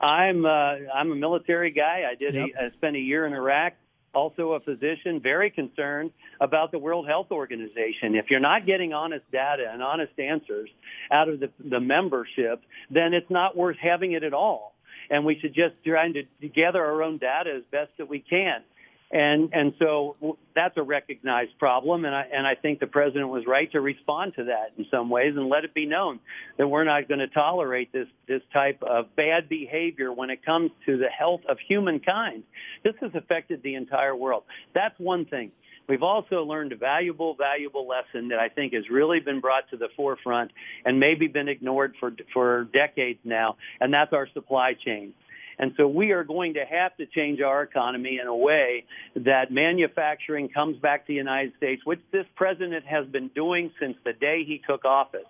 I'm 0.00 0.44
uh, 0.44 0.48
I'm 0.94 1.12
a 1.12 1.14
military 1.14 1.70
guy. 1.70 2.04
I 2.10 2.14
did. 2.14 2.34
Yep. 2.34 2.48
A, 2.58 2.64
I 2.64 2.70
spent 2.70 2.96
a 2.96 3.00
year 3.00 3.26
in 3.26 3.32
Iraq. 3.32 3.74
Also 4.12 4.54
a 4.54 4.60
physician, 4.60 5.20
very 5.22 5.50
concerned 5.50 6.10
about 6.40 6.72
the 6.72 6.80
World 6.80 7.06
Health 7.06 7.28
Organization. 7.30 8.16
If 8.16 8.26
you're 8.28 8.40
not 8.40 8.66
getting 8.66 8.92
honest 8.92 9.24
data 9.30 9.70
and 9.72 9.84
honest 9.84 10.18
answers 10.18 10.68
out 11.12 11.28
of 11.28 11.38
the, 11.38 11.48
the 11.64 11.78
membership, 11.78 12.60
then 12.90 13.14
it's 13.14 13.30
not 13.30 13.56
worth 13.56 13.76
having 13.80 14.10
it 14.10 14.24
at 14.24 14.34
all. 14.34 14.74
And 15.10 15.24
we 15.24 15.38
should 15.38 15.54
just 15.54 15.76
try 15.86 16.10
to 16.10 16.48
gather 16.48 16.84
our 16.84 17.04
own 17.04 17.18
data 17.18 17.54
as 17.56 17.62
best 17.70 17.92
that 17.98 18.08
we 18.08 18.18
can 18.18 18.64
and 19.12 19.50
and 19.52 19.74
so 19.78 20.38
that's 20.54 20.76
a 20.76 20.82
recognized 20.82 21.58
problem, 21.58 22.04
and 22.04 22.14
I 22.14 22.28
and 22.32 22.46
I 22.46 22.54
think 22.54 22.78
the 22.78 22.86
president 22.86 23.28
was 23.28 23.44
right 23.46 23.70
to 23.72 23.80
respond 23.80 24.34
to 24.36 24.44
that 24.44 24.72
in 24.78 24.86
some 24.90 25.10
ways 25.10 25.34
and 25.36 25.48
let 25.48 25.64
it 25.64 25.74
be 25.74 25.86
known 25.86 26.20
that 26.58 26.68
we're 26.68 26.84
not 26.84 27.08
going 27.08 27.18
to 27.18 27.26
tolerate 27.26 27.92
this 27.92 28.06
this 28.28 28.42
type 28.52 28.82
of 28.82 29.14
bad 29.16 29.48
behavior 29.48 30.12
when 30.12 30.30
it 30.30 30.44
comes 30.44 30.70
to 30.86 30.96
the 30.96 31.08
health 31.08 31.40
of 31.48 31.58
humankind. 31.66 32.44
This 32.84 32.94
has 33.00 33.10
affected 33.14 33.62
the 33.64 33.74
entire 33.74 34.14
world. 34.14 34.44
That's 34.74 34.98
one 34.98 35.24
thing. 35.24 35.50
We've 35.88 36.04
also 36.04 36.44
learned 36.44 36.70
a 36.70 36.76
valuable, 36.76 37.34
valuable 37.34 37.88
lesson 37.88 38.28
that 38.28 38.38
I 38.38 38.48
think 38.48 38.74
has 38.74 38.88
really 38.88 39.18
been 39.18 39.40
brought 39.40 39.68
to 39.70 39.76
the 39.76 39.88
forefront 39.96 40.52
and 40.84 41.00
maybe 41.00 41.26
been 41.26 41.48
ignored 41.48 41.94
for 41.98 42.12
for 42.32 42.68
decades 42.72 43.18
now, 43.24 43.56
and 43.80 43.92
that's 43.92 44.12
our 44.12 44.28
supply 44.32 44.74
chain. 44.74 45.14
And 45.60 45.74
so 45.76 45.86
we 45.86 46.12
are 46.12 46.24
going 46.24 46.54
to 46.54 46.64
have 46.64 46.96
to 46.96 47.04
change 47.04 47.42
our 47.42 47.62
economy 47.62 48.18
in 48.20 48.26
a 48.26 48.34
way 48.34 48.86
that 49.14 49.52
manufacturing 49.52 50.48
comes 50.48 50.78
back 50.78 51.06
to 51.06 51.08
the 51.08 51.16
United 51.16 51.52
States, 51.58 51.84
which 51.84 52.00
this 52.10 52.24
president 52.34 52.86
has 52.86 53.06
been 53.06 53.28
doing 53.28 53.70
since 53.78 53.96
the 54.02 54.14
day 54.14 54.42
he 54.44 54.62
took 54.66 54.86
office. 54.86 55.26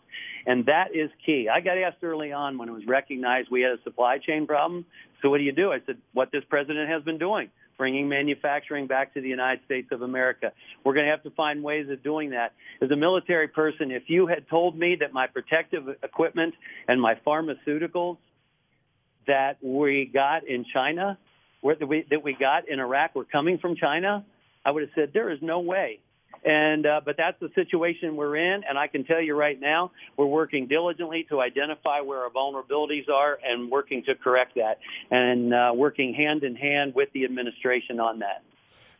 And 0.47 0.67
that 0.67 0.95
is 0.95 1.11
key. 1.27 1.49
I 1.49 1.61
got 1.61 1.77
asked 1.77 2.05
early 2.05 2.33
on 2.33 2.59
when 2.59 2.69
it 2.69 2.73
was 2.73 2.87
recognized 2.87 3.49
we 3.51 3.63
had 3.63 3.73
a 3.73 3.83
supply 3.83 4.19
chain 4.19 4.47
problem. 4.47 4.87
So 5.21 5.31
what 5.31 5.39
do 5.39 5.45
you 5.45 5.53
do? 5.53 5.73
I 5.73 5.81
said, 5.85 5.99
what 6.13 6.31
this 6.31 6.45
president 6.49 6.89
has 6.89 7.03
been 7.03 7.19
doing 7.19 7.51
bringing 7.77 8.11
manufacturing 8.11 8.87
back 8.87 9.15
to 9.15 9.23
the 9.23 9.29
United 9.29 9.65
States 9.65 9.89
of 9.91 10.03
America. 10.03 10.53
We're 10.85 10.93
going 10.93 11.07
to 11.07 11.11
have 11.11 11.23
to 11.23 11.31
find 11.31 11.63
ways 11.63 11.89
of 11.89 12.03
doing 12.03 12.29
that. 12.31 12.53
As 12.83 12.91
a 12.91 12.97
military 12.97 13.49
person, 13.49 13.91
if 13.91 14.03
you 14.09 14.27
had 14.27 14.47
told 14.51 14.79
me 14.79 14.97
that 15.01 15.15
my 15.15 15.27
protective 15.29 15.89
equipment 16.03 16.53
and 16.89 17.01
my 17.01 17.15
pharmaceuticals 17.27 18.19
that 19.27 19.59
we 19.63 20.11
got 20.13 20.47
in 20.47 20.65
China, 20.73 21.19
that 21.63 21.87
we, 21.87 22.07
that 22.11 22.23
we 22.23 22.35
got 22.35 22.69
in 22.69 22.81
Iraq 22.81 23.15
were 23.15 23.25
coming 23.25 23.59
from 23.59 23.77
China, 23.77 24.25
I 24.65 24.71
would 24.71 24.83
have 24.83 24.91
said 24.95 25.11
there 25.13 25.31
is 25.31 25.41
no 25.43 25.61
way. 25.61 26.01
And 26.43 26.87
uh, 26.87 27.03
but 27.05 27.17
that's 27.19 27.39
the 27.39 27.51
situation 27.55 28.17
we're 28.17 28.37
in, 28.37 28.65
and 28.67 28.79
I 28.79 28.87
can 28.87 29.05
tell 29.05 29.21
you 29.21 29.37
right 29.37 29.61
now, 29.61 29.91
we're 30.17 30.25
working 30.25 30.69
diligently 30.69 31.27
to 31.29 31.39
identify 31.39 32.01
where 32.01 32.21
our 32.21 32.31
vulnerabilities 32.31 33.11
are 33.11 33.39
and 33.45 33.71
working 33.71 34.05
to 34.05 34.15
correct 34.15 34.55
that, 34.55 34.79
and 35.11 35.53
uh, 35.53 35.73
working 35.75 36.15
hand 36.15 36.43
in 36.43 36.57
hand 36.57 36.95
with 36.95 37.13
the 37.13 37.25
administration 37.25 38.01
on 38.01 38.21
that. 38.21 38.43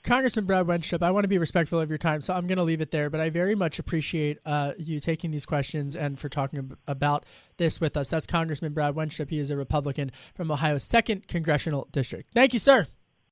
Congressman 0.03 0.47
Brad 0.47 0.67
Wenstrup, 0.67 1.03
I 1.03 1.11
want 1.11 1.25
to 1.25 1.29
be 1.29 1.39
respectful 1.39 1.81
of 1.81 1.89
your 1.89 1.99
time, 1.99 2.21
so 2.21 2.33
I'm 2.33 2.47
going 2.47 2.59
to 2.59 2.65
leave 2.65 2.81
it 2.81 2.91
there. 2.91 3.11
But 3.11 3.21
I 3.21 3.31
very 3.31 3.55
much 3.55 3.79
appreciate 3.79 4.39
uh, 4.47 4.73
you 4.79 5.01
taking 5.01 5.31
these 5.31 5.47
questions 5.47 5.95
and 5.95 6.19
for 6.19 6.29
talking 6.29 6.77
about 6.87 7.27
this 7.59 7.81
with 7.81 7.97
us. 7.97 8.09
That's 8.09 8.27
Congressman 8.27 8.73
Brad 8.73 8.95
Wenstrup. 8.95 9.29
He 9.31 9.39
is 9.39 9.51
a 9.51 9.57
Republican 9.57 10.11
from 10.35 10.51
Ohio's 10.51 10.85
second 10.85 11.29
congressional 11.29 11.89
district. 11.93 12.31
Thank 12.35 12.53
you, 12.53 12.59
sir. 12.59 12.87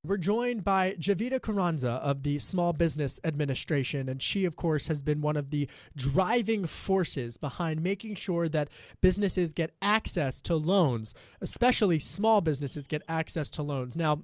We're 0.04 0.16
joined 0.16 0.62
by 0.62 0.92
Jovita 0.92 1.42
Carranza 1.42 1.90
of 1.90 2.22
the 2.22 2.38
Small 2.38 2.72
Business 2.72 3.18
Administration, 3.24 4.08
and 4.08 4.22
she, 4.22 4.44
of 4.44 4.54
course, 4.54 4.86
has 4.86 5.02
been 5.02 5.20
one 5.20 5.36
of 5.36 5.50
the 5.50 5.68
driving 5.96 6.66
forces 6.66 7.36
behind 7.36 7.82
making 7.82 8.14
sure 8.14 8.48
that 8.48 8.68
businesses 9.00 9.52
get 9.52 9.72
access 9.82 10.40
to 10.42 10.54
loans, 10.54 11.14
especially 11.40 11.98
small 11.98 12.40
businesses 12.40 12.86
get 12.86 13.02
access 13.08 13.50
to 13.50 13.62
loans. 13.64 13.96
Now, 13.96 14.22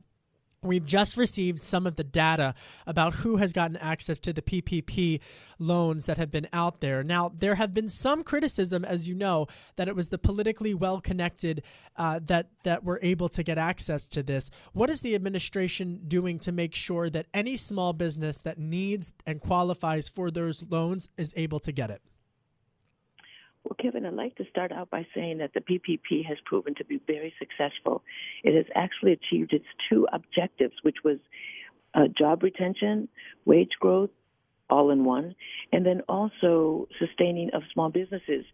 We've 0.65 0.85
just 0.85 1.17
received 1.17 1.61
some 1.61 1.87
of 1.87 1.97
the 1.97 2.05
data 2.05 2.55
about 2.87 3.17
who 3.17 3.37
has 3.37 3.53
gotten 3.53 3.77
access 3.77 4.19
to 4.21 4.33
the 4.33 4.41
PPP 4.41 5.21
loans 5.59 6.07
that 6.07 6.17
have 6.17 6.31
been 6.31 6.49
out 6.53 6.81
there. 6.81 7.05
Now, 7.05 7.33
there 7.39 7.57
have 7.57 7.75
been 7.75 7.89
some 7.89 8.23
criticism, 8.25 8.85
as 8.85 9.07
you 9.07 9.15
know, 9.15 9.47
that 9.77 9.89
it 9.89 9.95
was 9.95 10.09
the 10.09 10.19
politically 10.19 10.73
well 10.73 11.01
connected 11.01 11.63
uh, 11.97 12.21
that 12.25 12.49
that 12.65 12.83
were 12.83 12.99
able 13.03 13.29
to 13.29 13.43
get 13.43 13.59
access 13.59 14.09
to 14.09 14.23
this. 14.23 14.51
What 14.73 14.89
is 14.89 15.03
the 15.03 15.15
administration 15.15 16.01
doing 16.09 16.39
to 16.41 16.53
make 16.53 16.75
sure 16.75 17.11
that 17.11 17.27
any 17.35 17.57
small 17.57 17.93
business 17.93 18.41
that 18.41 18.59
needs 18.59 19.13
and 19.27 19.41
qualifies 19.41 20.09
for 20.09 20.31
those 20.31 20.65
loans 20.69 21.09
is 21.19 21.35
able 21.37 21.61
to 21.61 21.73
get 21.73 21.91
it? 21.91 22.01
Well, 23.65 23.77
Kevin, 23.81 24.05
I'd 24.05 24.13
like 24.13 24.37
to 24.37 24.45
start 24.51 24.73
out 24.73 24.91
by 24.91 25.07
saying 25.15 25.39
that 25.39 25.55
the 25.55 25.61
PPP 25.61 26.25
has 26.27 26.37
proven 26.45 26.75
to 26.75 26.85
be 26.85 27.01
very 27.07 27.33
successful. 27.39 28.03
It 28.43 28.55
has 28.55 28.67
actually 28.75 29.13
achieved 29.13 29.55
its 29.55 29.65
two 29.89 30.07
objectives, 30.13 30.75
which 30.83 30.99
was 31.03 31.19
uh, 31.95 32.09
job 32.17 32.43
retention, 32.43 33.09
wage 33.47 33.73
growth, 33.81 34.11
all 34.69 34.91
in 34.91 35.05
one, 35.05 35.35
and 35.73 35.85
then 35.85 36.03
also 36.09 36.89
sustaining 36.99 37.51
of 37.55 37.63
small 37.73 37.89
businesses. 37.89 38.45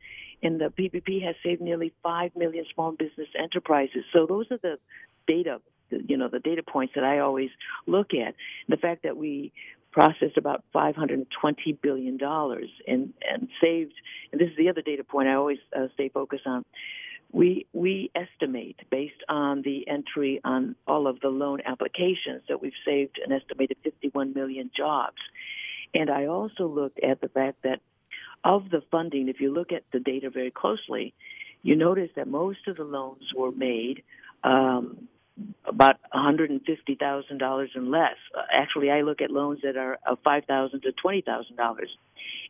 And 0.43 0.61
the 0.61 0.73
PPP 0.79 1.25
has 1.25 1.35
saved 1.45 1.61
nearly 1.61 1.93
5 2.05 2.37
million 2.37 2.65
small 2.73 2.93
business 2.93 3.29
enterprises. 3.39 4.05
So 4.13 4.27
those 4.27 4.47
are 4.51 4.59
the 4.59 4.79
data 5.27 5.61
you 5.91 6.17
know 6.17 6.29
the 6.29 6.39
data 6.39 6.63
points 6.63 6.95
that 6.95 7.05
I 7.05 7.19
always 7.19 7.51
look 7.87 8.15
at. 8.15 8.35
The 8.69 8.77
fact 8.77 9.03
that 9.03 9.17
we 9.17 9.53
processed 9.91 10.36
about 10.36 10.64
520 10.72 11.72
billion 11.82 12.16
dollars 12.16 12.70
and 12.86 13.12
and 13.28 13.49
saved. 13.61 13.95
And 14.32 14.41
this 14.41 14.51
is 14.51 14.57
the 14.57 14.68
other 14.68 14.82
data 14.82 15.05
point 15.05 15.28
I 15.28 15.34
always 15.34 15.59
uh, 15.76 15.88
stay 15.95 16.09
focused 16.09 16.47
on. 16.47 16.64
We 17.32 17.66
we 17.72 18.11
estimate 18.14 18.76
based 18.91 19.22
on 19.28 19.62
the 19.62 19.86
entry 19.88 20.41
on 20.45 20.76
all 20.86 21.07
of 21.07 21.20
the 21.20 21.28
loan 21.28 21.61
applications 21.64 22.43
that 22.49 22.61
we've 22.61 22.72
saved 22.84 23.20
an 23.24 23.32
estimated 23.32 23.76
51 23.84 24.34
million 24.34 24.70
jobs. 24.76 25.18
And 25.95 26.11
I 26.11 26.26
also 26.26 26.66
looked 26.66 27.01
at 27.03 27.20
the 27.20 27.28
fact 27.28 27.62
that 27.62 27.80
of 28.45 28.70
the 28.70 28.82
funding, 28.91 29.28
if 29.28 29.41
you 29.41 29.53
look 29.53 29.72
at 29.72 29.84
the 29.93 30.01
data 30.01 30.30
very 30.30 30.51
closely, 30.51 31.14
you 31.62 31.76
notice 31.76 32.11
that 32.16 32.26
most 32.26 32.66
of 32.68 32.76
the 32.76 32.84
loans 32.84 33.32
were 33.36 33.53
made 33.53 34.03
um, 34.43 35.09
about 35.64 35.97
$150,000 36.14 37.66
and 37.74 37.91
less. 37.91 38.16
Uh, 38.36 38.43
actually, 38.53 38.91
I 38.91 39.03
look 39.03 39.20
at 39.20 39.30
loans 39.30 39.61
that 39.62 39.76
are 39.76 39.99
of 40.07 40.22
$5,000 40.22 40.82
to 40.82 40.93
$20,000. 41.05 41.76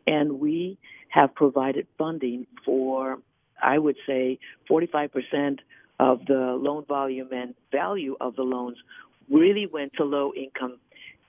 And 0.07 0.39
we 0.39 0.77
have 1.09 1.35
provided 1.35 1.87
funding 1.97 2.47
for, 2.65 3.19
I 3.61 3.77
would 3.77 3.97
say, 4.07 4.39
45% 4.69 5.59
of 5.99 6.25
the 6.25 6.57
loan 6.59 6.85
volume 6.85 7.29
and 7.31 7.53
value 7.71 8.15
of 8.19 8.35
the 8.35 8.41
loans 8.41 8.77
really 9.29 9.67
went 9.67 9.93
to 9.97 10.03
low 10.03 10.33
income 10.33 10.79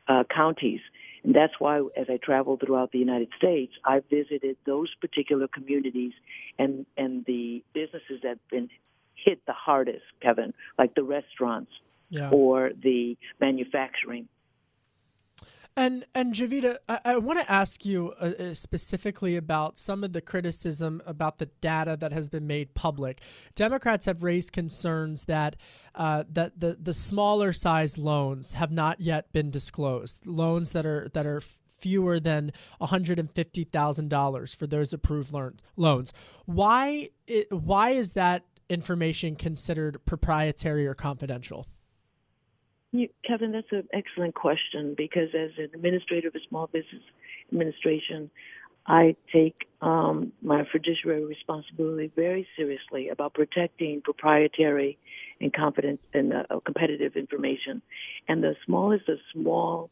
uh, 0.08 0.24
counties. 0.34 0.80
And 1.24 1.34
that's 1.34 1.52
why, 1.58 1.78
as 1.96 2.06
I 2.08 2.16
travel 2.16 2.56
throughout 2.56 2.90
the 2.90 2.98
United 2.98 3.28
States, 3.36 3.72
I 3.84 4.00
visited 4.10 4.56
those 4.66 4.92
particular 5.00 5.46
communities 5.46 6.12
and, 6.58 6.86
and 6.96 7.24
the 7.26 7.62
businesses 7.74 8.20
that 8.22 8.28
have 8.30 8.48
been 8.50 8.70
hit 9.24 9.44
the 9.46 9.52
hardest, 9.52 10.04
Kevin, 10.20 10.52
like 10.78 10.94
the 10.94 11.02
restaurants 11.02 11.70
yeah. 12.10 12.30
or 12.30 12.70
the 12.82 13.16
manufacturing. 13.40 14.28
And 15.74 16.04
and 16.14 16.34
Jovita, 16.34 16.76
I, 16.86 16.98
I 17.04 17.16
want 17.16 17.40
to 17.40 17.50
ask 17.50 17.86
you 17.86 18.12
uh, 18.20 18.32
uh, 18.38 18.54
specifically 18.54 19.36
about 19.36 19.78
some 19.78 20.04
of 20.04 20.12
the 20.12 20.20
criticism 20.20 21.00
about 21.06 21.38
the 21.38 21.46
data 21.62 21.96
that 21.98 22.12
has 22.12 22.28
been 22.28 22.46
made 22.46 22.74
public. 22.74 23.22
Democrats 23.54 24.04
have 24.04 24.22
raised 24.22 24.52
concerns 24.52 25.24
that 25.24 25.56
uh, 25.94 26.24
that 26.30 26.60
the 26.60 26.76
the 26.78 26.92
smaller 26.92 27.54
size 27.54 27.96
loans 27.96 28.52
have 28.52 28.70
not 28.70 29.00
yet 29.00 29.32
been 29.32 29.50
disclosed. 29.50 30.26
Loans 30.26 30.72
that 30.72 30.84
are 30.84 31.08
that 31.14 31.24
are 31.24 31.40
fewer 31.82 32.20
than 32.20 32.52
$150,000 32.80 34.56
for 34.56 34.66
those 34.68 34.92
approved 34.92 35.34
loans. 35.76 36.12
Why 36.44 37.08
why 37.50 37.90
is 37.90 38.12
that 38.12 38.44
information 38.68 39.36
considered 39.36 40.04
proprietary 40.04 40.86
or 40.86 40.94
confidential? 40.94 41.66
You, 42.92 43.08
Kevin, 43.26 43.52
that's 43.52 43.72
an 43.72 43.88
excellent 43.92 44.34
question 44.34 44.94
because 44.96 45.28
as 45.34 45.50
an 45.56 45.70
administrator 45.74 46.28
of 46.28 46.34
a 46.34 46.40
small 46.48 46.66
business 46.66 47.02
administration, 47.50 48.30
I 48.86 49.16
take 49.32 49.68
um, 49.80 50.32
my 50.42 50.64
fiduciary 50.70 51.24
responsibility 51.24 52.10
very 52.14 52.46
seriously 52.56 53.08
about 53.08 53.34
protecting 53.34 54.02
proprietary 54.02 54.98
and 55.40 55.52
confident 55.52 56.00
and 56.12 56.32
uh, 56.34 56.60
competitive 56.64 57.16
information. 57.16 57.80
And 58.28 58.42
the 58.42 58.56
smallest 58.66 59.08
of 59.08 59.18
small, 59.32 59.90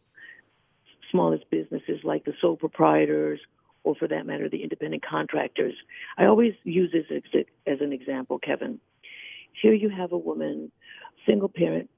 smallest 1.11 1.49
businesses 1.51 2.01
like 2.05 2.25
the 2.25 2.35
sole 2.41 2.57
proprietors 2.57 3.41
or 3.85 3.95
for 3.95 4.09
that 4.09 4.27
matter, 4.27 4.49
the 4.49 4.63
independent 4.63 5.05
contractors. 5.05 5.75
I 6.19 6.27
always 6.27 6.55
use 6.65 6.93
this 6.93 7.07
as 7.67 7.79
an 7.81 7.93
example, 7.93 8.39
Kevin. 8.39 8.81
Here 9.61 9.73
you 9.73 9.89
have 9.89 10.13
a 10.13 10.19
woman, 10.19 10.71
single 11.27 11.49
parent, 11.49 11.91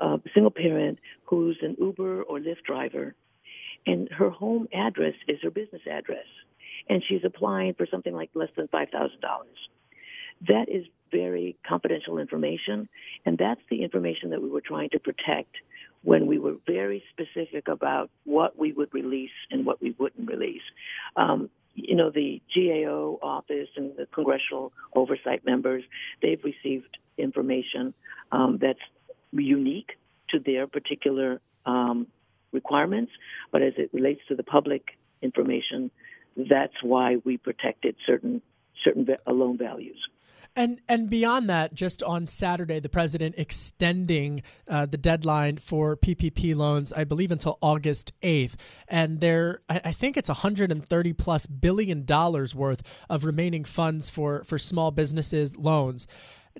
uh, 0.00 0.18
single 0.32 0.50
parent 0.50 0.98
who's 1.24 1.58
an 1.62 1.76
Uber 1.78 2.22
or 2.22 2.38
Lyft 2.38 2.62
driver, 2.64 3.14
and 3.86 4.08
her 4.10 4.30
home 4.30 4.68
address 4.72 5.14
is 5.26 5.38
her 5.42 5.50
business 5.50 5.82
address, 5.90 6.26
and 6.88 7.02
she's 7.08 7.22
applying 7.24 7.74
for 7.74 7.86
something 7.90 8.14
like 8.14 8.30
less 8.34 8.50
than 8.56 8.68
five 8.68 8.88
thousand 8.90 9.20
dollars. 9.20 9.56
That 10.46 10.68
is 10.68 10.84
very 11.10 11.56
confidential 11.66 12.18
information, 12.18 12.88
and 13.26 13.36
that's 13.38 13.60
the 13.70 13.82
information 13.82 14.30
that 14.30 14.42
we 14.42 14.48
were 14.48 14.60
trying 14.60 14.90
to 14.90 14.98
protect 14.98 15.56
when 16.02 16.26
we 16.26 16.38
were 16.38 16.56
very 16.66 17.02
specific 17.12 17.68
about 17.68 18.10
what 18.24 18.58
we 18.58 18.72
would 18.72 18.92
release 18.92 19.30
and 19.50 19.66
what 19.66 19.80
we 19.82 19.94
wouldn't 19.98 20.28
release. 20.28 20.62
Um, 21.16 21.50
you 21.74 21.94
know, 21.94 22.10
the 22.10 22.42
GAO 22.54 23.18
office 23.22 23.68
and 23.76 23.96
the 23.96 24.06
congressional 24.06 24.72
oversight 24.94 25.44
members, 25.44 25.84
they've 26.22 26.42
received 26.42 26.98
information 27.16 27.94
um, 28.32 28.58
that's 28.60 28.80
unique 29.32 29.90
to 30.30 30.38
their 30.38 30.66
particular 30.66 31.40
um, 31.66 32.06
requirements, 32.52 33.12
but 33.52 33.62
as 33.62 33.74
it 33.76 33.90
relates 33.92 34.20
to 34.28 34.34
the 34.34 34.42
public 34.42 34.98
information, 35.22 35.90
that's 36.36 36.74
why 36.82 37.16
we 37.24 37.36
protected 37.36 37.96
certain 38.06 38.42
certain 38.84 39.06
loan 39.26 39.58
values. 39.58 39.98
And 40.56 40.80
and 40.88 41.08
beyond 41.08 41.48
that, 41.50 41.72
just 41.72 42.02
on 42.02 42.26
Saturday, 42.26 42.80
the 42.80 42.88
president 42.88 43.36
extending 43.38 44.42
uh, 44.66 44.86
the 44.86 44.96
deadline 44.96 45.58
for 45.58 45.96
PPP 45.96 46.56
loans, 46.56 46.92
I 46.92 47.04
believe, 47.04 47.30
until 47.30 47.58
August 47.62 48.12
eighth. 48.22 48.56
And 48.88 49.20
there, 49.20 49.60
I, 49.68 49.92
think 49.92 50.16
it's 50.16 50.28
130 50.28 51.12
plus 51.12 51.46
billion 51.46 52.04
dollars 52.04 52.54
worth 52.54 52.82
of 53.08 53.24
remaining 53.24 53.64
funds 53.64 54.10
for 54.10 54.42
for 54.44 54.58
small 54.58 54.90
businesses 54.90 55.56
loans. 55.56 56.08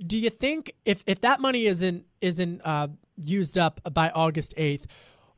Do 0.07 0.18
you 0.18 0.30
think 0.30 0.74
if 0.84 1.03
if 1.07 1.20
that 1.22 1.41
money 1.41 1.66
isn't 1.66 2.05
isn't 2.20 2.61
uh, 2.62 2.89
used 3.16 3.59
up 3.59 3.80
by 3.93 4.11
August 4.11 4.55
eighth? 4.57 4.86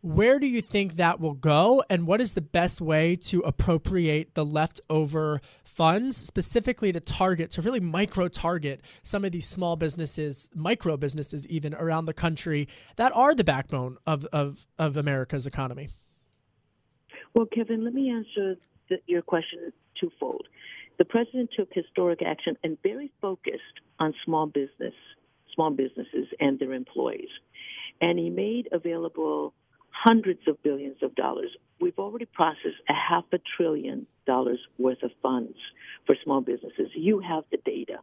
Where 0.02 0.38
do 0.38 0.46
you 0.46 0.62
think 0.62 0.96
that 0.96 1.20
will 1.20 1.34
go, 1.34 1.84
and 1.90 2.06
what 2.06 2.22
is 2.22 2.32
the 2.32 2.40
best 2.40 2.80
way 2.80 3.16
to 3.16 3.40
appropriate 3.40 4.34
the 4.34 4.46
leftover 4.46 5.42
funds 5.70 6.16
specifically 6.16 6.92
to 6.92 7.00
target, 7.00 7.50
to 7.50 7.62
really 7.62 7.80
micro 7.80 8.28
target 8.28 8.80
some 9.02 9.24
of 9.24 9.32
these 9.32 9.48
small 9.48 9.76
businesses, 9.76 10.50
micro 10.54 10.96
businesses 10.96 11.46
even 11.48 11.74
around 11.74 12.06
the 12.06 12.12
country 12.12 12.68
that 12.96 13.14
are 13.14 13.34
the 13.34 13.44
backbone 13.44 13.96
of, 14.06 14.26
of, 14.32 14.66
of 14.78 14.96
America's 14.96 15.46
economy? 15.46 15.88
Well, 17.34 17.46
Kevin, 17.46 17.84
let 17.84 17.94
me 17.94 18.10
answer 18.10 18.56
the, 18.88 18.96
your 19.06 19.22
question 19.22 19.72
twofold. 19.98 20.46
The 20.98 21.04
president 21.04 21.50
took 21.56 21.68
historic 21.72 22.20
action 22.22 22.56
and 22.64 22.76
very 22.82 23.12
focused 23.22 23.76
on 23.98 24.12
small 24.24 24.46
business, 24.46 24.94
small 25.54 25.70
businesses 25.70 26.26
and 26.40 26.58
their 26.58 26.72
employees. 26.72 27.30
And 28.00 28.18
he 28.18 28.28
made 28.28 28.68
available 28.72 29.54
hundreds 29.90 30.40
of 30.48 30.62
billions 30.62 30.96
of 31.02 31.14
dollars. 31.14 31.50
We've 31.80 31.98
already 31.98 32.26
processed 32.26 32.80
a 32.88 32.94
half 32.94 33.24
a 33.32 33.38
trillion 33.56 34.06
dollars 34.26 34.60
worth 34.78 35.02
of 35.02 35.10
funds 35.22 35.56
for 36.06 36.14
small 36.22 36.40
businesses. 36.40 36.90
You 36.94 37.20
have 37.20 37.44
the 37.50 37.58
data. 37.64 38.00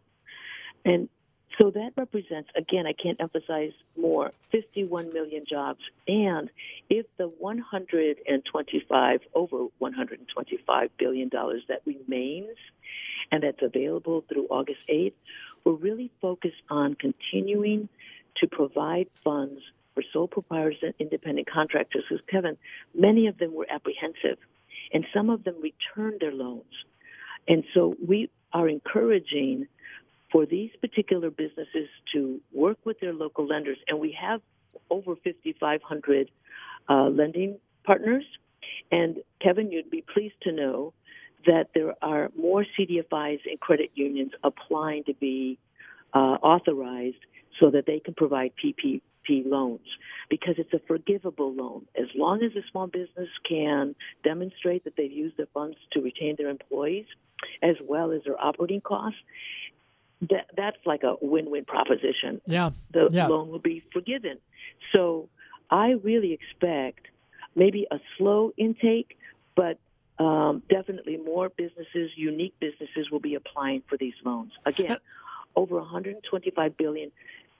And 0.84 1.10
so 1.58 1.72
that 1.72 1.92
represents, 1.96 2.50
again, 2.56 2.86
I 2.86 2.94
can't 2.94 3.20
emphasize 3.20 3.72
more, 4.00 4.32
51 4.52 5.14
million 5.14 5.44
jobs. 5.50 5.80
And 6.08 6.50
if 6.90 7.06
the 7.18 7.28
125, 7.28 9.20
over 9.34 9.58
125 9.80 10.90
billion 10.98 11.30
dollars 11.30 11.64
that 11.68 11.82
remains 11.86 12.58
and 13.32 13.44
that's 13.44 13.62
available 13.62 14.24
through 14.30 14.48
August 14.50 14.88
8th, 14.88 15.14
we're 15.64 15.74
really 15.74 16.12
focused 16.22 16.62
on 16.70 16.96
continuing 16.96 17.90
to 18.38 18.48
provide 18.48 19.08
funds 19.24 19.62
for 19.98 20.04
sole 20.14 20.28
proprietors 20.28 20.78
and 20.84 20.94
independent 21.00 21.50
contractors. 21.50 22.04
Because, 22.08 22.24
Kevin, 22.30 22.56
many 22.94 23.26
of 23.26 23.40
them 23.40 23.56
were 23.56 23.66
apprehensive, 23.70 24.38
and 24.94 25.04
some 25.12 25.32
of 25.32 25.44
them 25.44 25.56
returned 25.60 26.20
their 26.20 26.32
loans. 26.32 26.72
And 27.48 27.64
so 27.74 27.96
we 28.06 28.30
are 28.54 28.70
encouraging 28.70 29.68
for 30.32 30.46
these 30.46 30.70
particular 30.82 31.32
businesses 31.32 31.88
to 32.14 32.40
work 32.54 32.78
with 32.86 33.00
their 33.00 33.14
local 33.14 33.48
lenders, 33.48 33.78
and 33.88 34.00
we 34.00 34.16
have 34.20 34.42
over 34.92 35.16
5,500 35.16 36.30
uh, 36.90 37.10
lending 37.10 37.58
partners. 37.84 38.26
And 38.92 39.18
Kevin, 39.42 39.72
you'd 39.72 39.90
be 39.90 40.04
pleased 40.14 40.36
to 40.44 40.52
know 40.52 40.94
that 41.48 41.70
there 41.74 41.94
are 42.04 42.30
more 42.38 42.66
CDFIs 42.78 43.40
and 43.50 43.60
credit 43.60 43.92
unions 43.96 44.34
applying 44.44 45.06
to 45.06 45.14
be 45.16 45.58
uh, 46.14 46.38
authorized 46.44 47.24
so 47.60 47.72
that 47.72 47.86
they 47.88 48.00
can 48.00 48.14
provide 48.14 48.52
PPP 48.64 49.02
loans 49.30 49.88
because 50.30 50.56
it's 50.58 50.74
a 50.74 50.80
forgivable 50.88 51.54
loan. 51.54 51.86
As 51.98 52.08
long 52.16 52.44
as 52.44 52.56
a 52.56 52.62
small 52.72 52.88
business 52.88 53.30
can 53.48 53.96
demonstrate 54.24 54.84
that 54.86 54.96
they've 54.96 55.12
used 55.12 55.38
their 55.38 55.48
funds 55.54 55.78
to 55.94 56.02
retain 56.02 56.36
their 56.38 56.50
employees 56.50 57.06
as 57.62 57.76
well 57.84 58.12
as 58.12 58.24
their 58.26 58.40
operating 58.42 58.82
costs, 58.82 59.20
that 60.22 60.48
that's 60.56 60.78
like 60.86 61.04
a 61.04 61.16
win-win 61.22 61.66
proposition. 61.66 62.42
Yeah. 62.46 62.72
The 62.92 63.10
yeah. 63.12 63.28
loan 63.28 63.50
will 63.50 63.60
be 63.60 63.84
forgiven. 63.94 64.40
So 64.94 65.30
I 65.70 65.92
really 66.04 66.34
expect 66.34 67.08
maybe 67.56 67.88
a 67.92 68.00
slow 68.18 68.52
intake, 68.58 69.18
but 69.56 69.80
um, 70.20 70.64
definitely 70.70 71.18
more 71.18 71.50
businesses, 71.50 72.12
unique 72.16 72.56
businesses, 72.60 73.12
will 73.12 73.20
be 73.20 73.36
applying 73.36 73.84
for 73.88 73.98
these 73.98 74.16
loans. 74.26 74.52
Again, 74.66 74.94
uh, 74.94 74.98
over 75.56 75.76
125 75.76 76.78
billion 76.78 77.12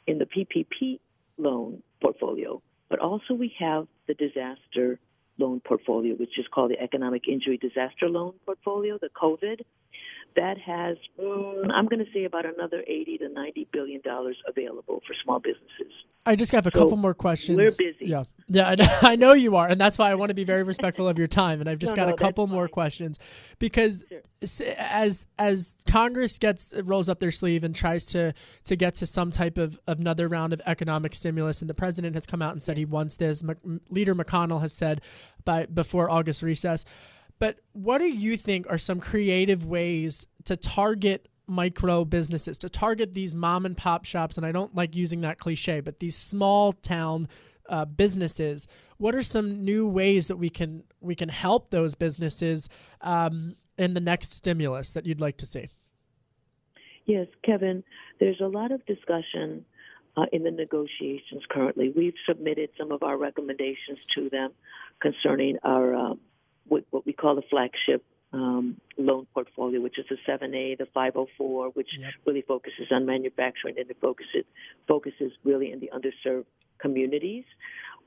in 0.08 0.20
the 0.20 0.26
PPP 0.26 1.00
loan 1.38 1.82
portfolio, 2.02 2.62
but 2.90 3.00
also 3.00 3.34
we 3.34 3.54
have 3.60 3.88
the 4.08 4.14
disaster 4.14 5.00
loan 5.38 5.60
portfolio, 5.60 6.16
which 6.16 6.38
is 6.40 6.46
called 6.54 6.72
the 6.72 6.82
economic 6.82 7.28
injury 7.28 7.58
disaster 7.58 8.10
loan 8.10 8.34
portfolio, 8.46 8.98
the 9.00 9.10
COVID 9.10 9.62
that 10.38 10.58
has, 10.60 10.98
mm, 11.20 11.70
I'm 11.74 11.88
going 11.88 12.04
to 12.06 12.12
say, 12.14 12.24
about 12.26 12.46
another 12.46 12.84
80 12.88 13.18
to 13.18 13.30
90 13.30 13.68
billion 13.74 14.02
dollars 14.02 14.38
available 14.48 15.02
for 15.06 15.16
small 15.24 15.40
businesses. 15.40 15.92
I 16.28 16.36
just 16.36 16.52
have 16.52 16.68
a 16.68 16.72
so 16.72 16.80
couple 16.80 16.98
more 16.98 17.14
questions. 17.14 17.58
We're 17.58 17.66
busy. 17.66 18.06
Yeah, 18.06 18.26
yeah, 18.48 18.76
I 19.02 19.16
know 19.16 19.34
you 19.46 19.56
are, 19.56 19.68
and 19.68 19.82
that's 19.82 19.98
why 19.98 20.12
I 20.12 20.16
want 20.16 20.30
to 20.30 20.36
be 20.36 20.44
very 20.44 20.64
respectful 20.64 21.08
of 21.08 21.18
your 21.18 21.28
time. 21.28 21.60
And 21.60 21.70
I've 21.70 21.80
just 21.80 21.96
no, 21.96 22.04
got 22.04 22.10
no, 22.10 22.14
a 22.14 22.18
couple 22.18 22.46
more 22.48 22.68
questions 22.68 23.18
because 23.60 24.04
sure. 24.46 24.68
as 24.78 25.26
as 25.40 25.78
Congress 25.88 26.38
gets 26.38 26.74
rolls 26.84 27.10
up 27.10 27.20
their 27.20 27.32
sleeve 27.32 27.64
and 27.64 27.74
tries 27.74 28.06
to 28.08 28.34
to 28.66 28.76
get 28.76 28.94
to 28.96 29.08
some 29.08 29.32
type 29.32 29.58
of, 29.58 29.80
of 29.88 30.00
another 30.00 30.28
round 30.28 30.54
of 30.54 30.62
economic 30.66 31.16
stimulus, 31.16 31.62
and 31.62 31.70
the 31.70 31.74
president 31.74 32.14
has 32.16 32.28
come 32.28 32.42
out 32.42 32.52
and 32.52 32.62
said 32.62 32.78
he 32.78 32.86
wants 32.86 33.18
this. 33.18 33.44
M- 33.44 33.82
Leader 33.90 34.14
McConnell 34.14 34.62
has 34.62 34.74
said 34.74 35.02
by 35.46 35.66
before 35.66 36.12
August 36.12 36.44
recess. 36.44 36.86
But 37.40 37.60
what 37.74 38.00
do 38.00 38.06
you 38.06 38.38
think 38.38 38.70
are 38.70 38.78
some 38.78 39.00
creative 39.00 39.66
ways 39.66 40.26
to 40.46 40.56
target 40.56 41.28
micro 41.48 42.04
businesses, 42.04 42.58
to 42.60 42.70
target 42.70 43.14
these 43.14 43.36
mom 43.36 43.66
and 43.66 43.78
pop 43.78 44.06
shops? 44.06 44.38
And 44.38 44.46
I 44.46 44.52
don't 44.52 44.74
like 44.76 44.96
using 44.96 45.22
that 45.22 45.38
cliche, 45.38 45.80
but 45.82 46.00
these 46.00 46.16
small 46.16 46.74
town 46.74 47.28
uh, 47.70 47.86
businesses. 47.86 48.68
What 48.98 49.14
are 49.16 49.24
some 49.24 49.64
new 49.64 49.88
ways 49.88 50.28
that 50.28 50.38
we 50.38 50.50
can 50.50 50.84
we 51.02 51.16
can 51.16 51.30
help 51.30 51.70
those 51.70 51.96
businesses 51.96 52.70
um, 53.02 53.56
in 53.78 53.94
the 53.94 54.00
next 54.00 54.32
stimulus 54.32 54.94
that 54.94 55.06
you'd 55.06 55.22
like 55.22 55.38
to 55.38 55.46
see? 55.46 55.68
Yes, 57.06 57.28
Kevin. 57.44 57.84
There's 58.20 58.42
a 58.42 58.48
lot 58.48 58.72
of 58.72 58.86
discussion 58.86 59.64
uh, 60.18 60.26
in 60.34 60.44
the 60.44 60.52
negotiations 60.52 61.44
currently. 61.50 61.94
We've 61.96 62.16
submitted 62.28 62.70
some 62.78 62.92
of 62.92 63.04
our 63.04 63.18
recommendations 63.18 64.00
to 64.16 64.30
them 64.30 64.52
concerning 65.00 65.58
our 65.64 65.96
uh, 65.96 66.14
what, 66.68 66.86
what 66.92 67.06
we 67.06 67.14
call 67.14 67.36
the 67.36 67.44
flagship 67.50 68.04
um, 68.34 68.80
loan 68.98 69.26
portfolio, 69.34 69.82
which 69.82 69.98
is 69.98 70.06
the 70.10 70.18
7A, 70.28 70.78
the 70.78 70.88
504, 70.94 71.70
which 71.70 71.90
yep. 71.98 72.12
really 72.26 72.42
focuses 72.42 72.88
on 72.92 73.06
manufacturing 73.06 73.76
and 73.78 73.90
it 73.90 73.98
focuses 74.02 74.44
focuses 74.88 75.32
really 75.44 75.72
in 75.72 75.80
the 75.80 75.90
underserved 75.94 76.46
communities 76.80 77.46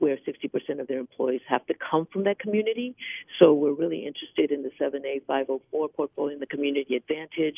where 0.01 0.17
60% 0.17 0.81
of 0.81 0.87
their 0.87 0.97
employees 0.97 1.41
have 1.47 1.63
to 1.67 1.75
come 1.75 2.07
from 2.11 2.23
that 2.23 2.39
community. 2.39 2.95
So 3.37 3.53
we're 3.53 3.73
really 3.73 4.07
interested 4.07 4.51
in 4.51 4.63
the 4.63 4.71
7A 4.81 5.25
504 5.27 5.89
portfolio 5.89 6.33
and 6.33 6.41
the 6.41 6.47
Community 6.47 6.95
Advantage. 6.95 7.57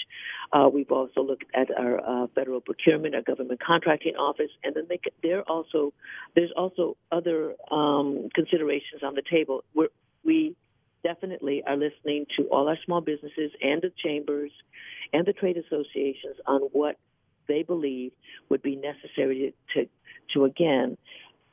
Uh, 0.52 0.70
we've 0.72 0.92
also 0.92 1.22
looked 1.22 1.46
at 1.56 1.72
our 1.72 2.02
uh, 2.06 2.28
federal 2.36 2.60
procurement, 2.60 3.16
our 3.16 3.22
government 3.22 3.62
contracting 3.66 4.16
office, 4.18 4.52
and 4.62 4.76
then 4.76 4.88
they, 4.90 5.00
there 5.24 5.44
also 5.44 5.94
there's 6.36 6.52
also 6.58 6.98
other 7.14 7.56
um, 7.72 8.28
considerations 8.36 9.04
on 9.04 9.16
the 9.16 9.24
table. 9.32 9.64
We're, 9.74 9.88
we 10.26 10.58
definitely 11.04 11.64
are 11.68 11.78
listening 11.78 12.26
to 12.38 12.44
all 12.46 12.68
our 12.68 12.78
small 12.86 13.02
businesses 13.02 13.52
and 13.62 13.82
the 13.82 13.92
chambers 14.04 14.52
and 15.12 15.26
the 15.26 15.34
trade 15.34 15.58
associations 15.58 16.38
on 16.48 16.62
what 16.72 16.98
they 17.48 17.64
believe 17.64 18.12
would 18.50 18.62
be 18.62 18.76
necessary 18.76 19.54
to, 19.74 19.86
to, 20.34 20.46
again 20.46 20.98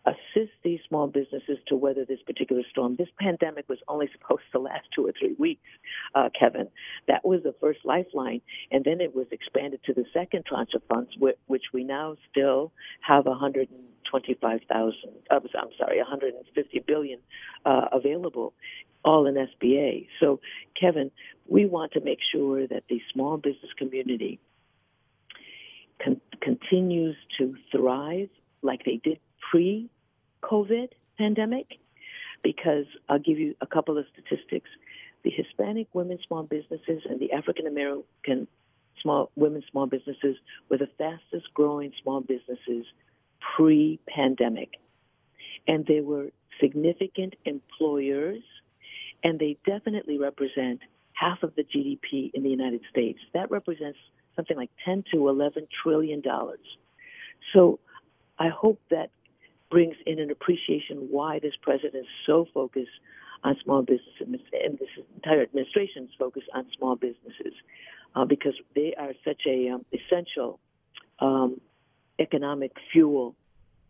assist 0.06 0.52
these 0.62 0.80
small 0.88 1.06
businesses 1.06 1.58
to 1.68 1.76
weather 1.76 2.04
this 2.04 2.20
particular 2.26 2.62
storm. 2.70 2.96
This 2.96 3.08
pandemic 3.18 3.68
was 3.68 3.78
only 3.88 4.08
supposed 4.12 4.42
to 4.52 4.58
last 4.58 4.86
two 4.94 5.06
or 5.06 5.12
three 5.18 5.34
weeks, 5.38 5.68
uh, 6.14 6.30
Kevin. 6.38 6.68
That 7.06 7.24
was 7.24 7.42
the 7.42 7.54
first 7.60 7.80
lifeline, 7.84 8.40
and 8.70 8.84
then 8.84 9.00
it 9.00 9.14
was 9.14 9.26
expanded 9.30 9.80
to 9.84 9.94
the 9.94 10.04
second 10.12 10.46
tranche 10.46 10.74
of 10.74 10.82
funds, 10.88 11.10
which 11.46 11.64
we 11.72 11.84
now 11.84 12.16
still 12.30 12.72
have 13.02 13.26
125,000. 13.26 14.94
Uh, 15.30 15.34
I'm 15.34 15.68
sorry, 15.78 15.98
150 15.98 16.84
billion 16.86 17.18
uh, 17.64 17.86
available 17.92 18.54
all 19.04 19.26
in 19.26 19.34
SBA. 19.34 20.06
So, 20.18 20.40
Kevin, 20.78 21.10
we 21.48 21.66
want 21.66 21.92
to 21.92 22.00
make 22.00 22.18
sure 22.32 22.66
that 22.66 22.84
the 22.88 23.00
small 23.12 23.36
business 23.36 23.72
community 23.78 24.40
con- 26.02 26.20
continues 26.40 27.16
to 27.38 27.54
thrive 27.72 28.28
like 28.62 28.84
they 28.84 29.00
did 29.02 29.18
pre 29.50 29.90
COVID 30.42 30.88
pandemic. 31.18 31.78
Because 32.42 32.86
I'll 33.08 33.18
give 33.18 33.38
you 33.38 33.54
a 33.60 33.66
couple 33.66 33.98
of 33.98 34.06
statistics. 34.12 34.70
The 35.24 35.30
Hispanic 35.30 35.88
women 35.92 36.18
small 36.26 36.42
businesses 36.42 37.02
and 37.08 37.20
the 37.20 37.32
African 37.32 37.66
American 37.66 38.48
small 39.02 39.30
women 39.36 39.62
small 39.70 39.86
businesses 39.86 40.36
were 40.68 40.78
the 40.78 40.88
fastest 40.98 41.52
growing 41.54 41.92
small 42.02 42.20
businesses 42.20 42.86
pre 43.56 44.00
pandemic. 44.08 44.70
And 45.68 45.84
they 45.86 46.00
were 46.00 46.30
significant 46.60 47.34
employers 47.44 48.42
and 49.22 49.38
they 49.38 49.56
definitely 49.66 50.18
represent 50.18 50.80
half 51.12 51.42
of 51.42 51.54
the 51.54 51.62
GDP 51.62 52.30
in 52.32 52.42
the 52.42 52.48
United 52.48 52.80
States. 52.90 53.18
That 53.34 53.50
represents 53.50 53.98
something 54.36 54.56
like 54.56 54.70
10 54.84 55.04
to 55.12 55.28
11 55.28 55.66
trillion 55.82 56.20
dollars. 56.20 56.60
So 57.52 57.78
I 58.38 58.48
hope 58.48 58.80
that 58.90 59.10
brings 59.70 59.96
in 60.06 60.18
an 60.18 60.30
appreciation 60.30 61.08
why 61.10 61.38
this 61.38 61.54
president 61.62 61.94
is 61.94 62.06
so 62.26 62.46
focused 62.52 62.90
on 63.44 63.56
small 63.64 63.82
businesses 63.82 64.20
and 64.20 64.78
this 64.78 64.88
entire 65.14 65.42
administration 65.42 66.04
is 66.04 66.10
focused 66.18 66.48
on 66.54 66.66
small 66.76 66.96
businesses 66.96 67.54
uh, 68.14 68.24
because 68.24 68.54
they 68.74 68.94
are 68.98 69.12
such 69.24 69.42
a 69.46 69.68
um, 69.70 69.84
essential 69.92 70.58
um, 71.20 71.60
economic 72.18 72.72
fuel 72.92 73.34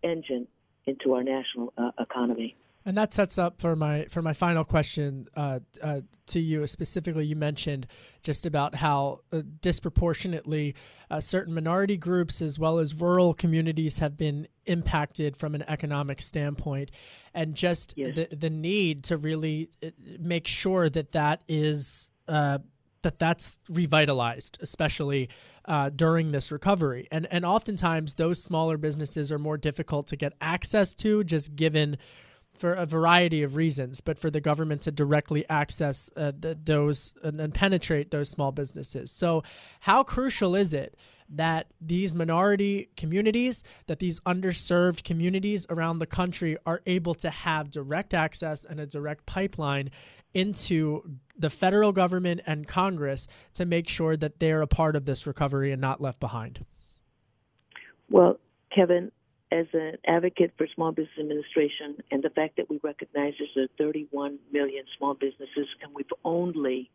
engine 0.02 0.46
into 0.86 1.14
our 1.14 1.22
national 1.22 1.72
uh, 1.76 1.90
economy. 1.98 2.56
And 2.86 2.96
that 2.96 3.12
sets 3.12 3.36
up 3.36 3.60
for 3.60 3.76
my 3.76 4.06
for 4.06 4.22
my 4.22 4.32
final 4.32 4.64
question 4.64 5.26
uh, 5.36 5.60
uh, 5.82 6.00
to 6.28 6.40
you. 6.40 6.66
Specifically, 6.66 7.26
you 7.26 7.36
mentioned 7.36 7.86
just 8.22 8.46
about 8.46 8.74
how 8.74 9.20
uh, 9.32 9.42
disproportionately 9.60 10.74
uh, 11.10 11.20
certain 11.20 11.52
minority 11.52 11.98
groups 11.98 12.40
as 12.40 12.58
well 12.58 12.78
as 12.78 12.94
rural 12.94 13.34
communities 13.34 13.98
have 13.98 14.16
been 14.16 14.48
impacted 14.64 15.36
from 15.36 15.54
an 15.54 15.62
economic 15.68 16.22
standpoint, 16.22 16.90
and 17.34 17.54
just 17.54 17.92
yes. 17.96 18.14
the 18.14 18.34
the 18.34 18.50
need 18.50 19.04
to 19.04 19.18
really 19.18 19.68
uh, 19.84 19.90
make 20.18 20.46
sure 20.46 20.88
that 20.88 21.12
that 21.12 21.42
is 21.48 22.10
uh, 22.28 22.58
that 23.02 23.18
that's 23.18 23.58
revitalized, 23.68 24.58
especially 24.62 25.28
uh, 25.66 25.90
during 25.90 26.32
this 26.32 26.50
recovery. 26.50 27.08
And 27.12 27.26
and 27.30 27.44
oftentimes 27.44 28.14
those 28.14 28.42
smaller 28.42 28.78
businesses 28.78 29.30
are 29.30 29.38
more 29.38 29.58
difficult 29.58 30.06
to 30.08 30.16
get 30.16 30.32
access 30.40 30.94
to, 30.96 31.24
just 31.24 31.56
given 31.56 31.98
for 32.60 32.74
a 32.74 32.84
variety 32.84 33.42
of 33.42 33.56
reasons, 33.56 34.02
but 34.02 34.18
for 34.18 34.28
the 34.28 34.40
government 34.40 34.82
to 34.82 34.92
directly 34.92 35.48
access 35.48 36.10
uh, 36.14 36.30
those 36.34 37.14
and, 37.22 37.40
and 37.40 37.54
penetrate 37.54 38.10
those 38.10 38.28
small 38.28 38.52
businesses. 38.52 39.10
So, 39.10 39.42
how 39.80 40.02
crucial 40.02 40.54
is 40.54 40.74
it 40.74 40.94
that 41.30 41.68
these 41.80 42.14
minority 42.14 42.90
communities, 42.98 43.64
that 43.86 43.98
these 43.98 44.20
underserved 44.20 45.04
communities 45.04 45.64
around 45.70 46.00
the 46.00 46.06
country 46.06 46.58
are 46.66 46.82
able 46.84 47.14
to 47.14 47.30
have 47.30 47.70
direct 47.70 48.12
access 48.12 48.66
and 48.66 48.78
a 48.78 48.86
direct 48.86 49.24
pipeline 49.24 49.90
into 50.34 51.02
the 51.38 51.48
federal 51.48 51.92
government 51.92 52.42
and 52.46 52.68
Congress 52.68 53.26
to 53.54 53.64
make 53.64 53.88
sure 53.88 54.18
that 54.18 54.38
they're 54.38 54.60
a 54.60 54.66
part 54.66 54.96
of 54.96 55.06
this 55.06 55.26
recovery 55.26 55.72
and 55.72 55.80
not 55.80 56.02
left 56.02 56.20
behind? 56.20 56.66
Well, 58.10 58.38
Kevin, 58.74 59.12
as 59.52 59.66
an 59.72 59.96
advocate 60.06 60.52
for 60.56 60.66
Small 60.74 60.92
Business 60.92 61.18
Administration 61.18 61.96
and 62.10 62.22
the 62.22 62.30
fact 62.30 62.56
that 62.56 62.70
we 62.70 62.78
recognize 62.82 63.34
there's 63.54 63.68
31 63.78 64.38
million 64.52 64.84
small 64.96 65.14
businesses 65.14 65.66
and 65.82 65.94
we've 65.94 66.06
only 66.24 66.90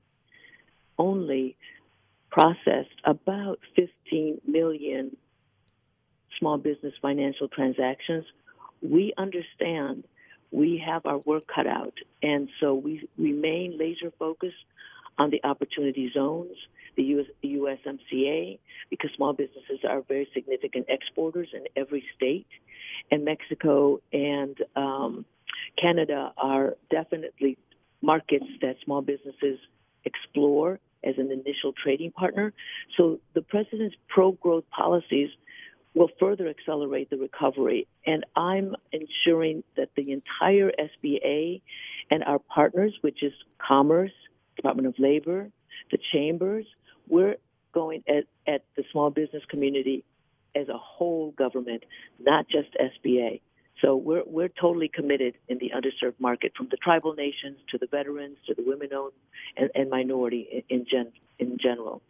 only 0.97 1.57
processed 2.31 2.95
about 3.03 3.59
15 3.75 4.41
million 4.47 5.15
small 6.39 6.57
business 6.57 6.93
financial 7.01 7.47
transactions, 7.47 8.25
we 8.81 9.13
understand 9.17 10.03
we 10.51 10.81
have 10.85 11.05
our 11.05 11.17
work 11.19 11.43
cut 11.53 11.67
out. 11.67 11.93
And 12.21 12.49
so 12.59 12.73
we 12.73 13.07
remain 13.17 13.77
laser 13.77 14.11
focused 14.17 14.55
on 15.17 15.29
the 15.29 15.43
opportunity 15.43 16.11
zones, 16.13 16.55
the 16.95 17.03
US, 17.03 17.25
USMCA, 17.43 18.59
because 18.89 19.09
small 19.15 19.33
businesses 19.33 19.79
are 19.87 20.01
very 20.01 20.27
significant 20.33 20.85
exporters 20.89 21.49
in 21.53 21.63
every 21.75 22.03
state. 22.15 22.47
And 23.11 23.25
Mexico 23.25 24.01
and 24.13 24.57
um, 24.75 25.25
Canada 25.81 26.33
are 26.37 26.75
definitely 26.89 27.57
markets 28.01 28.45
that 28.61 28.75
small 28.83 29.01
businesses 29.01 29.59
explore 30.05 30.79
as 31.03 31.15
an 31.17 31.31
initial 31.31 31.73
trading 31.73 32.11
partner. 32.11 32.53
So 32.97 33.19
the 33.33 33.41
president's 33.41 33.95
pro 34.07 34.31
growth 34.33 34.63
policies 34.69 35.29
will 35.93 36.09
further 36.19 36.47
accelerate 36.49 37.09
the 37.09 37.17
recovery. 37.17 37.87
And 38.05 38.25
I'm 38.35 38.75
ensuring 38.91 39.63
that 39.77 39.89
the 39.95 40.11
entire 40.11 40.71
SBA 40.71 41.61
and 42.11 42.23
our 42.23 42.39
partners, 42.39 42.93
which 43.01 43.23
is 43.23 43.31
Commerce, 43.65 44.11
Department 44.55 44.87
of 44.87 44.95
Labor, 44.99 45.49
the 45.91 45.97
chambers, 46.13 46.65
we're 47.07 47.37
going 47.73 48.03
at, 48.07 48.25
at 48.47 48.63
the 48.75 48.83
small 48.91 49.09
business 49.09 49.43
community 49.49 50.03
as 50.55 50.69
a 50.69 50.77
whole 50.77 51.31
government, 51.31 51.83
not 52.19 52.47
just 52.47 52.69
SBA. 52.75 53.41
So 53.81 53.95
we're 53.97 54.23
we're 54.25 54.47
totally 54.47 54.87
committed 54.87 55.35
in 55.49 55.57
the 55.57 55.71
underserved 55.75 56.19
market, 56.19 56.53
from 56.55 56.69
the 56.71 56.77
tribal 56.77 57.13
nations 57.13 57.57
to 57.71 57.77
the 57.77 57.87
veterans 57.87 58.37
to 58.47 58.53
the 58.53 58.63
women-owned 58.65 59.11
and, 59.57 59.69
and 59.75 59.89
minority 59.89 60.63
in, 60.69 60.79
in 60.79 60.85
gen 60.89 61.11
in 61.39 61.57
general. 61.61 62.01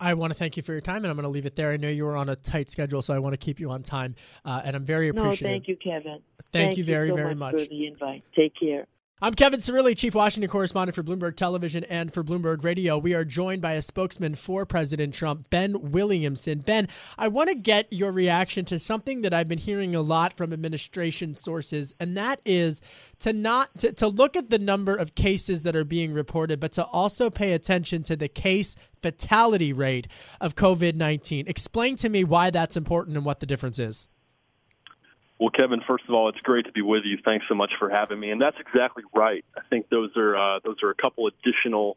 I 0.00 0.14
want 0.14 0.32
to 0.32 0.38
thank 0.38 0.56
you 0.56 0.62
for 0.62 0.72
your 0.72 0.80
time, 0.80 1.04
and 1.04 1.06
I'm 1.06 1.16
going 1.16 1.24
to 1.24 1.28
leave 1.28 1.46
it 1.46 1.54
there. 1.54 1.70
I 1.70 1.76
know 1.76 1.88
you 1.88 2.04
were 2.04 2.16
on 2.16 2.28
a 2.28 2.36
tight 2.36 2.68
schedule, 2.68 3.00
so 3.00 3.14
I 3.14 3.18
want 3.18 3.34
to 3.34 3.36
keep 3.36 3.60
you 3.60 3.70
on 3.70 3.82
time, 3.82 4.16
uh, 4.44 4.62
and 4.64 4.74
I'm 4.74 4.84
very 4.84 5.08
appreciative. 5.08 5.42
No, 5.42 5.50
thank 5.50 5.68
you, 5.68 5.76
Kevin. 5.76 6.18
Thank, 6.52 6.68
thank 6.68 6.78
you 6.78 6.84
very, 6.84 7.08
you 7.08 7.12
so 7.12 7.16
very 7.16 7.34
much, 7.34 7.54
much 7.54 7.62
for 7.62 7.68
the 7.68 7.86
invite. 7.86 8.24
Take 8.34 8.54
care. 8.58 8.86
I'm 9.22 9.32
Kevin 9.32 9.60
Cirilli, 9.60 9.96
Chief 9.96 10.12
Washington 10.12 10.50
Correspondent 10.50 10.96
for 10.96 11.04
Bloomberg 11.04 11.36
Television 11.36 11.84
and 11.84 12.12
for 12.12 12.24
Bloomberg 12.24 12.64
Radio. 12.64 12.98
We 12.98 13.14
are 13.14 13.24
joined 13.24 13.62
by 13.62 13.74
a 13.74 13.80
spokesman 13.80 14.34
for 14.34 14.66
President 14.66 15.14
Trump, 15.14 15.48
Ben 15.50 15.92
Williamson. 15.92 16.58
Ben, 16.58 16.88
I 17.16 17.28
want 17.28 17.48
to 17.48 17.54
get 17.54 17.86
your 17.92 18.10
reaction 18.10 18.64
to 18.64 18.80
something 18.80 19.22
that 19.22 19.32
I've 19.32 19.46
been 19.46 19.60
hearing 19.60 19.94
a 19.94 20.00
lot 20.00 20.36
from 20.36 20.52
administration 20.52 21.36
sources, 21.36 21.94
and 22.00 22.16
that 22.16 22.40
is 22.44 22.82
to 23.20 23.32
not 23.32 23.78
to, 23.78 23.92
to 23.92 24.08
look 24.08 24.34
at 24.34 24.50
the 24.50 24.58
number 24.58 24.96
of 24.96 25.14
cases 25.14 25.62
that 25.62 25.76
are 25.76 25.84
being 25.84 26.12
reported, 26.12 26.58
but 26.58 26.72
to 26.72 26.84
also 26.84 27.30
pay 27.30 27.52
attention 27.52 28.02
to 28.02 28.16
the 28.16 28.28
case 28.28 28.74
fatality 29.00 29.72
rate 29.72 30.08
of 30.40 30.56
COVID 30.56 30.96
19. 30.96 31.46
Explain 31.46 31.94
to 31.96 32.08
me 32.08 32.24
why 32.24 32.50
that's 32.50 32.76
important 32.76 33.16
and 33.16 33.24
what 33.24 33.38
the 33.38 33.46
difference 33.46 33.78
is. 33.78 34.08
Well, 35.38 35.50
Kevin, 35.50 35.80
first 35.86 36.04
of 36.08 36.14
all, 36.14 36.28
it's 36.28 36.40
great 36.40 36.66
to 36.66 36.72
be 36.72 36.82
with 36.82 37.02
you. 37.04 37.18
Thanks 37.24 37.46
so 37.48 37.54
much 37.54 37.72
for 37.78 37.90
having 37.90 38.20
me. 38.20 38.30
And 38.30 38.40
that's 38.40 38.56
exactly 38.60 39.02
right. 39.14 39.44
I 39.56 39.62
think 39.68 39.88
those 39.88 40.10
are 40.16 40.36
uh, 40.36 40.60
those 40.64 40.76
are 40.82 40.90
a 40.90 40.94
couple 40.94 41.26
additional 41.26 41.96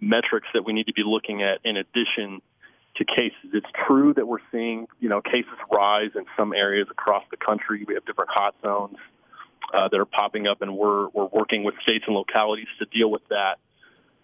metrics 0.00 0.46
that 0.54 0.64
we 0.64 0.72
need 0.72 0.86
to 0.86 0.92
be 0.92 1.02
looking 1.04 1.42
at 1.42 1.58
in 1.64 1.76
addition 1.76 2.40
to 2.96 3.04
cases. 3.04 3.50
It's 3.52 3.66
true 3.86 4.14
that 4.14 4.26
we're 4.26 4.44
seeing 4.52 4.86
you 5.00 5.08
know 5.08 5.20
cases 5.20 5.58
rise 5.70 6.10
in 6.14 6.24
some 6.36 6.52
areas 6.52 6.86
across 6.90 7.24
the 7.30 7.36
country. 7.36 7.84
We 7.86 7.94
have 7.94 8.04
different 8.06 8.30
hot 8.32 8.54
zones 8.62 8.96
uh, 9.74 9.88
that 9.88 9.98
are 9.98 10.06
popping 10.06 10.48
up, 10.48 10.62
and 10.62 10.76
we're 10.76 11.08
we're 11.08 11.26
working 11.26 11.64
with 11.64 11.74
states 11.82 12.04
and 12.06 12.14
localities 12.14 12.68
to 12.78 12.86
deal 12.86 13.10
with 13.10 13.26
that. 13.28 13.58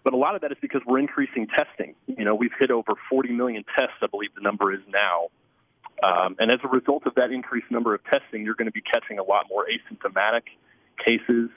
But 0.03 0.13
a 0.13 0.17
lot 0.17 0.35
of 0.35 0.41
that 0.41 0.51
is 0.51 0.57
because 0.61 0.81
we're 0.85 0.99
increasing 0.99 1.47
testing. 1.47 1.95
You 2.07 2.25
know, 2.25 2.35
we've 2.35 2.51
hit 2.59 2.71
over 2.71 2.93
40 3.09 3.31
million 3.31 3.63
tests, 3.77 3.95
I 4.01 4.07
believe 4.07 4.35
the 4.35 4.41
number 4.41 4.73
is 4.73 4.81
now. 4.91 5.27
Um, 6.03 6.35
and 6.39 6.51
as 6.51 6.57
a 6.63 6.67
result 6.67 7.03
of 7.05 7.15
that 7.15 7.31
increased 7.31 7.71
number 7.71 7.95
of 7.95 8.01
testing, 8.03 8.43
you're 8.43 8.55
going 8.55 8.67
to 8.67 8.73
be 8.73 8.81
catching 8.81 9.19
a 9.19 9.23
lot 9.23 9.45
more 9.49 9.65
asymptomatic 9.65 10.43
cases, 11.05 11.49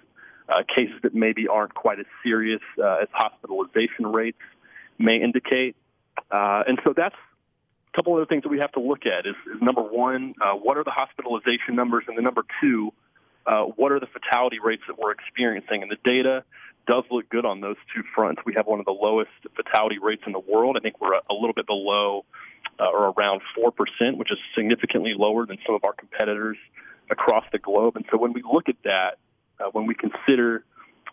uh, 0.49 0.63
cases 0.75 0.95
that 1.03 1.15
maybe 1.15 1.49
aren't 1.49 1.75
quite 1.75 1.99
as 1.99 2.07
serious 2.23 2.61
uh, 2.79 2.99
as 3.03 3.09
hospitalization 3.13 4.07
rates 4.07 4.39
may 4.99 5.21
indicate. 5.21 5.75
Uh, 6.31 6.63
and 6.67 6.79
so 6.85 6.95
that's 6.97 7.17
a 7.93 7.97
couple 7.97 8.15
other 8.15 8.27
things 8.27 8.45
that 8.45 8.49
we 8.49 8.61
have 8.61 8.73
to 8.73 8.81
look 8.81 9.05
at 9.05 9.27
is, 9.27 9.35
is 9.53 9.61
number 9.61 9.83
one, 9.83 10.35
uh, 10.41 10.53
what 10.53 10.77
are 10.77 10.85
the 10.85 10.93
hospitalization 10.93 11.75
numbers? 11.75 12.05
And 12.07 12.17
the 12.17 12.23
number 12.23 12.45
two, 12.61 12.93
uh, 13.47 13.63
what 13.63 13.91
are 13.91 13.99
the 13.99 14.07
fatality 14.07 14.59
rates 14.63 14.83
that 14.87 14.97
we're 14.97 15.13
experiencing? 15.13 15.83
And 15.83 15.91
the 15.91 15.99
data 16.05 16.45
does 16.87 17.03
look 17.11 17.29
good 17.29 17.45
on 17.45 17.61
those 17.61 17.77
two 17.95 18.03
fronts. 18.15 18.43
We 18.47 18.55
have 18.57 18.67
one 18.67 18.79
of 18.79 18.87
the 18.87 18.93
lowest 18.93 19.31
fatality 19.57 19.99
rates 19.99 20.23
in 20.25 20.33
the 20.33 20.39
world. 20.39 20.77
I 20.79 20.81
think 20.81 21.01
we're 21.01 21.15
a, 21.15 21.21
a 21.31 21.35
little 21.35 21.53
bit 21.53 21.67
below 21.67 22.25
uh, 22.79 22.89
or 22.89 23.13
around 23.17 23.41
4%, 23.59 24.17
which 24.17 24.31
is 24.31 24.39
significantly 24.55 25.15
lower 25.17 25.47
than 25.47 25.59
some 25.67 25.75
of 25.75 25.85
our 25.85 25.93
competitors 25.93 26.57
across 27.11 27.45
the 27.53 27.59
globe. 27.59 27.97
And 27.97 28.05
so 28.11 28.19
when 28.19 28.33
we 28.33 28.43
look 28.43 28.69
at 28.69 28.77
that, 28.85 29.19
uh, 29.61 29.71
when 29.73 29.87
we 29.87 29.95
consider 29.95 30.65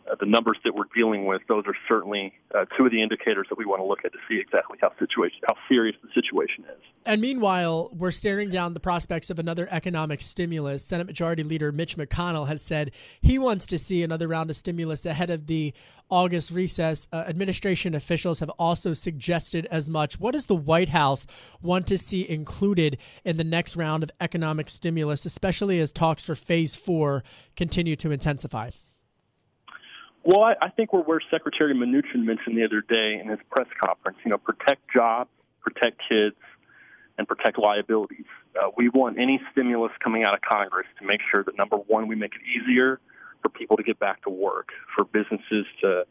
uh, 0.09 0.15
the 0.19 0.25
numbers 0.25 0.57
that 0.63 0.75
we're 0.75 0.83
dealing 0.95 1.25
with, 1.25 1.41
those 1.47 1.63
are 1.65 1.75
certainly 1.87 2.33
uh, 2.53 2.65
two 2.77 2.85
of 2.85 2.91
the 2.91 3.01
indicators 3.01 3.47
that 3.49 3.57
we 3.57 3.65
want 3.65 3.79
to 3.81 3.85
look 3.85 4.05
at 4.05 4.11
to 4.13 4.19
see 4.27 4.39
exactly 4.39 4.77
how 4.81 4.91
situation, 4.99 5.39
how 5.47 5.55
serious 5.67 5.95
the 6.01 6.09
situation 6.13 6.65
is. 6.65 6.81
And 7.05 7.21
meanwhile, 7.21 7.89
we're 7.93 8.11
staring 8.11 8.49
down 8.49 8.73
the 8.73 8.79
prospects 8.79 9.29
of 9.29 9.39
another 9.39 9.67
economic 9.71 10.21
stimulus. 10.21 10.85
Senate 10.85 11.07
Majority 11.07 11.43
Leader 11.43 11.71
Mitch 11.71 11.97
McConnell 11.97 12.47
has 12.47 12.61
said 12.61 12.91
he 13.21 13.37
wants 13.37 13.65
to 13.67 13.77
see 13.77 14.03
another 14.03 14.27
round 14.27 14.49
of 14.49 14.55
stimulus 14.55 15.05
ahead 15.05 15.29
of 15.29 15.47
the 15.47 15.73
August 16.09 16.51
recess. 16.51 17.07
Uh, 17.11 17.23
administration 17.27 17.95
officials 17.95 18.39
have 18.39 18.49
also 18.51 18.93
suggested 18.93 19.65
as 19.71 19.89
much. 19.89 20.19
What 20.19 20.33
does 20.33 20.45
the 20.45 20.55
White 20.55 20.89
House 20.89 21.25
want 21.61 21.87
to 21.87 21.97
see 21.97 22.29
included 22.29 22.97
in 23.25 23.37
the 23.37 23.43
next 23.43 23.75
round 23.75 24.03
of 24.03 24.11
economic 24.21 24.69
stimulus, 24.69 25.25
especially 25.25 25.79
as 25.79 25.91
talks 25.91 26.23
for 26.23 26.35
phase 26.35 26.75
four 26.75 27.23
continue 27.55 27.95
to 27.97 28.11
intensify? 28.11 28.71
Well, 30.23 30.41
I, 30.41 30.55
I 30.61 30.69
think 30.69 30.93
we're 30.93 31.01
where 31.01 31.19
Secretary 31.29 31.73
Mnuchin 31.73 32.23
mentioned 32.23 32.57
the 32.57 32.63
other 32.63 32.81
day 32.81 33.19
in 33.19 33.27
his 33.29 33.39
press 33.51 33.67
conference. 33.83 34.17
You 34.23 34.31
know, 34.31 34.37
protect 34.37 34.81
jobs, 34.93 35.29
protect 35.61 36.01
kids, 36.09 36.37
and 37.17 37.27
protect 37.27 37.59
liabilities. 37.59 38.25
Uh, 38.55 38.69
we 38.77 38.89
want 38.89 39.19
any 39.19 39.41
stimulus 39.51 39.91
coming 40.01 40.23
out 40.23 40.33
of 40.33 40.41
Congress 40.41 40.87
to 40.99 41.05
make 41.05 41.19
sure 41.31 41.43
that 41.43 41.57
number 41.57 41.75
one, 41.75 42.07
we 42.07 42.15
make 42.15 42.33
it 42.35 42.41
easier 42.41 42.99
for 43.41 43.49
people 43.49 43.75
to 43.77 43.83
get 43.83 43.99
back 43.99 44.23
to 44.23 44.29
work, 44.29 44.69
for 44.95 45.03
businesses 45.05 45.65
to 45.81 46.05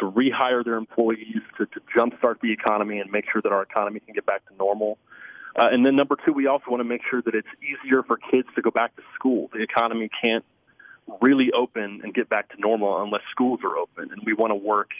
to 0.00 0.10
rehire 0.10 0.62
their 0.62 0.74
employees, 0.74 1.40
to, 1.56 1.64
to 1.64 1.80
jumpstart 1.96 2.38
the 2.42 2.52
economy 2.52 2.98
and 2.98 3.10
make 3.10 3.24
sure 3.32 3.40
that 3.40 3.50
our 3.50 3.62
economy 3.62 3.98
can 3.98 4.12
get 4.14 4.26
back 4.26 4.46
to 4.46 4.54
normal. 4.56 4.98
Uh, 5.58 5.68
and 5.72 5.86
then 5.86 5.96
number 5.96 6.16
two, 6.24 6.34
we 6.34 6.46
also 6.46 6.64
want 6.68 6.80
to 6.80 6.84
make 6.84 7.00
sure 7.08 7.22
that 7.22 7.34
it's 7.34 7.48
easier 7.62 8.02
for 8.02 8.18
kids 8.30 8.46
to 8.54 8.60
go 8.60 8.70
back 8.70 8.94
to 8.94 9.02
school. 9.14 9.48
The 9.54 9.62
economy 9.62 10.10
can't 10.22 10.44
really 11.20 11.50
open 11.52 12.00
and 12.02 12.12
get 12.14 12.28
back 12.28 12.48
to 12.50 12.60
normal 12.60 13.02
unless 13.02 13.22
schools 13.30 13.60
are 13.64 13.76
open. 13.76 14.10
And 14.12 14.22
we 14.24 14.32
want 14.32 14.50
to 14.50 14.56
work 14.56 14.90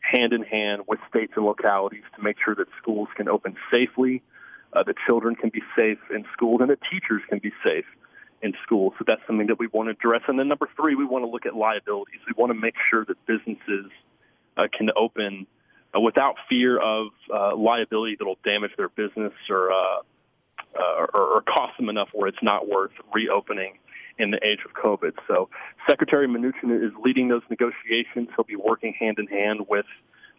hand 0.00 0.32
in 0.32 0.42
hand 0.42 0.82
with 0.86 1.00
states 1.08 1.32
and 1.36 1.44
localities 1.44 2.02
to 2.16 2.22
make 2.22 2.36
sure 2.44 2.54
that 2.54 2.66
schools 2.80 3.08
can 3.16 3.28
open 3.28 3.56
safely, 3.72 4.22
uh, 4.72 4.82
that 4.82 4.96
children 5.08 5.34
can 5.34 5.50
be 5.50 5.62
safe 5.76 5.98
in 6.10 6.24
schools, 6.32 6.60
and 6.60 6.70
that 6.70 6.78
teachers 6.90 7.22
can 7.28 7.38
be 7.38 7.52
safe 7.64 7.86
in 8.42 8.52
schools. 8.62 8.92
So 8.98 9.04
that's 9.06 9.22
something 9.26 9.46
that 9.46 9.58
we 9.58 9.68
want 9.68 9.88
to 9.88 9.92
address. 9.92 10.22
And 10.28 10.38
then 10.38 10.48
number 10.48 10.68
three, 10.76 10.94
we 10.94 11.04
want 11.04 11.24
to 11.24 11.30
look 11.30 11.46
at 11.46 11.54
liabilities. 11.54 12.20
We 12.26 12.34
want 12.36 12.50
to 12.50 12.58
make 12.58 12.74
sure 12.90 13.04
that 13.06 13.16
businesses 13.26 13.90
uh, 14.56 14.66
can 14.76 14.90
open 14.96 15.46
uh, 15.96 16.00
without 16.00 16.36
fear 16.48 16.78
of 16.78 17.08
uh, 17.32 17.56
liability 17.56 18.16
that 18.18 18.24
will 18.24 18.38
damage 18.44 18.72
their 18.76 18.90
business 18.90 19.32
or, 19.48 19.72
uh, 19.72 20.00
uh, 20.78 21.06
or, 21.14 21.36
or 21.36 21.42
cost 21.42 21.76
them 21.78 21.88
enough 21.88 22.08
where 22.12 22.28
it's 22.28 22.42
not 22.42 22.68
worth 22.68 22.92
reopening 23.14 23.78
in 24.18 24.30
the 24.30 24.38
age 24.44 24.60
of 24.64 24.72
COVID. 24.72 25.12
So 25.26 25.48
Secretary 25.88 26.28
Mnuchin 26.28 26.84
is 26.84 26.92
leading 27.02 27.28
those 27.28 27.42
negotiations. 27.50 28.28
He'll 28.36 28.44
be 28.44 28.56
working 28.56 28.94
hand 28.98 29.18
in 29.18 29.26
hand 29.26 29.66
with 29.68 29.86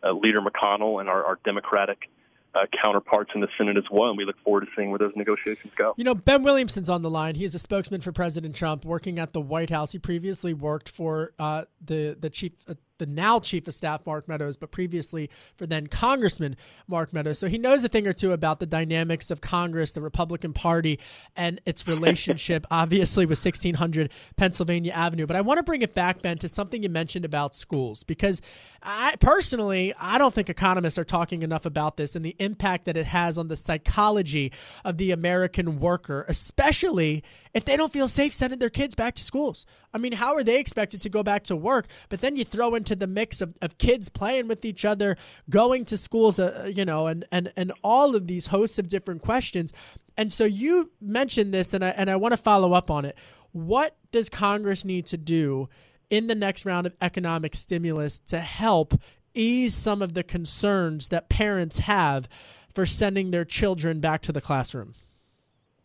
uh, 0.03 0.11
Leader 0.11 0.39
McConnell 0.39 0.99
and 0.99 1.09
our, 1.09 1.23
our 1.25 1.39
Democratic 1.43 2.09
uh, 2.55 2.65
counterparts 2.83 3.31
in 3.35 3.41
the 3.41 3.49
Senate 3.57 3.75
as 3.77 3.83
well, 3.91 4.09
and 4.09 4.17
we 4.17 4.23
look 4.23 4.37
forward 4.43 4.61
to 4.61 4.67
seeing 4.75 4.89
where 4.89 4.99
those 4.99 5.11
negotiations 5.15 5.73
go. 5.75 5.93
You 5.97 6.05
know, 6.05 6.15
Ben 6.15 6.41
Williamson's 6.41 6.89
on 6.89 7.01
the 7.01 7.09
line. 7.09 7.35
He's 7.35 7.53
a 7.53 7.59
spokesman 7.59 7.99
for 7.99 8.13
President 8.13 8.55
Trump, 8.55 8.85
working 8.85 9.19
at 9.19 9.33
the 9.33 9.41
White 9.41 9.69
House. 9.69 9.91
He 9.91 9.99
previously 9.99 10.53
worked 10.53 10.87
for 10.87 11.33
uh, 11.37 11.65
the 11.83 12.15
the 12.17 12.29
chief 12.29 12.53
uh, 12.67 12.75
the 12.97 13.05
now 13.05 13.39
chief 13.39 13.67
of 13.67 13.73
staff 13.73 14.05
Mark 14.05 14.27
Meadows, 14.27 14.57
but 14.57 14.71
previously 14.71 15.29
for 15.55 15.65
then 15.65 15.87
Congressman 15.87 16.55
Mark 16.87 17.13
Meadows. 17.13 17.39
So 17.39 17.47
he 17.47 17.57
knows 17.57 17.83
a 17.83 17.87
thing 17.87 18.07
or 18.07 18.13
two 18.13 18.31
about 18.31 18.59
the 18.59 18.65
dynamics 18.65 19.31
of 19.31 19.41
Congress, 19.41 19.91
the 19.91 20.01
Republican 20.01 20.53
Party, 20.53 20.99
and 21.35 21.61
its 21.65 21.87
relationship, 21.87 22.65
obviously, 22.71 23.25
with 23.25 23.43
1600 23.43 24.11
Pennsylvania 24.35 24.91
Avenue. 24.91 25.25
But 25.25 25.35
I 25.35 25.41
want 25.41 25.57
to 25.57 25.63
bring 25.63 25.81
it 25.81 25.93
back, 25.93 26.21
Ben, 26.21 26.37
to 26.39 26.47
something 26.47 26.83
you 26.83 26.89
mentioned 26.89 27.25
about 27.25 27.55
schools, 27.55 28.03
because 28.03 28.41
I 28.81 29.15
personally, 29.19 29.93
I 29.99 30.17
don't 30.17 30.33
think 30.33 30.49
economists 30.49 30.97
are 30.97 31.03
talking 31.03 31.41
enough 31.41 31.65
about 31.65 31.97
this 31.97 32.15
and 32.15 32.23
the 32.23 32.35
impact 32.39 32.85
that 32.85 32.97
it 32.97 33.07
has 33.07 33.37
on 33.37 33.47
the 33.47 33.55
psychology 33.55 34.51
of 34.83 34.97
the 34.97 35.11
American 35.11 35.79
worker, 35.79 36.25
especially 36.27 37.23
if 37.53 37.65
they 37.65 37.77
don't 37.77 37.91
feel 37.91 38.07
safe 38.07 38.33
sending 38.33 38.59
their 38.59 38.69
kids 38.69 38.95
back 38.95 39.15
to 39.15 39.23
schools. 39.23 39.65
I 39.93 39.97
mean, 39.97 40.11
how 40.11 40.35
are 40.35 40.43
they 40.43 40.59
expected 40.59 41.01
to 41.01 41.09
go 41.09 41.23
back 41.23 41.45
to 41.45 41.55
work? 41.55 41.87
But 42.09 42.21
then 42.21 42.35
you 42.35 42.43
throw 42.43 42.75
into 42.85 42.95
the 42.95 43.07
mix 43.07 43.41
of, 43.41 43.55
of 43.63 43.79
kids 43.79 44.09
playing 44.09 44.47
with 44.47 44.63
each 44.63 44.85
other, 44.85 45.17
going 45.49 45.85
to 45.85 45.97
schools, 45.97 46.37
uh, 46.37 46.71
you 46.73 46.85
know, 46.85 47.07
and, 47.07 47.25
and, 47.31 47.51
and 47.57 47.71
all 47.83 48.15
of 48.15 48.27
these 48.27 48.47
hosts 48.47 48.77
of 48.77 48.87
different 48.87 49.23
questions. 49.23 49.73
And 50.15 50.31
so 50.31 50.45
you 50.45 50.91
mentioned 51.01 51.51
this, 51.51 51.73
and 51.73 51.83
I, 51.83 51.89
and 51.89 52.09
I 52.09 52.15
want 52.15 52.33
to 52.33 52.37
follow 52.37 52.73
up 52.73 52.91
on 52.91 53.03
it. 53.03 53.17
What 53.53 53.95
does 54.11 54.29
Congress 54.29 54.85
need 54.85 55.07
to 55.07 55.17
do 55.17 55.67
in 56.11 56.27
the 56.27 56.35
next 56.35 56.63
round 56.63 56.85
of 56.85 56.93
economic 57.01 57.55
stimulus 57.55 58.19
to 58.19 58.39
help 58.39 58.93
ease 59.33 59.73
some 59.73 60.03
of 60.03 60.13
the 60.13 60.23
concerns 60.23 61.09
that 61.09 61.27
parents 61.27 61.79
have 61.79 62.29
for 62.71 62.85
sending 62.85 63.31
their 63.31 63.45
children 63.45 63.99
back 63.99 64.21
to 64.21 64.31
the 64.31 64.41
classroom? 64.41 64.93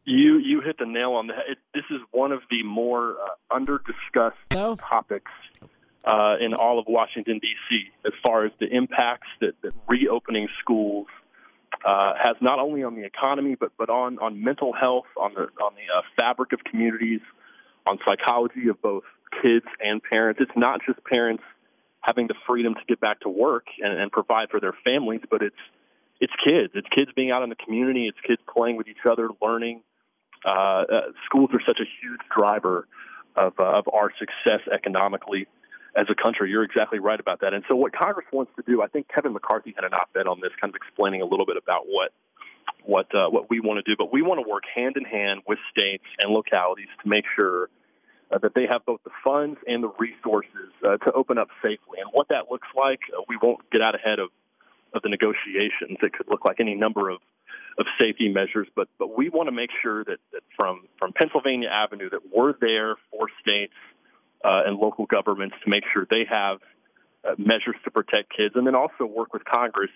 You 0.04 0.38
you 0.38 0.60
hit 0.60 0.78
the 0.78 0.86
nail 0.86 1.12
on 1.12 1.28
the 1.28 1.34
head. 1.34 1.44
It, 1.50 1.58
this 1.72 1.84
is 1.90 2.00
one 2.10 2.32
of 2.32 2.40
the 2.50 2.62
more 2.64 3.12
uh, 3.12 3.54
under 3.54 3.78
discussed 3.78 4.38
topics 4.50 5.30
uh, 6.04 6.36
in 6.40 6.54
all 6.54 6.78
of 6.78 6.86
Washington 6.88 7.38
D.C. 7.38 7.84
as 8.06 8.12
far 8.24 8.44
as 8.44 8.52
the 8.58 8.66
impacts 8.66 9.28
that, 9.40 9.54
that 9.62 9.72
reopening 9.88 10.48
schools 10.58 11.06
uh, 11.84 12.14
has 12.20 12.36
not 12.40 12.58
only 12.58 12.82
on 12.82 12.94
the 12.94 13.04
economy 13.04 13.54
but 13.54 13.72
but 13.78 13.90
on 13.90 14.18
on 14.18 14.42
mental 14.42 14.72
health, 14.72 15.06
on 15.16 15.34
the 15.34 15.42
on 15.62 15.72
the 15.74 15.94
uh, 15.96 16.02
fabric 16.18 16.52
of 16.52 16.64
communities, 16.64 17.20
on 17.86 17.98
psychology 18.06 18.68
of 18.68 18.80
both 18.82 19.04
kids 19.42 19.66
and 19.82 20.02
parents. 20.02 20.40
It's 20.42 20.56
not 20.56 20.80
just 20.86 21.04
parents 21.04 21.42
having 22.00 22.26
the 22.28 22.34
freedom 22.46 22.74
to 22.74 22.80
get 22.88 22.98
back 22.98 23.20
to 23.20 23.28
work 23.28 23.66
and, 23.78 23.92
and 23.92 24.10
provide 24.10 24.48
for 24.50 24.58
their 24.58 24.74
families, 24.84 25.20
but 25.30 25.42
it's 25.42 25.56
it's 26.20 26.32
kids. 26.44 26.72
It's 26.74 26.88
kids 26.88 27.10
being 27.14 27.30
out 27.30 27.42
in 27.42 27.48
the 27.50 27.56
community. 27.56 28.06
It's 28.06 28.18
kids 28.26 28.42
playing 28.52 28.76
with 28.76 28.88
each 28.88 29.04
other, 29.08 29.28
learning, 29.40 29.82
uh, 30.44 30.48
uh, 30.50 31.00
schools 31.26 31.50
are 31.52 31.60
such 31.66 31.80
a 31.80 31.88
huge 32.00 32.20
driver 32.36 32.86
of, 33.36 33.52
uh, 33.58 33.64
of 33.64 33.84
our 33.92 34.10
success 34.18 34.60
economically 34.72 35.46
as 35.96 36.06
a 36.10 36.14
country. 36.14 36.50
You're 36.50 36.62
exactly 36.62 36.98
right 36.98 37.18
about 37.18 37.40
that. 37.40 37.54
And 37.54 37.64
so, 37.68 37.76
what 37.76 37.92
Congress 37.92 38.26
wants 38.32 38.52
to 38.56 38.62
do, 38.66 38.82
I 38.82 38.86
think 38.86 39.08
Kevin 39.08 39.32
McCarthy 39.32 39.74
had 39.74 39.84
an 39.84 39.94
op-ed 39.94 40.26
on 40.26 40.40
this, 40.40 40.50
kind 40.60 40.70
of 40.70 40.76
explaining 40.76 41.22
a 41.22 41.26
little 41.26 41.46
bit 41.46 41.56
about 41.56 41.84
what 41.86 42.12
what 42.84 43.06
uh, 43.14 43.28
what 43.28 43.50
we 43.50 43.60
want 43.60 43.84
to 43.84 43.90
do. 43.90 43.96
But 43.96 44.12
we 44.12 44.22
want 44.22 44.42
to 44.42 44.48
work 44.48 44.64
hand 44.72 44.96
in 44.96 45.04
hand 45.04 45.42
with 45.46 45.58
states 45.70 46.04
and 46.22 46.32
localities 46.32 46.88
to 47.02 47.08
make 47.08 47.24
sure 47.36 47.68
uh, 48.30 48.38
that 48.38 48.54
they 48.54 48.66
have 48.70 48.84
both 48.86 49.00
the 49.04 49.10
funds 49.24 49.58
and 49.66 49.82
the 49.82 49.90
resources 49.98 50.70
uh, 50.84 50.96
to 50.98 51.12
open 51.12 51.38
up 51.38 51.48
safely. 51.62 51.98
And 52.00 52.10
what 52.12 52.28
that 52.28 52.50
looks 52.50 52.68
like, 52.76 53.00
uh, 53.16 53.22
we 53.28 53.36
won't 53.40 53.68
get 53.70 53.82
out 53.82 53.94
ahead 53.94 54.18
of 54.18 54.30
of 54.92 55.02
the 55.02 55.08
negotiations. 55.08 55.98
It 56.02 56.12
could 56.12 56.28
look 56.28 56.44
like 56.44 56.60
any 56.60 56.74
number 56.74 57.10
of 57.10 57.18
of 57.78 57.86
safety 58.00 58.28
measures, 58.28 58.68
but 58.74 58.88
but 58.98 59.16
we 59.16 59.28
want 59.28 59.48
to 59.48 59.52
make 59.52 59.70
sure 59.82 60.04
that, 60.04 60.18
that 60.32 60.42
from 60.56 60.86
from 60.98 61.12
Pennsylvania 61.12 61.68
Avenue 61.72 62.10
that 62.10 62.20
we're 62.34 62.54
there 62.60 62.96
for 63.10 63.28
states 63.40 63.74
uh, 64.44 64.62
and 64.66 64.76
local 64.76 65.06
governments 65.06 65.56
to 65.64 65.70
make 65.70 65.84
sure 65.92 66.06
they 66.10 66.26
have 66.30 66.58
uh, 67.24 67.34
measures 67.38 67.76
to 67.84 67.90
protect 67.90 68.34
kids, 68.36 68.54
and 68.56 68.66
then 68.66 68.74
also 68.74 69.04
work 69.04 69.32
with 69.32 69.44
Congress 69.44 69.90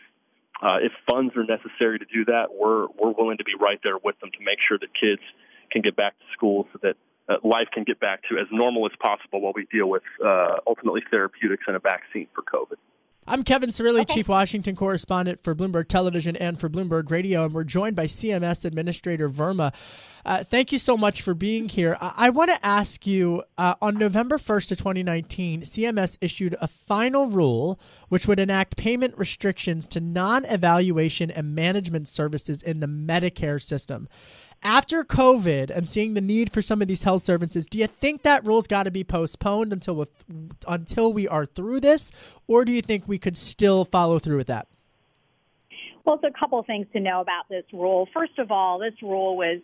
uh, 0.63 0.77
if 0.83 0.93
funds 1.09 1.35
are 1.37 1.45
necessary 1.45 1.99
to 1.99 2.05
do 2.13 2.25
that. 2.27 2.49
We're 2.53 2.87
we're 2.99 3.13
willing 3.13 3.39
to 3.39 3.45
be 3.45 3.55
right 3.59 3.81
there 3.83 3.99
with 3.99 4.19
them 4.21 4.31
to 4.39 4.45
make 4.45 4.59
sure 4.67 4.79
that 4.79 4.89
kids 4.99 5.23
can 5.71 5.83
get 5.83 5.97
back 5.97 6.19
to 6.19 6.25
school 6.33 6.69
so 6.73 6.79
that 6.83 6.97
uh, 7.29 7.37
life 7.43 7.69
can 7.73 7.85
get 7.85 7.99
back 8.01 8.23
to 8.29 8.39
as 8.39 8.47
normal 8.53 8.87
as 8.87 8.93
possible 9.01 9.41
while 9.41 9.53
we 9.55 9.67
deal 9.73 9.89
with 9.89 10.03
uh, 10.25 10.57
ultimately 10.67 11.03
therapeutics 11.11 11.65
and 11.67 11.77
a 11.77 11.81
vaccine 11.81 12.27
for 12.35 12.43
COVID. 12.43 12.77
I'm 13.27 13.43
Kevin 13.43 13.71
Cirilli, 13.71 14.03
okay. 14.03 14.15
Chief 14.15 14.29
Washington 14.29 14.77
Correspondent 14.77 15.43
for 15.43 15.55
Bloomberg 15.55 15.89
Television 15.89 16.37
and 16.37 16.61
for 16.61 16.69
Bloomberg 16.69 17.11
Radio, 17.11 17.47
and 17.47 17.55
we're 17.55 17.65
joined 17.65 17.97
by 17.97 18.05
CMS 18.05 18.67
Administrator 18.67 19.31
Verma. 19.31 19.73
Uh, 20.27 20.45
thank 20.45 20.73
you 20.73 20.79
so 20.79 20.95
much 20.95 21.23
for 21.23 21.33
being 21.33 21.71
here. 21.71 21.97
I, 22.03 22.13
I 22.17 22.31
want 22.31 22.51
to 22.51 22.67
ask 22.67 23.07
you 23.07 23.43
uh, 23.57 23.77
on 23.81 23.97
November 23.97 24.37
1st 24.37 24.73
of 24.73 24.79
2019, 24.79 25.63
CMS 25.63 26.19
issued 26.21 26.55
a 26.61 26.69
final 26.69 27.27
rule 27.27 27.81
which 28.11 28.29
would 28.29 28.39
enact 28.39 28.77
payment 28.77 29.17
restrictions 29.17 29.89
to 29.89 30.01
non 30.01 30.45
evaluation 30.45 31.31
and 31.31 31.55
management 31.55 32.09
services 32.09 32.63
in 32.63 32.81
the 32.81 32.87
Medicare 32.87 33.63
system 33.63 34.07
after 34.65 35.05
COVID 35.05 35.71
and 35.71 35.89
seeing 35.89 36.15
the 36.15 36.21
need 36.21 36.53
for 36.53 36.63
some 36.63 36.83
of 36.83 36.89
these 36.89 37.05
health 37.05 37.23
services, 37.23 37.69
do 37.69 37.79
you 37.79 37.87
think 37.87 38.23
that 38.23 38.45
rule's 38.45 38.67
got 38.67 38.85
to 38.85 38.91
be 38.91 39.05
postponed 39.05 39.73
until 39.73 40.07
until 40.67 41.13
we 41.13 41.29
are 41.29 41.47
through 41.47 41.81
this, 41.81 42.11
or 42.49 42.65
do 42.65 42.73
you 42.73 42.83
think 42.83 43.05
we 43.07 43.19
could 43.19 43.37
still 43.37 43.85
follow 43.85 44.19
through 44.19 44.39
with 44.39 44.47
that? 44.47 44.67
Well, 46.05 46.17
it's 46.17 46.25
a 46.25 46.39
couple 46.39 46.59
of 46.59 46.67
things 46.67 46.87
to 46.93 47.01
know 47.01 47.21
about 47.21 47.49
this 47.49 47.65
rule. 47.73 48.09
First 48.13 48.39
of 48.39 48.51
all, 48.51 48.79
this 48.79 48.95
rule 49.03 49.37
was 49.37 49.61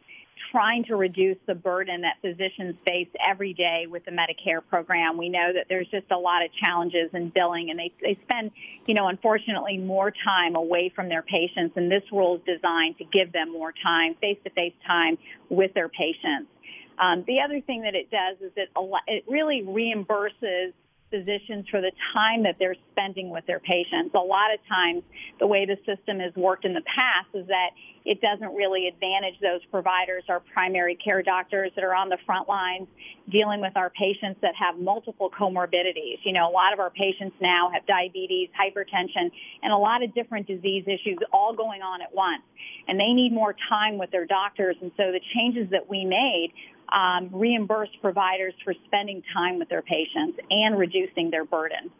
trying 0.50 0.84
to 0.84 0.96
reduce 0.96 1.36
the 1.46 1.54
burden 1.54 2.02
that 2.02 2.16
physicians 2.22 2.74
face 2.86 3.08
every 3.26 3.52
day 3.54 3.86
with 3.88 4.04
the 4.04 4.10
Medicare 4.10 4.60
program. 4.68 5.16
We 5.16 5.28
know 5.28 5.52
that 5.52 5.66
there's 5.68 5.88
just 5.88 6.10
a 6.10 6.18
lot 6.18 6.44
of 6.44 6.50
challenges 6.52 7.10
in 7.12 7.30
billing, 7.30 7.70
and 7.70 7.78
they, 7.78 7.92
they 8.02 8.18
spend, 8.22 8.50
you 8.86 8.94
know, 8.94 9.08
unfortunately, 9.08 9.76
more 9.78 10.12
time 10.24 10.56
away 10.56 10.92
from 10.94 11.08
their 11.08 11.22
patients. 11.22 11.76
And 11.76 11.90
this 11.90 12.02
rule 12.12 12.36
is 12.36 12.42
designed 12.56 12.98
to 12.98 13.04
give 13.04 13.32
them 13.32 13.52
more 13.52 13.72
time, 13.82 14.14
face 14.20 14.38
to 14.44 14.50
face 14.50 14.74
time 14.86 15.18
with 15.48 15.74
their 15.74 15.88
patients. 15.88 16.50
Um, 16.98 17.24
the 17.26 17.40
other 17.40 17.60
thing 17.60 17.82
that 17.82 17.94
it 17.94 18.10
does 18.10 18.36
is 18.40 18.52
it, 18.56 18.68
it 19.06 19.24
really 19.26 19.62
reimburses 19.62 20.72
physicians 21.10 21.66
for 21.70 21.80
the 21.80 21.92
time 22.14 22.44
that 22.44 22.56
they're 22.58 22.76
spending 22.92 23.30
with 23.30 23.44
their 23.46 23.60
patients. 23.60 24.14
A 24.14 24.18
lot 24.18 24.54
of 24.54 24.60
times, 24.68 25.02
the 25.38 25.46
way 25.46 25.66
the 25.66 25.76
system 25.84 26.20
has 26.20 26.34
worked 26.36 26.64
in 26.64 26.72
the 26.72 26.82
past 26.82 27.28
is 27.34 27.46
that 27.48 27.70
it 28.04 28.20
doesn't 28.20 28.54
really 28.54 28.88
advantage 28.88 29.34
those 29.42 29.60
providers, 29.70 30.24
our 30.28 30.40
primary 30.40 30.94
care 30.96 31.22
doctors 31.22 31.70
that 31.74 31.84
are 31.84 31.94
on 31.94 32.08
the 32.08 32.18
front 32.24 32.48
lines 32.48 32.88
dealing 33.28 33.60
with 33.60 33.76
our 33.76 33.90
patients 33.90 34.40
that 34.42 34.54
have 34.58 34.78
multiple 34.78 35.30
comorbidities. 35.30 36.18
You 36.24 36.32
know, 36.32 36.48
a 36.48 36.52
lot 36.52 36.72
of 36.72 36.80
our 36.80 36.90
patients 36.90 37.36
now 37.40 37.70
have 37.72 37.86
diabetes, 37.86 38.48
hypertension, 38.58 39.30
and 39.62 39.72
a 39.72 39.76
lot 39.76 40.02
of 40.02 40.14
different 40.14 40.46
disease 40.46 40.84
issues 40.86 41.18
all 41.32 41.54
going 41.54 41.82
on 41.82 42.02
at 42.02 42.14
once. 42.14 42.42
And 42.88 42.98
they 42.98 43.12
need 43.12 43.32
more 43.32 43.54
time 43.68 43.98
with 43.98 44.10
their 44.10 44.26
doctors. 44.26 44.76
And 44.80 44.90
so 44.96 45.12
the 45.12 45.20
changes 45.34 45.70
that 45.70 45.88
we 45.88 46.04
made 46.04 46.52
um, 46.92 47.30
reimburse 47.32 47.90
providers 48.00 48.54
for 48.64 48.74
spending 48.86 49.22
time 49.32 49.58
with 49.58 49.68
their 49.68 49.82
patients 49.82 50.38
and 50.50 50.78
reducing 50.78 51.30
their 51.30 51.44
burden. 51.44 51.90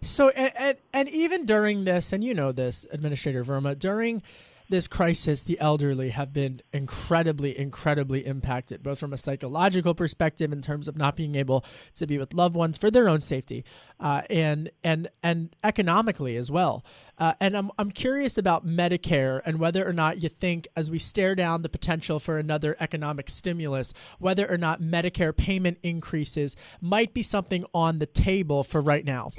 So, 0.00 0.30
and, 0.30 0.52
and, 0.58 0.78
and 0.92 1.08
even 1.08 1.46
during 1.46 1.84
this, 1.84 2.12
and 2.12 2.24
you 2.24 2.34
know 2.34 2.52
this, 2.52 2.86
Administrator 2.90 3.44
Verma, 3.44 3.78
during 3.78 4.22
this 4.68 4.86
crisis, 4.86 5.42
the 5.42 5.58
elderly 5.60 6.10
have 6.10 6.32
been 6.32 6.60
incredibly, 6.72 7.58
incredibly 7.58 8.26
impacted, 8.26 8.82
both 8.82 8.98
from 8.98 9.12
a 9.12 9.16
psychological 9.16 9.94
perspective 9.94 10.52
in 10.52 10.60
terms 10.60 10.88
of 10.88 10.96
not 10.96 11.16
being 11.16 11.34
able 11.34 11.64
to 11.94 12.06
be 12.06 12.18
with 12.18 12.34
loved 12.34 12.54
ones 12.54 12.78
for 12.78 12.90
their 12.90 13.08
own 13.08 13.20
safety, 13.20 13.64
uh, 14.00 14.22
and 14.30 14.70
and 14.84 15.08
and 15.22 15.56
economically 15.64 16.36
as 16.36 16.50
well. 16.50 16.84
Uh, 17.18 17.34
and 17.40 17.56
I'm 17.56 17.70
I'm 17.78 17.90
curious 17.90 18.38
about 18.38 18.66
Medicare 18.66 19.40
and 19.44 19.58
whether 19.58 19.86
or 19.86 19.92
not 19.92 20.22
you 20.22 20.28
think, 20.28 20.68
as 20.76 20.90
we 20.90 20.98
stare 20.98 21.34
down 21.34 21.62
the 21.62 21.68
potential 21.68 22.18
for 22.18 22.38
another 22.38 22.76
economic 22.80 23.30
stimulus, 23.30 23.92
whether 24.18 24.50
or 24.50 24.58
not 24.58 24.80
Medicare 24.80 25.36
payment 25.36 25.78
increases 25.82 26.56
might 26.80 27.14
be 27.14 27.22
something 27.22 27.64
on 27.72 27.98
the 27.98 28.06
table 28.06 28.62
for 28.62 28.80
right 28.80 29.04
now. 29.04 29.30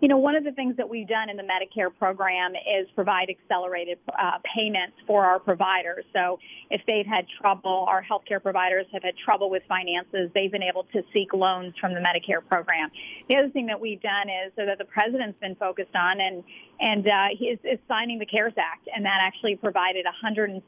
You 0.00 0.08
know, 0.08 0.16
one 0.16 0.34
of 0.34 0.44
the 0.44 0.52
things 0.52 0.78
that 0.78 0.88
we've 0.88 1.06
done 1.06 1.28
in 1.28 1.36
the 1.36 1.42
Medicare 1.42 1.90
program 1.98 2.52
is 2.54 2.88
provide 2.94 3.28
accelerated 3.28 3.98
uh, 4.08 4.38
payments 4.56 4.96
for 5.06 5.26
our 5.26 5.38
providers. 5.38 6.06
So 6.14 6.38
if 6.70 6.80
they've 6.86 7.04
had 7.04 7.26
trouble, 7.42 7.84
our 7.86 8.02
healthcare 8.02 8.42
providers 8.42 8.86
have 8.94 9.02
had 9.02 9.14
trouble 9.22 9.50
with 9.50 9.62
finances, 9.68 10.30
they've 10.34 10.50
been 10.50 10.62
able 10.62 10.84
to 10.94 11.02
seek 11.12 11.34
loans 11.34 11.74
from 11.78 11.92
the 11.92 12.00
Medicare 12.00 12.40
program. 12.48 12.90
The 13.28 13.36
other 13.36 13.50
thing 13.50 13.66
that 13.66 13.78
we've 13.78 14.00
done 14.00 14.30
is 14.30 14.52
so 14.56 14.64
that 14.64 14.78
the 14.78 14.86
president's 14.86 15.38
been 15.38 15.56
focused 15.56 15.94
on 15.94 16.18
and 16.18 16.44
and 16.80 17.06
uh, 17.06 17.26
he 17.38 17.46
is, 17.46 17.58
is 17.62 17.78
signing 17.86 18.18
the 18.18 18.26
CARES 18.26 18.54
Act, 18.56 18.88
and 18.94 19.04
that 19.04 19.18
actually 19.20 19.54
provided 19.56 20.06
$175 20.24 20.62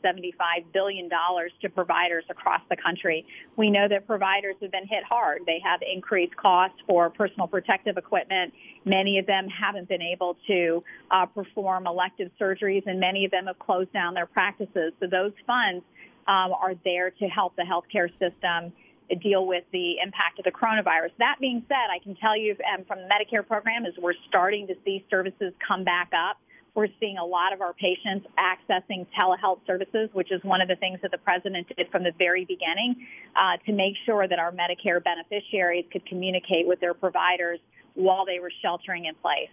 billion 0.72 1.08
to 1.08 1.68
providers 1.70 2.24
across 2.28 2.60
the 2.68 2.76
country. 2.76 3.24
We 3.56 3.70
know 3.70 3.88
that 3.88 4.06
providers 4.06 4.56
have 4.60 4.70
been 4.70 4.86
hit 4.86 5.04
hard. 5.08 5.42
They 5.46 5.60
have 5.64 5.80
increased 5.82 6.36
costs 6.36 6.76
for 6.86 7.08
personal 7.08 7.46
protective 7.46 7.96
equipment. 7.96 8.52
Many 8.84 9.18
of 9.18 9.26
them 9.26 9.48
haven't 9.48 9.88
been 9.88 10.02
able 10.02 10.36
to 10.48 10.84
uh, 11.10 11.26
perform 11.26 11.86
elective 11.86 12.30
surgeries, 12.38 12.82
and 12.86 13.00
many 13.00 13.24
of 13.24 13.30
them 13.30 13.46
have 13.46 13.58
closed 13.58 13.92
down 13.94 14.12
their 14.12 14.26
practices. 14.26 14.92
So 15.00 15.06
those 15.06 15.32
funds 15.46 15.82
um, 16.28 16.52
are 16.52 16.74
there 16.84 17.10
to 17.10 17.24
help 17.26 17.56
the 17.56 17.62
healthcare 17.62 18.10
system 18.18 18.72
deal 19.14 19.46
with 19.46 19.64
the 19.72 19.96
impact 20.02 20.38
of 20.38 20.44
the 20.44 20.52
coronavirus. 20.52 21.10
That 21.18 21.36
being 21.40 21.64
said, 21.68 21.90
I 21.90 21.98
can 22.02 22.14
tell 22.16 22.36
you 22.36 22.56
um, 22.72 22.84
from 22.84 22.98
the 22.98 23.08
Medicare 23.08 23.46
program 23.46 23.86
is 23.86 23.94
we're 23.98 24.14
starting 24.28 24.66
to 24.68 24.74
see 24.84 25.04
services 25.10 25.52
come 25.66 25.84
back 25.84 26.10
up. 26.12 26.38
We're 26.74 26.88
seeing 27.00 27.18
a 27.18 27.24
lot 27.24 27.52
of 27.52 27.60
our 27.60 27.74
patients 27.74 28.26
accessing 28.38 29.06
telehealth 29.20 29.60
services, 29.66 30.08
which 30.14 30.32
is 30.32 30.42
one 30.42 30.62
of 30.62 30.68
the 30.68 30.76
things 30.76 31.00
that 31.02 31.10
the 31.10 31.18
president 31.18 31.66
did 31.76 31.90
from 31.90 32.02
the 32.02 32.12
very 32.18 32.46
beginning 32.46 33.06
uh, 33.36 33.58
to 33.66 33.72
make 33.72 33.94
sure 34.06 34.26
that 34.26 34.38
our 34.38 34.52
Medicare 34.52 35.02
beneficiaries 35.04 35.84
could 35.92 36.06
communicate 36.06 36.66
with 36.66 36.80
their 36.80 36.94
providers 36.94 37.58
while 37.94 38.24
they 38.24 38.38
were 38.38 38.52
sheltering 38.62 39.04
in 39.04 39.14
place. 39.16 39.50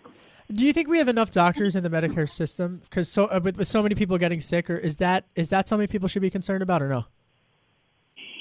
Do 0.52 0.66
you 0.66 0.74
think 0.74 0.88
we 0.88 0.98
have 0.98 1.10
enough 1.10 1.30
doctors 1.30 1.76
in 1.76 1.84
the 1.84 1.90
Medicare 1.90 2.30
system? 2.30 2.80
Because 2.84 3.10
so 3.10 3.26
uh, 3.26 3.40
with, 3.44 3.58
with 3.58 3.68
so 3.68 3.84
many 3.84 3.96
people 3.96 4.18
getting 4.18 4.42
sick, 4.42 4.70
or 4.70 4.78
is 4.78 4.98
that 4.98 5.26
is 5.36 5.50
that 5.52 5.68
something 5.68 5.88
people 5.88 6.08
should 6.08 6.24
be 6.24 6.32
concerned 6.32 6.64
about, 6.64 6.82
or 6.82 6.88
no? 6.88 7.06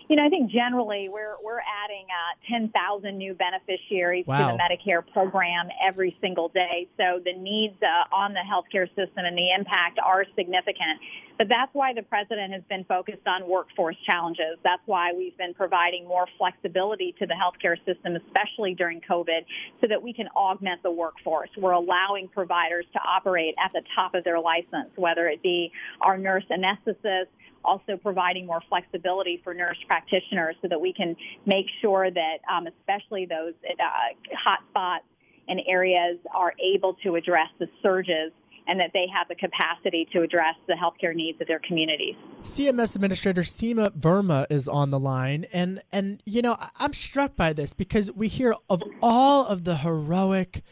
You 0.09 0.17
know, 0.17 0.25
I 0.25 0.31
think 0.31 0.51
generally 0.51 1.11
we're 1.11 1.37
we're 1.45 1.61
adding 1.61 2.07
uh, 2.09 2.71
10,000 2.73 3.17
new 3.17 3.35
beneficiaries 3.35 4.27
wow. 4.27 4.51
to 4.51 4.57
the 4.57 4.59
Medicare 4.59 5.03
program 5.13 5.69
every 5.87 6.17
single 6.21 6.49
day. 6.49 6.89
So 6.97 7.21
the 7.23 7.35
needs 7.35 7.75
uh, 7.83 8.15
on 8.15 8.33
the 8.33 8.41
healthcare 8.41 8.89
system 8.89 9.25
and 9.25 9.37
the 9.37 9.51
impact 9.53 9.99
are 10.03 10.25
significant. 10.35 11.01
But 11.37 11.49
that's 11.49 11.73
why 11.75 11.93
the 11.93 12.03
president 12.03 12.53
has 12.53 12.63
been 12.69 12.85
focused 12.85 13.27
on 13.27 13.49
workforce 13.49 13.97
challenges. 14.05 14.59
That's 14.65 14.83
why 14.87 15.13
we've 15.13 15.37
been 15.37 15.55
providing 15.55 16.09
more 16.09 16.27
flexibility 16.37 17.15
to 17.21 17.27
the 17.27 17.35
healthcare 17.35 17.77
system, 17.85 18.17
especially 18.17 18.75
during 18.75 19.01
COVID, 19.03 19.45
so 19.81 19.87
that 19.89 20.03
we 20.03 20.13
can 20.13 20.29
augment 20.35 20.83
the 20.83 20.91
workforce. 20.91 21.51
We're 21.57 21.73
allowing 21.73 22.29
providers 22.29 22.87
to 22.95 23.01
operate 23.01 23.55
at 23.63 23.73
the 23.73 23.83
top 23.95 24.15
of 24.15 24.25
their 24.25 24.41
license, 24.41 24.91
whether 24.97 25.29
it 25.29 25.43
be 25.43 25.71
our 26.01 26.19
nurse 26.19 26.45
anesthetists 26.51 27.29
also 27.65 27.97
providing 27.97 28.47
more 28.47 28.63
flexibility 28.69 29.41
for 29.45 29.55
nurse 29.55 29.79
practitioners 29.87 30.57
so 30.63 30.69
that 30.69 30.81
we 30.81 30.93
can 30.93 31.17
make 31.47 31.67
sure 31.81 32.11
that, 32.11 32.39
um, 32.51 32.67
especially 32.67 33.27
those 33.27 33.55
uh, 33.69 34.35
hot 34.37 34.61
spots 34.71 35.05
and 35.49 35.61
areas, 35.67 36.19
are 36.35 36.53
able 36.75 36.95
to 37.03 37.17
address 37.17 37.49
the 37.59 37.67
surges 37.83 38.33
and 38.69 38.79
that 38.79 38.91
they 38.93 39.07
have 39.13 39.27
the 39.29 39.35
capacity 39.35 40.07
to 40.13 40.21
address 40.21 40.55
the 40.67 40.75
healthcare 40.75 41.15
needs 41.15 41.41
of 41.41 41.49
their 41.49 41.61
communities. 41.61 42.15
CMS 42.43 42.95
Administrator 42.95 43.41
Seema 43.41 43.91
Verma 43.91 44.47
is 44.51 44.69
on 44.69 44.91
the 44.91 44.99
line, 45.01 45.47
and 45.53 45.81
and 45.91 46.23
you 46.27 46.43
know 46.43 46.57
I'm 46.77 46.93
struck 46.93 47.35
by 47.35 47.53
this 47.55 47.73
because 47.73 48.13
we 48.13 48.29
hear 48.29 48.55
of 48.69 48.83
all 49.03 49.47
of 49.47 49.65
the 49.65 49.79
heroic 49.79 50.63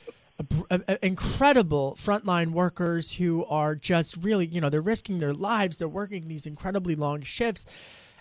incredible 1.02 1.96
frontline 1.98 2.50
workers 2.50 3.12
who 3.12 3.44
are 3.46 3.74
just 3.74 4.16
really, 4.18 4.46
you 4.46 4.60
know, 4.60 4.68
they're 4.68 4.80
risking 4.80 5.18
their 5.18 5.32
lives. 5.32 5.78
They're 5.78 5.88
working 5.88 6.28
these 6.28 6.46
incredibly 6.46 6.94
long 6.94 7.22
shifts. 7.22 7.64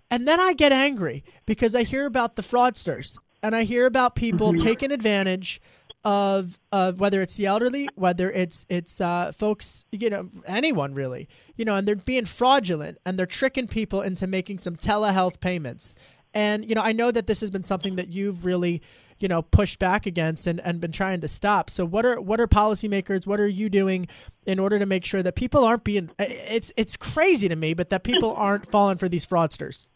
And 0.09 0.27
then 0.27 0.39
I 0.39 0.53
get 0.53 0.71
angry 0.71 1.23
because 1.45 1.75
I 1.75 1.83
hear 1.83 2.05
about 2.05 2.35
the 2.35 2.41
fraudsters 2.41 3.17
and 3.43 3.55
I 3.55 3.63
hear 3.63 3.85
about 3.85 4.15
people 4.15 4.53
mm-hmm. 4.53 4.65
taking 4.65 4.91
advantage 4.91 5.61
of 6.03 6.59
of 6.71 6.99
whether 6.99 7.21
it's 7.21 7.33
the 7.33 7.47
elderly, 7.47 7.89
whether 7.95 8.29
it's 8.29 8.65
it's 8.69 9.01
uh, 9.01 9.31
folks, 9.31 9.83
you 9.91 10.09
know, 10.09 10.29
anyone 10.45 10.93
really, 10.93 11.27
you 11.55 11.65
know, 11.65 11.75
and 11.75 11.87
they're 11.87 11.95
being 11.95 12.25
fraudulent 12.25 12.99
and 13.05 13.17
they're 13.17 13.25
tricking 13.25 13.67
people 13.67 14.01
into 14.01 14.27
making 14.27 14.59
some 14.59 14.75
telehealth 14.75 15.39
payments. 15.39 15.95
And 16.33 16.67
you 16.69 16.75
know, 16.75 16.81
I 16.81 16.91
know 16.91 17.11
that 17.11 17.27
this 17.27 17.41
has 17.41 17.49
been 17.49 17.63
something 17.63 17.95
that 17.95 18.09
you've 18.09 18.45
really 18.45 18.83
you 19.19 19.27
know 19.27 19.41
pushed 19.41 19.79
back 19.79 20.05
against 20.05 20.47
and, 20.47 20.59
and 20.61 20.81
been 20.81 20.91
trying 20.91 21.21
to 21.21 21.27
stop. 21.27 21.69
So 21.69 21.85
what 21.85 22.05
are 22.05 22.19
what 22.19 22.39
are 22.39 22.47
policymakers 22.47 23.25
what 23.25 23.39
are 23.39 23.47
you 23.47 23.69
doing 23.69 24.07
in 24.45 24.59
order 24.59 24.79
to 24.79 24.85
make 24.85 25.05
sure 25.05 25.23
that 25.23 25.35
people 25.35 25.63
aren't 25.63 25.83
being 25.83 26.11
it's 26.19 26.71
it's 26.77 26.95
crazy 26.97 27.47
to 27.47 27.55
me 27.55 27.73
but 27.73 27.89
that 27.89 28.03
people 28.03 28.33
aren't 28.35 28.69
falling 28.69 28.97
for 28.97 29.09
these 29.09 29.25
fraudsters 29.25 29.87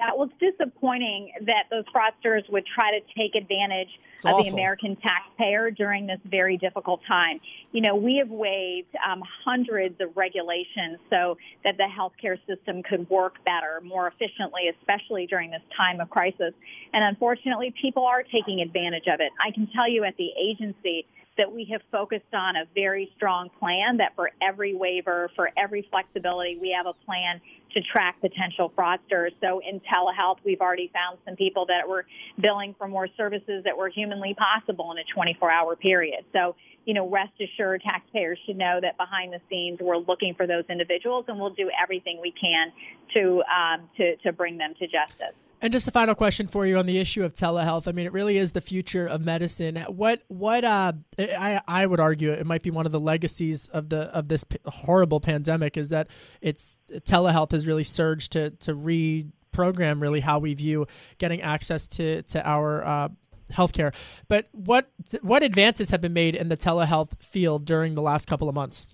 yeah, 0.00 0.10
well, 0.16 0.28
it's 0.40 0.56
disappointing 0.58 1.32
that 1.42 1.64
those 1.70 1.84
fraudsters 1.94 2.48
would 2.50 2.64
try 2.66 2.98
to 2.98 3.00
take 3.16 3.34
advantage 3.34 3.88
it's 4.14 4.24
of 4.24 4.32
awful. 4.32 4.44
the 4.44 4.50
American 4.50 4.96
taxpayer 4.96 5.70
during 5.70 6.06
this 6.06 6.20
very 6.24 6.56
difficult 6.56 7.00
time. 7.06 7.40
You 7.72 7.80
know, 7.80 7.94
we 7.94 8.16
have 8.16 8.30
waived 8.30 8.94
um, 9.06 9.22
hundreds 9.44 10.00
of 10.00 10.16
regulations 10.16 10.98
so 11.10 11.36
that 11.64 11.76
the 11.76 11.88
healthcare 11.88 12.38
system 12.46 12.82
could 12.82 13.08
work 13.10 13.44
better, 13.44 13.80
more 13.82 14.08
efficiently, 14.08 14.72
especially 14.80 15.26
during 15.26 15.50
this 15.50 15.62
time 15.76 16.00
of 16.00 16.10
crisis. 16.10 16.54
And 16.92 17.04
unfortunately, 17.04 17.74
people 17.80 18.06
are 18.06 18.22
taking 18.22 18.60
advantage 18.60 19.06
of 19.06 19.20
it. 19.20 19.32
I 19.40 19.50
can 19.50 19.68
tell 19.74 19.88
you 19.88 20.04
at 20.04 20.16
the 20.16 20.30
agency, 20.40 21.06
that 21.36 21.52
we 21.52 21.64
have 21.72 21.82
focused 21.90 22.32
on 22.32 22.56
a 22.56 22.64
very 22.74 23.10
strong 23.16 23.50
plan 23.58 23.96
that 23.96 24.14
for 24.14 24.30
every 24.40 24.74
waiver, 24.74 25.30
for 25.34 25.50
every 25.56 25.86
flexibility, 25.90 26.58
we 26.60 26.74
have 26.76 26.86
a 26.86 26.92
plan 27.04 27.40
to 27.74 27.80
track 27.82 28.20
potential 28.20 28.72
fraudsters. 28.76 29.30
So 29.40 29.60
in 29.60 29.80
telehealth, 29.80 30.38
we've 30.44 30.60
already 30.60 30.90
found 30.92 31.18
some 31.24 31.36
people 31.36 31.66
that 31.66 31.88
were 31.88 32.06
billing 32.40 32.74
for 32.78 32.88
more 32.88 33.08
services 33.16 33.64
that 33.64 33.76
were 33.76 33.88
humanly 33.88 34.34
possible 34.34 34.92
in 34.92 34.98
a 34.98 35.04
24 35.14 35.50
hour 35.50 35.76
period. 35.76 36.24
So, 36.32 36.56
you 36.84 36.94
know, 36.94 37.08
rest 37.08 37.32
assured 37.40 37.82
taxpayers 37.82 38.38
should 38.46 38.56
know 38.56 38.78
that 38.80 38.96
behind 38.96 39.32
the 39.32 39.40
scenes 39.50 39.78
we're 39.80 39.98
looking 39.98 40.34
for 40.34 40.46
those 40.46 40.64
individuals 40.68 41.24
and 41.28 41.38
we'll 41.38 41.50
do 41.50 41.70
everything 41.82 42.20
we 42.20 42.32
can 42.32 42.72
to, 43.16 43.42
um, 43.42 43.88
to, 43.96 44.16
to 44.16 44.32
bring 44.32 44.58
them 44.58 44.74
to 44.78 44.86
justice. 44.86 45.34
And 45.60 45.72
just 45.72 45.88
a 45.88 45.90
final 45.90 46.14
question 46.14 46.46
for 46.46 46.66
you 46.66 46.76
on 46.76 46.84
the 46.84 46.98
issue 46.98 47.24
of 47.24 47.32
telehealth. 47.32 47.88
I 47.88 47.92
mean, 47.92 48.04
it 48.04 48.12
really 48.12 48.36
is 48.36 48.52
the 48.52 48.60
future 48.60 49.06
of 49.06 49.22
medicine. 49.22 49.76
What 49.88 50.22
what 50.28 50.62
uh, 50.62 50.92
I 51.18 51.60
I 51.66 51.86
would 51.86 52.00
argue 52.00 52.32
it 52.32 52.46
might 52.46 52.62
be 52.62 52.70
one 52.70 52.86
of 52.86 52.92
the 52.92 53.00
legacies 53.00 53.68
of 53.68 53.88
the 53.88 54.14
of 54.14 54.28
this 54.28 54.44
horrible 54.66 55.20
pandemic 55.20 55.76
is 55.76 55.88
that 55.88 56.08
it's 56.42 56.78
telehealth 56.90 57.52
has 57.52 57.66
really 57.66 57.84
surged 57.84 58.32
to 58.32 58.50
to 58.50 58.74
reprogram 58.74 60.02
really 60.02 60.20
how 60.20 60.38
we 60.38 60.52
view 60.52 60.86
getting 61.18 61.40
access 61.40 61.88
to 61.88 62.22
to 62.22 62.46
our 62.46 62.84
uh, 62.84 63.08
healthcare. 63.50 63.94
But 64.28 64.48
what 64.52 64.90
what 65.22 65.42
advances 65.42 65.90
have 65.90 66.00
been 66.00 66.12
made 66.12 66.34
in 66.34 66.48
the 66.48 66.56
telehealth 66.56 67.22
field 67.22 67.64
during 67.64 67.94
the 67.94 68.02
last 68.02 68.26
couple 68.26 68.48
of 68.48 68.54
months? 68.54 68.86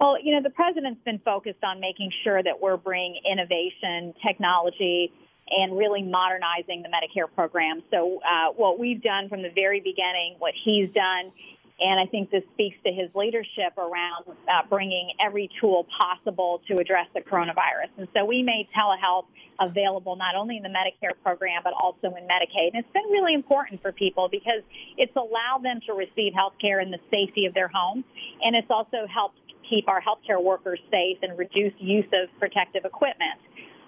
Well, 0.00 0.16
you 0.22 0.34
know, 0.34 0.42
the 0.42 0.50
president's 0.50 1.02
been 1.04 1.18
focused 1.18 1.62
on 1.62 1.78
making 1.78 2.10
sure 2.24 2.42
that 2.42 2.60
we're 2.60 2.78
bringing 2.78 3.20
innovation, 3.30 4.14
technology, 4.26 5.12
and 5.50 5.76
really 5.76 6.02
modernizing 6.02 6.82
the 6.82 6.88
Medicare 6.88 7.32
program. 7.34 7.82
So, 7.90 8.20
uh, 8.24 8.52
what 8.56 8.78
we've 8.78 9.02
done 9.02 9.28
from 9.28 9.42
the 9.42 9.50
very 9.54 9.80
beginning, 9.80 10.36
what 10.38 10.54
he's 10.64 10.90
done, 10.90 11.32
and 11.80 11.98
I 11.98 12.04
think 12.06 12.30
this 12.30 12.44
speaks 12.52 12.76
to 12.84 12.92
his 12.92 13.08
leadership 13.14 13.76
around 13.78 14.26
uh, 14.28 14.68
bringing 14.68 15.12
every 15.24 15.48
tool 15.60 15.86
possible 15.98 16.60
to 16.68 16.74
address 16.76 17.06
the 17.14 17.20
coronavirus. 17.20 17.88
And 17.96 18.08
so 18.14 18.24
we 18.26 18.42
made 18.42 18.68
telehealth 18.76 19.24
available 19.60 20.16
not 20.16 20.34
only 20.34 20.58
in 20.58 20.62
the 20.62 20.68
Medicare 20.68 21.14
program, 21.22 21.62
but 21.64 21.72
also 21.72 22.14
in 22.16 22.24
Medicaid. 22.24 22.72
And 22.74 22.84
it's 22.84 22.92
been 22.92 23.10
really 23.10 23.32
important 23.32 23.80
for 23.80 23.92
people 23.92 24.28
because 24.28 24.62
it's 24.98 25.14
allowed 25.16 25.62
them 25.62 25.80
to 25.86 25.94
receive 25.94 26.34
health 26.34 26.54
care 26.60 26.80
in 26.80 26.90
the 26.90 27.00
safety 27.10 27.46
of 27.46 27.54
their 27.54 27.68
home. 27.68 28.04
And 28.42 28.54
it's 28.54 28.70
also 28.70 29.06
helped 29.06 29.38
keep 29.68 29.88
our 29.88 30.02
healthcare 30.02 30.42
workers 30.42 30.80
safe 30.90 31.18
and 31.22 31.38
reduce 31.38 31.72
use 31.78 32.08
of 32.12 32.28
protective 32.38 32.84
equipment. 32.84 33.40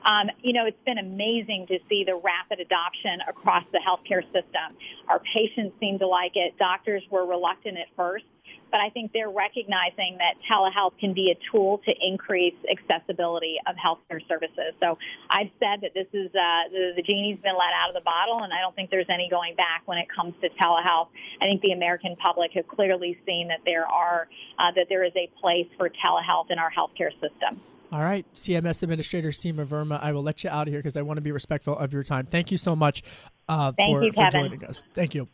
Um, 0.05 0.30
you 0.42 0.53
know, 0.53 0.66
it's 0.66 0.84
been 0.84 0.98
amazing 0.98 1.66
to 1.68 1.78
see 1.88 2.05
the 2.05 2.16
rapid 2.16 2.61
adoption 2.61 3.20
across 3.28 3.64
the 3.72 3.78
healthcare 3.78 4.24
system. 4.32 4.76
Our 5.09 5.20
patients 5.34 5.76
seem 5.80 5.98
to 6.00 6.07
like 6.07 6.32
it. 6.34 6.59
Doctors 6.59 7.03
were 7.11 7.24
reluctant 7.24 7.78
at 7.78 7.86
first, 7.96 8.24
but 8.72 8.80
I 8.80 8.90
think 8.90 9.12
they're 9.12 9.30
recognizing 9.30 10.18
that 10.18 10.34
telehealth 10.50 10.98
can 10.98 11.12
be 11.12 11.30
a 11.30 11.38
tool 11.50 11.80
to 11.86 11.94
increase 12.00 12.55
accessibility 12.70 13.57
of 13.66 13.76
healthcare 13.76 14.26
services. 14.26 14.74
So 14.80 14.98
I've 15.30 15.50
said 15.61 15.82
that 15.82 15.94
this 15.94 16.09
is 16.12 16.30
uh, 16.34 16.72
the, 16.72 16.92
the 16.96 17.03
genie's 17.03 17.38
been 17.38 17.55
let 17.55 17.70
out 17.76 17.90
of 17.90 17.94
the 17.94 18.05
bottle, 18.05 18.42
and 18.42 18.53
I 18.53 18.61
don't 18.61 18.74
think 18.74 18.90
there's 18.90 19.11
any 19.12 19.28
going 19.30 19.55
back 19.55 19.82
when 19.84 19.98
it 19.98 20.09
comes 20.09 20.34
to 20.40 20.48
telehealth. 20.61 21.09
I 21.40 21.44
think 21.44 21.62
the 21.62 21.72
American 21.72 22.16
public 22.16 22.53
have 22.55 22.66
clearly 22.66 23.18
seen 23.26 23.48
that 23.48 23.61
there 23.64 23.86
are 23.86 24.26
uh, 24.59 24.72
that 24.74 24.86
there 24.88 25.05
is 25.05 25.12
a 25.16 25.30
place 25.40 25.68
for 25.76 25.88
telehealth 25.88 26.50
in 26.50 26.59
our 26.59 26.70
healthcare 26.70 27.12
system. 27.20 27.61
All 27.93 28.03
right, 28.03 28.24
CMS 28.32 28.82
Administrator 28.82 29.28
Seema 29.28 29.66
Verma, 29.66 30.03
I 30.03 30.12
will 30.12 30.22
let 30.22 30.43
you 30.43 30.49
out 30.49 30.66
of 30.66 30.72
here 30.72 30.78
because 30.78 30.97
I 30.97 31.03
want 31.03 31.18
to 31.18 31.20
be 31.20 31.30
respectful 31.30 31.76
of 31.76 31.93
your 31.93 32.03
time. 32.03 32.24
Thank 32.24 32.51
you 32.51 32.57
so 32.57 32.74
much 32.74 33.03
uh, 33.51 33.72
for, 33.72 34.03
you, 34.03 34.12
for 34.12 34.30
joining 34.30 34.64
us. 34.64 34.82
Thank 34.95 35.14
you. 35.14 35.28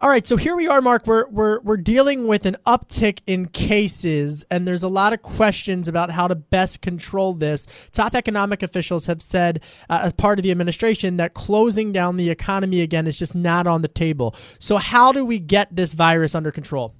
All 0.00 0.08
right, 0.08 0.24
so 0.24 0.36
here 0.36 0.54
we 0.54 0.68
are, 0.68 0.80
Mark. 0.80 1.08
We're, 1.08 1.28
we're, 1.28 1.60
we're 1.62 1.76
dealing 1.76 2.28
with 2.28 2.46
an 2.46 2.56
uptick 2.66 3.18
in 3.26 3.46
cases, 3.46 4.44
and 4.48 4.66
there's 4.66 4.84
a 4.84 4.88
lot 4.88 5.12
of 5.12 5.22
questions 5.22 5.88
about 5.88 6.12
how 6.12 6.28
to 6.28 6.36
best 6.36 6.82
control 6.82 7.32
this. 7.32 7.66
Top 7.90 8.14
economic 8.14 8.62
officials 8.62 9.06
have 9.06 9.20
said, 9.20 9.60
uh, 9.90 10.00
as 10.04 10.12
part 10.12 10.38
of 10.38 10.44
the 10.44 10.52
administration, 10.52 11.16
that 11.16 11.34
closing 11.34 11.90
down 11.90 12.16
the 12.16 12.30
economy 12.30 12.80
again 12.80 13.08
is 13.08 13.18
just 13.18 13.34
not 13.34 13.66
on 13.66 13.82
the 13.82 13.88
table. 13.88 14.36
So, 14.60 14.76
how 14.76 15.10
do 15.10 15.24
we 15.24 15.40
get 15.40 15.74
this 15.74 15.94
virus 15.94 16.36
under 16.36 16.52
control? 16.52 16.94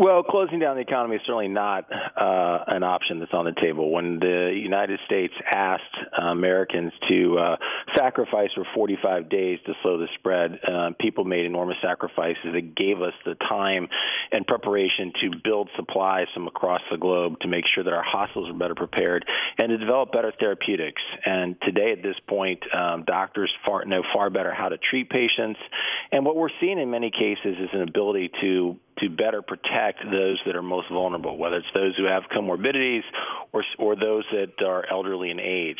Well, 0.00 0.22
closing 0.22 0.60
down 0.60 0.76
the 0.76 0.82
economy 0.82 1.16
is 1.16 1.22
certainly 1.26 1.48
not 1.48 1.90
uh, 1.90 2.58
an 2.68 2.84
option 2.84 3.18
that's 3.18 3.34
on 3.34 3.46
the 3.46 3.54
table. 3.60 3.90
When 3.90 4.20
the 4.20 4.52
United 4.54 5.00
States 5.06 5.34
asked 5.44 5.82
uh, 6.16 6.26
Americans 6.26 6.92
to 7.08 7.36
uh, 7.36 7.56
sacrifice 7.96 8.50
for 8.54 8.64
45 8.76 9.28
days 9.28 9.58
to 9.66 9.74
slow 9.82 9.98
the 9.98 10.06
spread, 10.14 10.60
uh, 10.62 10.90
people 11.00 11.24
made 11.24 11.46
enormous 11.46 11.78
sacrifices. 11.82 12.54
It 12.54 12.76
gave 12.76 13.02
us 13.02 13.12
the 13.24 13.34
time 13.34 13.88
and 14.30 14.46
preparation 14.46 15.12
to 15.20 15.32
build 15.42 15.68
supplies 15.74 16.28
from 16.32 16.46
across 16.46 16.82
the 16.92 16.96
globe 16.96 17.40
to 17.40 17.48
make 17.48 17.64
sure 17.74 17.82
that 17.82 17.92
our 17.92 18.04
hospitals 18.04 18.52
were 18.52 18.58
better 18.58 18.76
prepared 18.76 19.24
and 19.60 19.70
to 19.70 19.78
develop 19.78 20.12
better 20.12 20.32
therapeutics. 20.38 21.02
And 21.26 21.56
today, 21.62 21.90
at 21.90 22.04
this 22.04 22.16
point, 22.28 22.62
um, 22.72 23.02
doctors 23.02 23.52
far, 23.66 23.84
know 23.84 24.04
far 24.14 24.30
better 24.30 24.54
how 24.54 24.68
to 24.68 24.78
treat 24.78 25.10
patients. 25.10 25.58
And 26.12 26.24
what 26.24 26.36
we're 26.36 26.54
seeing 26.60 26.78
in 26.78 26.88
many 26.88 27.10
cases 27.10 27.56
is 27.58 27.70
an 27.72 27.82
ability 27.82 28.30
to 28.42 28.76
to 29.00 29.08
better 29.08 29.42
protect 29.42 30.02
those 30.04 30.40
that 30.46 30.56
are 30.56 30.62
most 30.62 30.88
vulnerable, 30.90 31.36
whether 31.36 31.56
it's 31.56 31.66
those 31.74 31.96
who 31.96 32.04
have 32.04 32.24
comorbidities 32.34 33.02
or, 33.52 33.64
or 33.78 33.96
those 33.96 34.24
that 34.32 34.64
are 34.64 34.84
elderly 34.90 35.30
in 35.30 35.40
age. 35.40 35.78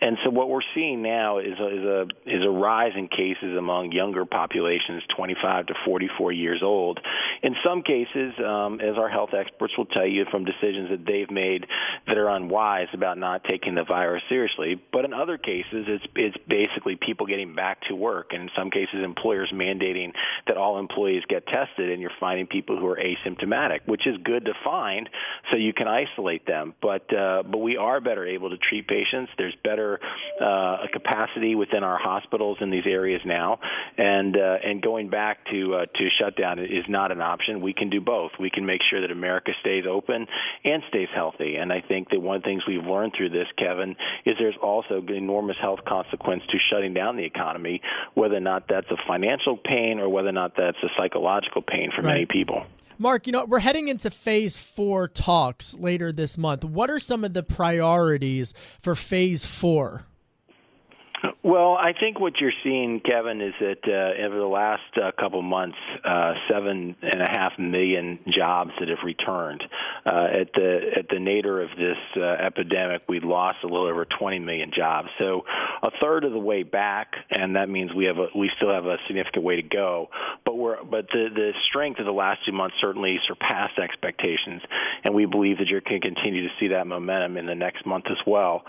And 0.00 0.18
so 0.24 0.30
what 0.30 0.48
we're 0.48 0.60
seeing 0.74 1.02
now 1.02 1.38
is 1.38 1.58
a, 1.58 1.66
is 1.66 1.84
a, 1.84 2.06
is 2.26 2.44
a 2.44 2.50
rise 2.50 2.92
in 2.96 3.08
cases 3.08 3.56
among 3.56 3.92
younger 3.92 4.24
populations, 4.24 5.02
25 5.16 5.66
to 5.66 5.74
44 5.84 6.32
years 6.32 6.62
old. 6.62 7.00
In 7.42 7.54
some 7.64 7.82
cases, 7.82 8.34
um, 8.44 8.80
as 8.80 8.96
our 8.98 9.08
health 9.08 9.30
experts 9.32 9.74
will 9.78 9.86
tell 9.86 10.06
you 10.06 10.24
from 10.30 10.44
decisions 10.44 10.90
that 10.90 11.06
they've 11.06 11.30
made 11.30 11.66
that 12.06 12.18
are 12.18 12.28
unwise 12.28 12.88
about 12.92 13.18
not 13.18 13.44
taking 13.44 13.74
the 13.74 13.84
virus 13.84 14.22
seriously. 14.28 14.80
But 14.92 15.04
in 15.04 15.12
other 15.12 15.38
cases, 15.38 15.86
it's, 15.88 16.04
it's 16.14 16.36
basically 16.48 16.96
people 16.96 17.26
getting 17.26 17.54
back 17.54 17.80
to 17.88 17.94
work, 17.94 18.32
and 18.32 18.42
in 18.42 18.50
some 18.56 18.70
cases, 18.70 19.02
employers 19.02 19.52
mandating 19.54 20.12
that 20.46 20.56
all 20.56 20.78
employees 20.78 21.22
get 21.28 21.46
tested, 21.46 21.90
and 21.90 22.00
you're 22.00 22.10
finding 22.20 22.46
people 22.46 22.55
who 22.66 22.86
are 22.86 22.96
asymptomatic, 22.98 23.80
which 23.86 24.06
is 24.06 24.16
good 24.22 24.44
to 24.46 24.52
find, 24.64 25.08
so 25.50 25.58
you 25.58 25.72
can 25.72 25.88
isolate 25.88 26.46
them. 26.46 26.74
But 26.80 27.12
uh, 27.14 27.42
but 27.42 27.58
we 27.58 27.76
are 27.76 28.00
better 28.00 28.26
able 28.26 28.50
to 28.50 28.56
treat 28.56 28.86
patients. 28.86 29.32
There's 29.36 29.56
better 29.64 30.00
uh, 30.40 30.86
capacity 30.92 31.54
within 31.54 31.84
our 31.84 31.98
hospitals 31.98 32.58
in 32.60 32.70
these 32.70 32.86
areas 32.86 33.22
now, 33.24 33.58
and 33.98 34.36
uh, 34.36 34.56
and 34.64 34.82
going 34.82 35.10
back 35.10 35.38
to 35.50 35.74
uh, 35.74 35.86
to 35.86 36.08
shutdown 36.20 36.58
is 36.58 36.84
not 36.88 37.12
an 37.12 37.20
option. 37.20 37.60
We 37.60 37.74
can 37.74 37.90
do 37.90 38.00
both. 38.00 38.32
We 38.38 38.50
can 38.50 38.66
make 38.66 38.80
sure 38.88 39.00
that 39.00 39.10
America 39.10 39.52
stays 39.60 39.84
open 39.88 40.26
and 40.64 40.82
stays 40.88 41.08
healthy. 41.14 41.56
And 41.56 41.72
I 41.72 41.80
think 41.80 42.10
that 42.10 42.20
one 42.20 42.36
of 42.36 42.42
the 42.42 42.46
things 42.46 42.62
we've 42.66 42.84
learned 42.84 43.14
through 43.16 43.30
this, 43.30 43.48
Kevin, 43.58 43.96
is 44.24 44.36
there's 44.38 44.56
also 44.62 45.04
enormous 45.08 45.56
health 45.60 45.80
consequence 45.86 46.42
to 46.50 46.58
shutting 46.70 46.94
down 46.94 47.16
the 47.16 47.24
economy, 47.24 47.80
whether 48.14 48.36
or 48.36 48.40
not 48.40 48.64
that's 48.68 48.90
a 48.90 48.96
financial 49.06 49.56
pain 49.56 49.98
or 49.98 50.08
whether 50.08 50.28
or 50.28 50.32
not 50.32 50.52
that's 50.56 50.78
a 50.82 50.88
psychological 50.98 51.62
pain 51.62 51.90
for 51.94 52.02
right. 52.02 52.12
many 52.12 52.26
people. 52.26 52.45
Mark, 52.98 53.26
you 53.26 53.32
know, 53.32 53.44
we're 53.44 53.58
heading 53.58 53.88
into 53.88 54.10
phase 54.10 54.56
four 54.58 55.06
talks 55.06 55.74
later 55.74 56.12
this 56.12 56.38
month. 56.38 56.64
What 56.64 56.90
are 56.90 56.98
some 56.98 57.24
of 57.24 57.34
the 57.34 57.42
priorities 57.42 58.54
for 58.80 58.94
phase 58.94 59.44
four? 59.44 60.06
Well, 61.46 61.78
I 61.80 61.92
think 61.92 62.18
what 62.18 62.40
you're 62.40 62.50
seeing, 62.64 62.98
Kevin, 62.98 63.40
is 63.40 63.54
that 63.60 63.78
uh, 63.86 64.26
over 64.26 64.36
the 64.36 64.48
last 64.48 64.82
uh, 65.00 65.12
couple 65.12 65.42
months, 65.42 65.76
uh, 66.04 66.32
seven 66.50 66.96
and 67.00 67.22
a 67.22 67.30
half 67.30 67.52
million 67.56 68.18
jobs 68.26 68.72
that 68.80 68.88
have 68.88 68.98
returned. 69.04 69.62
Uh, 70.04 70.26
at 70.40 70.52
the 70.54 70.80
at 70.98 71.08
the 71.08 71.20
nadir 71.20 71.62
of 71.62 71.70
this 71.78 71.98
uh, 72.16 72.44
epidemic, 72.44 73.02
we 73.08 73.20
lost 73.20 73.58
a 73.62 73.68
little 73.68 73.86
over 73.86 74.04
20 74.04 74.40
million 74.40 74.72
jobs. 74.76 75.08
So 75.20 75.44
a 75.84 75.90
third 76.02 76.24
of 76.24 76.32
the 76.32 76.38
way 76.40 76.64
back, 76.64 77.12
and 77.30 77.54
that 77.54 77.68
means 77.68 77.94
we 77.94 78.06
have 78.06 78.18
a, 78.18 78.26
we 78.36 78.50
still 78.56 78.74
have 78.74 78.86
a 78.86 78.96
significant 79.06 79.44
way 79.44 79.54
to 79.54 79.62
go. 79.62 80.08
But 80.44 80.58
we're 80.58 80.82
but 80.82 81.06
the 81.12 81.28
the 81.32 81.52
strength 81.62 82.00
of 82.00 82.06
the 82.06 82.12
last 82.12 82.40
two 82.44 82.52
months 82.52 82.74
certainly 82.80 83.20
surpassed 83.28 83.78
expectations, 83.78 84.62
and 85.04 85.14
we 85.14 85.26
believe 85.26 85.58
that 85.58 85.68
you 85.68 85.80
can 85.80 86.00
continue 86.00 86.42
to 86.42 86.54
see 86.58 86.68
that 86.68 86.88
momentum 86.88 87.36
in 87.36 87.46
the 87.46 87.54
next 87.54 87.86
month 87.86 88.06
as 88.10 88.18
well. 88.26 88.64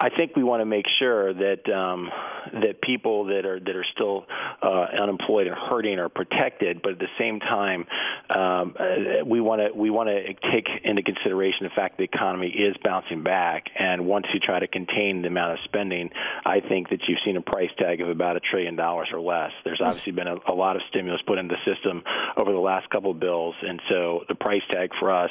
I 0.00 0.08
think 0.08 0.34
we 0.34 0.44
want 0.44 0.62
to 0.62 0.66
make 0.66 0.86
sure 0.98 1.34
that. 1.34 1.70
Um, 1.70 2.10
that 2.52 2.80
people 2.82 3.26
that 3.26 3.46
are 3.46 3.60
that 3.60 3.76
are 3.76 3.86
still 3.94 4.26
uh, 4.62 4.86
unemployed 5.00 5.46
and 5.46 5.56
hurting 5.56 5.98
are 5.98 6.08
protected, 6.08 6.82
but 6.82 6.92
at 6.92 6.98
the 6.98 7.08
same 7.18 7.40
time, 7.40 7.86
um, 8.34 8.74
uh, 8.78 9.24
we 9.24 9.40
want 9.40 9.60
to 9.60 9.76
we 9.76 9.90
want 9.90 10.08
to 10.08 10.34
take 10.50 10.66
into 10.84 11.02
consideration 11.02 11.64
the 11.64 11.70
fact 11.70 11.98
the 11.98 12.04
economy 12.04 12.48
is 12.48 12.76
bouncing 12.82 13.22
back, 13.22 13.66
and 13.76 14.06
once 14.06 14.26
you 14.34 14.40
try 14.40 14.58
to 14.58 14.66
contain 14.66 15.22
the 15.22 15.28
amount 15.28 15.52
of 15.52 15.58
spending, 15.64 16.10
I 16.44 16.60
think 16.60 16.90
that 16.90 17.00
you've 17.06 17.18
seen 17.24 17.36
a 17.36 17.42
price 17.42 17.70
tag 17.78 18.00
of 18.00 18.08
about 18.08 18.36
a 18.36 18.40
trillion 18.40 18.76
dollars 18.76 19.08
or 19.12 19.20
less. 19.20 19.52
There's 19.64 19.80
obviously 19.80 20.12
been 20.12 20.28
a, 20.28 20.36
a 20.48 20.54
lot 20.54 20.76
of 20.76 20.82
stimulus 20.88 21.20
put 21.26 21.38
into 21.38 21.54
the 21.54 21.74
system 21.74 22.02
over 22.36 22.52
the 22.52 22.58
last 22.58 22.90
couple 22.90 23.10
of 23.10 23.20
bills, 23.20 23.54
and 23.62 23.80
so 23.88 24.24
the 24.28 24.34
price 24.34 24.62
tag 24.70 24.90
for 24.98 25.12
us 25.12 25.30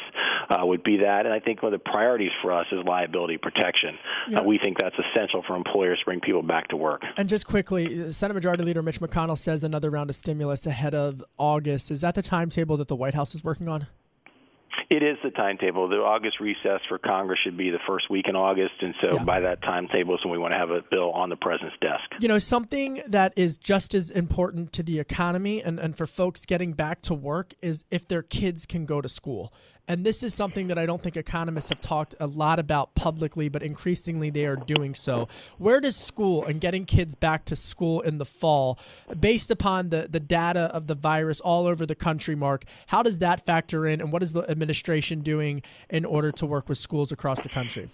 uh, 0.50 0.66
would 0.66 0.84
be 0.84 0.98
that. 0.98 1.26
And 1.26 1.34
I 1.34 1.40
think 1.40 1.62
one 1.62 1.74
of 1.74 1.84
the 1.84 1.90
priorities 1.90 2.32
for 2.42 2.52
us 2.52 2.68
is 2.72 2.84
liability 2.86 3.38
protection. 3.38 3.98
Yeah. 4.30 4.40
Uh, 4.40 4.44
we 4.44 4.60
think 4.60 4.78
that's 4.80 4.96
essential 4.98 5.44
for 5.46 5.56
employers 5.56 6.00
to 6.00 6.06
bring 6.06 6.22
people 6.22 6.42
back 6.42 6.70
to 6.70 6.78
work. 6.82 7.04
And 7.18 7.30
just 7.30 7.48
quickly, 7.48 8.04
uh, 8.04 8.12
Senate 8.12 8.34
Majority 8.34 8.64
Leader 8.64 8.82
Mitch 8.82 9.00
McConnell 9.00 9.38
says 9.38 9.64
another 9.64 9.90
round 9.90 10.10
of 10.10 10.16
stimulus 10.16 10.66
ahead 10.66 10.94
of 10.94 11.24
August. 11.38 11.92
Is 11.92 12.02
that 12.02 12.16
the 12.16 12.22
timetable 12.22 12.78
that 12.78 12.88
the 12.88 12.96
White 12.96 13.14
House 13.14 13.34
is 13.36 13.44
working 13.44 13.68
on? 13.68 13.88
It 14.92 15.04
is 15.04 15.18
the 15.24 15.32
timetable. 15.32 15.88
The 15.88 15.96
August 15.96 16.42
recess 16.42 16.82
for 16.90 16.98
Congress 16.98 17.40
should 17.46 17.56
be 17.56 17.70
the 17.70 17.80
first 17.88 18.10
week 18.10 18.26
in 18.28 18.36
August, 18.36 18.74
and 18.82 18.94
so 19.02 19.14
yeah. 19.14 19.24
by 19.24 19.40
that 19.40 19.62
timetable 19.62 20.16
is 20.16 20.26
when 20.26 20.34
we 20.34 20.38
want 20.38 20.52
to 20.52 20.60
have 20.60 20.70
a 20.70 20.82
bill 20.92 21.12
on 21.12 21.30
the 21.30 21.38
president's 21.38 21.78
desk. 21.80 22.04
You 22.20 22.28
know, 22.28 22.40
something 22.40 23.02
that 23.08 23.32
is 23.38 23.58
just 23.58 23.96
as 23.96 24.12
important 24.12 24.74
to 24.74 24.84
the 24.84 25.00
economy 25.00 25.64
and, 25.64 25.80
and 25.80 25.96
for 25.96 26.06
folks 26.06 26.46
getting 26.46 26.74
back 26.74 27.02
to 27.04 27.14
work 27.14 27.54
is 27.62 27.86
if 27.90 28.06
their 28.06 28.22
kids 28.22 28.66
can 28.66 28.86
go 28.86 29.00
to 29.00 29.08
school. 29.08 29.54
And 29.92 30.06
this 30.06 30.24
is 30.24 30.34
something 30.34 30.68
that 30.68 30.80
I 30.80 30.86
don't 30.86 31.02
think 31.04 31.18
economists 31.18 31.68
have 31.68 31.82
talked 31.82 32.16
a 32.22 32.26
lot 32.26 32.60
about 32.60 32.96
publicly, 32.96 33.50
but 33.50 33.62
increasingly 33.62 34.30
they 34.30 34.46
are 34.46 34.56
doing 34.56 34.96
so. 34.96 35.28
Where 35.58 35.82
does 35.82 35.98
school 35.98 36.46
and 36.46 36.62
getting 36.62 36.86
kids 36.86 37.14
back 37.14 37.44
to 37.48 37.58
school 37.58 38.00
in 38.00 38.18
the 38.18 38.24
fall, 38.24 38.80
based 39.20 39.52
upon 39.52 39.90
the, 39.90 40.08
the 40.10 40.22
data 40.22 40.74
of 40.74 40.88
the 40.88 40.96
virus 40.96 41.42
all 41.42 41.68
over 41.68 41.86
the 41.86 41.94
country, 41.94 42.36
Mark, 42.36 42.64
how 42.88 43.04
does 43.04 43.20
that 43.20 43.46
factor 43.46 43.86
in? 43.86 44.00
And 44.00 44.14
what 44.14 44.24
is 44.24 44.32
the 44.32 44.50
administration 44.50 45.24
doing 45.24 45.62
in 45.90 46.06
order 46.06 46.32
to 46.32 46.46
work 46.46 46.70
with 46.70 46.78
schools 46.78 47.12
across 47.12 47.42
the 47.42 47.50
country? 47.50 47.90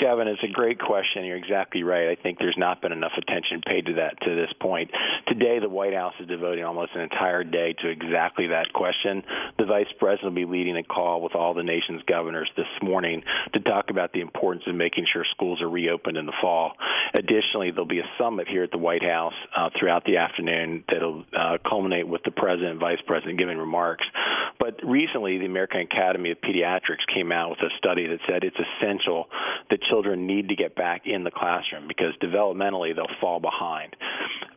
Kevin, 0.00 0.28
it's 0.28 0.42
a 0.42 0.48
great 0.48 0.80
question. 0.80 1.24
You're 1.26 1.36
exactly 1.36 1.82
right. 1.82 2.08
I 2.08 2.20
think 2.20 2.38
there's 2.38 2.56
not 2.56 2.80
been 2.80 2.92
enough 2.92 3.12
attention 3.18 3.60
paid 3.68 3.86
to 3.86 3.94
that 3.94 4.18
to 4.22 4.34
this 4.34 4.50
point. 4.58 4.90
Today, 5.28 5.58
the 5.58 5.68
White 5.68 5.92
House 5.92 6.14
is 6.18 6.26
devoting 6.26 6.64
almost 6.64 6.92
an 6.94 7.02
entire 7.02 7.44
day 7.44 7.74
to 7.80 7.88
exactly 7.88 8.46
that 8.48 8.72
question. 8.72 9.22
The 9.58 9.66
Vice 9.66 9.92
President 9.98 10.32
will 10.32 10.46
be 10.46 10.50
leading 10.50 10.78
a 10.78 10.82
call 10.82 11.20
with 11.20 11.34
all 11.34 11.52
the 11.52 11.62
nation's 11.62 12.02
governors 12.04 12.50
this 12.56 12.66
morning 12.82 13.22
to 13.52 13.60
talk 13.60 13.90
about 13.90 14.12
the 14.14 14.20
importance 14.20 14.64
of 14.66 14.74
making 14.74 15.04
sure 15.12 15.24
schools 15.32 15.60
are 15.60 15.68
reopened 15.68 16.16
in 16.16 16.24
the 16.24 16.32
fall. 16.40 16.72
Additionally, 17.12 17.70
there'll 17.70 17.84
be 17.84 18.00
a 18.00 18.10
summit 18.16 18.48
here 18.48 18.62
at 18.62 18.70
the 18.70 18.78
White 18.78 19.04
House 19.04 19.34
uh, 19.54 19.68
throughout 19.78 20.04
the 20.06 20.16
afternoon 20.16 20.82
that'll 20.88 21.24
uh, 21.36 21.58
culminate 21.68 22.08
with 22.08 22.22
the 22.24 22.30
President 22.30 22.70
and 22.70 22.80
Vice 22.80 23.00
President 23.06 23.38
giving 23.38 23.58
remarks. 23.58 24.06
But 24.58 24.80
recently, 24.84 25.38
the 25.38 25.46
American 25.46 25.80
Academy 25.80 26.30
of 26.30 26.38
Pediatrics 26.40 27.04
came 27.12 27.32
out 27.32 27.50
with 27.50 27.60
a 27.60 27.70
study 27.78 28.06
that 28.06 28.20
said 28.28 28.44
it's 28.44 28.56
essential 28.56 29.28
that 29.70 29.80
children 29.90 30.26
need 30.26 30.48
to 30.48 30.56
get 30.56 30.74
back 30.74 31.02
in 31.06 31.24
the 31.24 31.30
classroom 31.30 31.88
because 31.88 32.14
developmentally 32.22 32.94
they'll 32.94 33.06
fall 33.20 33.40
behind. 33.40 33.96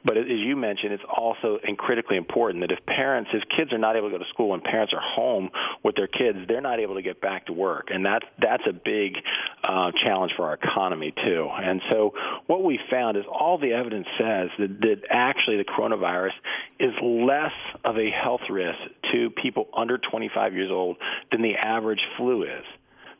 But 0.05 0.17
as 0.17 0.25
you 0.27 0.55
mentioned, 0.57 0.93
it's 0.93 1.03
also 1.09 1.59
and 1.65 1.77
critically 1.77 2.17
important 2.17 2.61
that 2.61 2.71
if 2.71 2.85
parents, 2.85 3.31
if 3.33 3.43
kids 3.57 3.71
are 3.71 3.77
not 3.77 3.95
able 3.95 4.09
to 4.09 4.17
go 4.17 4.23
to 4.23 4.29
school 4.29 4.53
and 4.53 4.61
parents 4.61 4.93
are 4.93 5.01
home 5.01 5.49
with 5.81 5.95
their 5.95 6.07
kids, 6.07 6.39
they're 6.47 6.61
not 6.61 6.79
able 6.79 6.95
to 6.95 7.01
get 7.01 7.21
back 7.21 7.45
to 7.45 7.53
work, 7.53 7.87
and 7.89 8.05
that 8.05 8.23
that's 8.37 8.63
a 8.67 8.73
big 8.73 9.15
uh, 9.63 9.91
challenge 9.91 10.33
for 10.35 10.47
our 10.47 10.55
economy 10.55 11.13
too. 11.25 11.49
And 11.51 11.81
so, 11.89 12.13
what 12.47 12.63
we 12.63 12.79
found 12.91 13.15
is 13.17 13.23
all 13.31 13.57
the 13.57 13.71
evidence 13.71 14.07
says 14.19 14.49
that, 14.59 14.81
that 14.81 15.03
actually 15.09 15.57
the 15.57 15.65
coronavirus 15.65 16.33
is 16.79 16.93
less 17.01 17.53
of 17.85 17.97
a 17.97 18.09
health 18.11 18.41
risk 18.49 18.79
to 19.13 19.29
people 19.29 19.69
under 19.75 19.97
25 19.97 20.53
years 20.53 20.71
old 20.71 20.97
than 21.31 21.41
the 21.41 21.55
average 21.55 22.01
flu 22.17 22.43
is. 22.43 22.65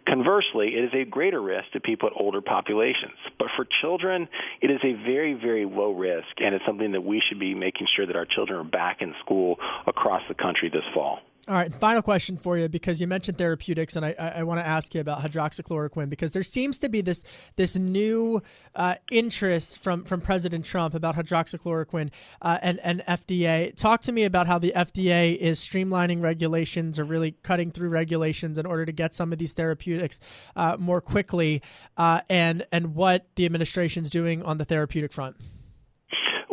Conversely, 0.07 0.75
it 0.75 0.83
is 0.85 0.93
a 0.93 1.05
greater 1.05 1.41
risk 1.41 1.71
to 1.73 1.79
people 1.79 2.09
at 2.09 2.13
older 2.19 2.41
populations. 2.41 3.13
But 3.39 3.47
for 3.55 3.65
children, 3.81 4.27
it 4.61 4.69
is 4.69 4.79
a 4.83 4.93
very, 4.93 5.33
very 5.33 5.65
low 5.65 5.91
risk, 5.93 6.27
and 6.37 6.53
it's 6.53 6.65
something 6.65 6.91
that 6.91 7.01
we 7.01 7.21
should 7.27 7.39
be 7.39 7.55
making 7.55 7.87
sure 7.95 8.05
that 8.05 8.15
our 8.15 8.25
children 8.25 8.59
are 8.59 8.69
back 8.69 9.01
in 9.01 9.13
school 9.23 9.59
across 9.87 10.21
the 10.27 10.35
country 10.35 10.69
this 10.69 10.83
fall. 10.93 11.19
All 11.45 11.55
right, 11.55 11.73
final 11.73 12.01
question 12.01 12.37
for 12.37 12.57
you 12.57 12.69
because 12.69 13.01
you 13.01 13.07
mentioned 13.07 13.37
therapeutics, 13.37 13.97
and 13.97 14.05
I, 14.05 14.15
I, 14.17 14.27
I 14.27 14.43
want 14.43 14.61
to 14.61 14.65
ask 14.65 14.95
you 14.95 15.01
about 15.01 15.21
hydroxychloroquine 15.21 16.09
because 16.09 16.31
there 16.31 16.41
seems 16.41 16.79
to 16.79 16.87
be 16.87 17.01
this 17.01 17.25
this 17.57 17.75
new 17.75 18.41
uh, 18.75 18.95
interest 19.11 19.79
from 19.79 20.05
from 20.05 20.21
President 20.21 20.63
Trump 20.63 20.93
about 20.93 21.17
hydroxychloroquine 21.17 22.11
uh, 22.41 22.59
and 22.61 22.79
and 22.79 23.01
FDA. 23.09 23.75
Talk 23.75 24.01
to 24.03 24.13
me 24.13 24.23
about 24.23 24.47
how 24.47 24.57
the 24.57 24.71
FDA 24.73 25.35
is 25.35 25.59
streamlining 25.59 26.21
regulations 26.21 26.97
or 26.97 27.03
really 27.03 27.31
cutting 27.43 27.71
through 27.71 27.89
regulations 27.89 28.57
in 28.57 28.65
order 28.65 28.85
to 28.85 28.93
get 28.93 29.13
some 29.13 29.33
of 29.33 29.37
these 29.37 29.51
therapeutics 29.51 30.21
uh, 30.55 30.77
more 30.79 31.01
quickly, 31.01 31.61
uh, 31.97 32.21
and 32.29 32.65
and 32.71 32.95
what 32.95 33.27
the 33.35 33.45
administration 33.45 34.03
is 34.03 34.09
doing 34.09 34.43
on 34.43 34.59
the 34.59 34.65
therapeutic 34.65 35.11
front. 35.11 35.35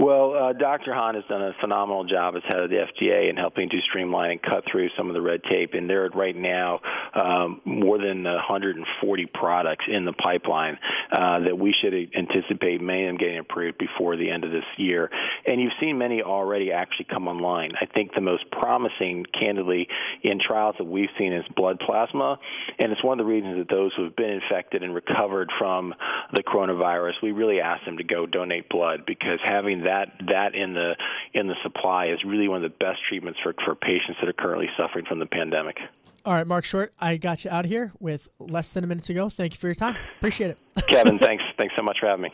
Well, 0.01 0.33
uh, 0.33 0.53
Dr. 0.55 0.95
Hahn 0.95 1.15
has 1.15 1.25
done 1.29 1.43
a 1.43 1.53
phenomenal 1.61 2.05
job 2.05 2.35
as 2.35 2.43
head 2.49 2.59
of 2.59 2.71
the 2.71 2.77
FDA 2.77 3.29
in 3.29 3.37
helping 3.37 3.69
to 3.69 3.77
streamline 3.87 4.31
and 4.31 4.41
cut 4.41 4.65
through 4.73 4.89
some 4.97 5.09
of 5.09 5.15
the 5.15 5.21
red 5.21 5.43
tape. 5.45 5.75
And 5.75 5.91
there 5.91 6.07
are 6.07 6.09
right 6.09 6.35
now 6.35 6.81
um, 7.13 7.61
more 7.67 7.99
than 7.99 8.25
140 8.25 9.27
products 9.27 9.85
in 9.87 10.07
the 10.07 10.15
pipeline 10.15 10.79
uh, 11.13 11.41
that 11.41 11.59
we 11.59 11.75
should 11.83 11.93
anticipate 12.17 12.81
many 12.81 13.05
of 13.05 13.09
them 13.11 13.17
getting 13.19 13.41
approved 13.41 13.77
before 13.77 14.17
the 14.17 14.31
end 14.31 14.45
of 14.45 14.53
this 14.53 14.65
year. 14.79 15.11
And 15.45 15.61
you've 15.61 15.77
seen 15.79 15.99
many 15.99 16.23
already 16.23 16.73
actually 16.73 17.09
come 17.13 17.29
online. 17.29 17.73
I 17.79 17.85
think 17.85 18.15
the 18.15 18.23
most 18.23 18.51
promising, 18.51 19.27
candidly, 19.39 19.87
in 20.23 20.41
trials 20.41 20.77
that 20.79 20.85
we've 20.85 21.11
seen 21.19 21.35
is 21.35 21.45
blood 21.55 21.79
plasma. 21.79 22.39
And 22.79 22.91
it's 22.91 23.05
one 23.05 23.21
of 23.21 23.27
the 23.27 23.31
reasons 23.31 23.59
that 23.59 23.69
those 23.69 23.93
who 23.99 24.05
have 24.05 24.17
been 24.17 24.31
infected 24.31 24.83
and 24.83 24.95
recovered 24.95 25.51
from 25.59 25.93
the 26.33 26.43
coronavirus, 26.43 27.21
we 27.23 27.33
really 27.33 27.61
ask 27.61 27.85
them 27.85 27.99
to 27.99 28.05
go 28.05 28.25
donate 28.25 28.71
blood 28.71 29.01
because 29.07 29.39
having 29.45 29.83
that 29.83 29.90
that 29.91 30.13
that 30.29 30.55
in 30.55 30.75
the 30.75 30.97
in 31.35 31.49
the 31.49 31.57
supply 31.63 32.07
is 32.07 32.23
really 32.25 32.49
one 32.49 32.63
of 32.65 32.71
the 32.71 32.77
best 32.79 33.01
treatments 33.09 33.41
for 33.43 33.55
for 33.65 33.75
patients 33.75 34.19
that 34.21 34.29
are 34.29 34.33
currently 34.33 34.69
suffering 34.77 35.05
from 35.05 35.19
the 35.19 35.27
pandemic. 35.27 35.79
All 36.25 36.35
right, 36.35 36.47
Mark 36.47 36.65
Short, 36.65 36.93
I 37.01 37.17
got 37.17 37.45
you 37.45 37.51
out 37.51 37.65
of 37.65 37.71
here 37.71 37.93
with 37.99 38.29
less 38.39 38.73
than 38.73 38.85
a 38.85 38.87
minute 38.87 39.05
to 39.05 39.15
go. 39.15 39.29
Thank 39.29 39.55
you 39.55 39.59
for 39.59 39.69
your 39.69 39.75
time. 39.75 39.97
Appreciate 40.19 40.51
it. 40.51 40.59
Kevin, 40.87 41.19
thanks. 41.19 41.43
Thanks 41.57 41.75
so 41.77 41.83
much 41.83 41.99
for 41.99 42.07
having 42.07 42.25
me. 42.25 42.31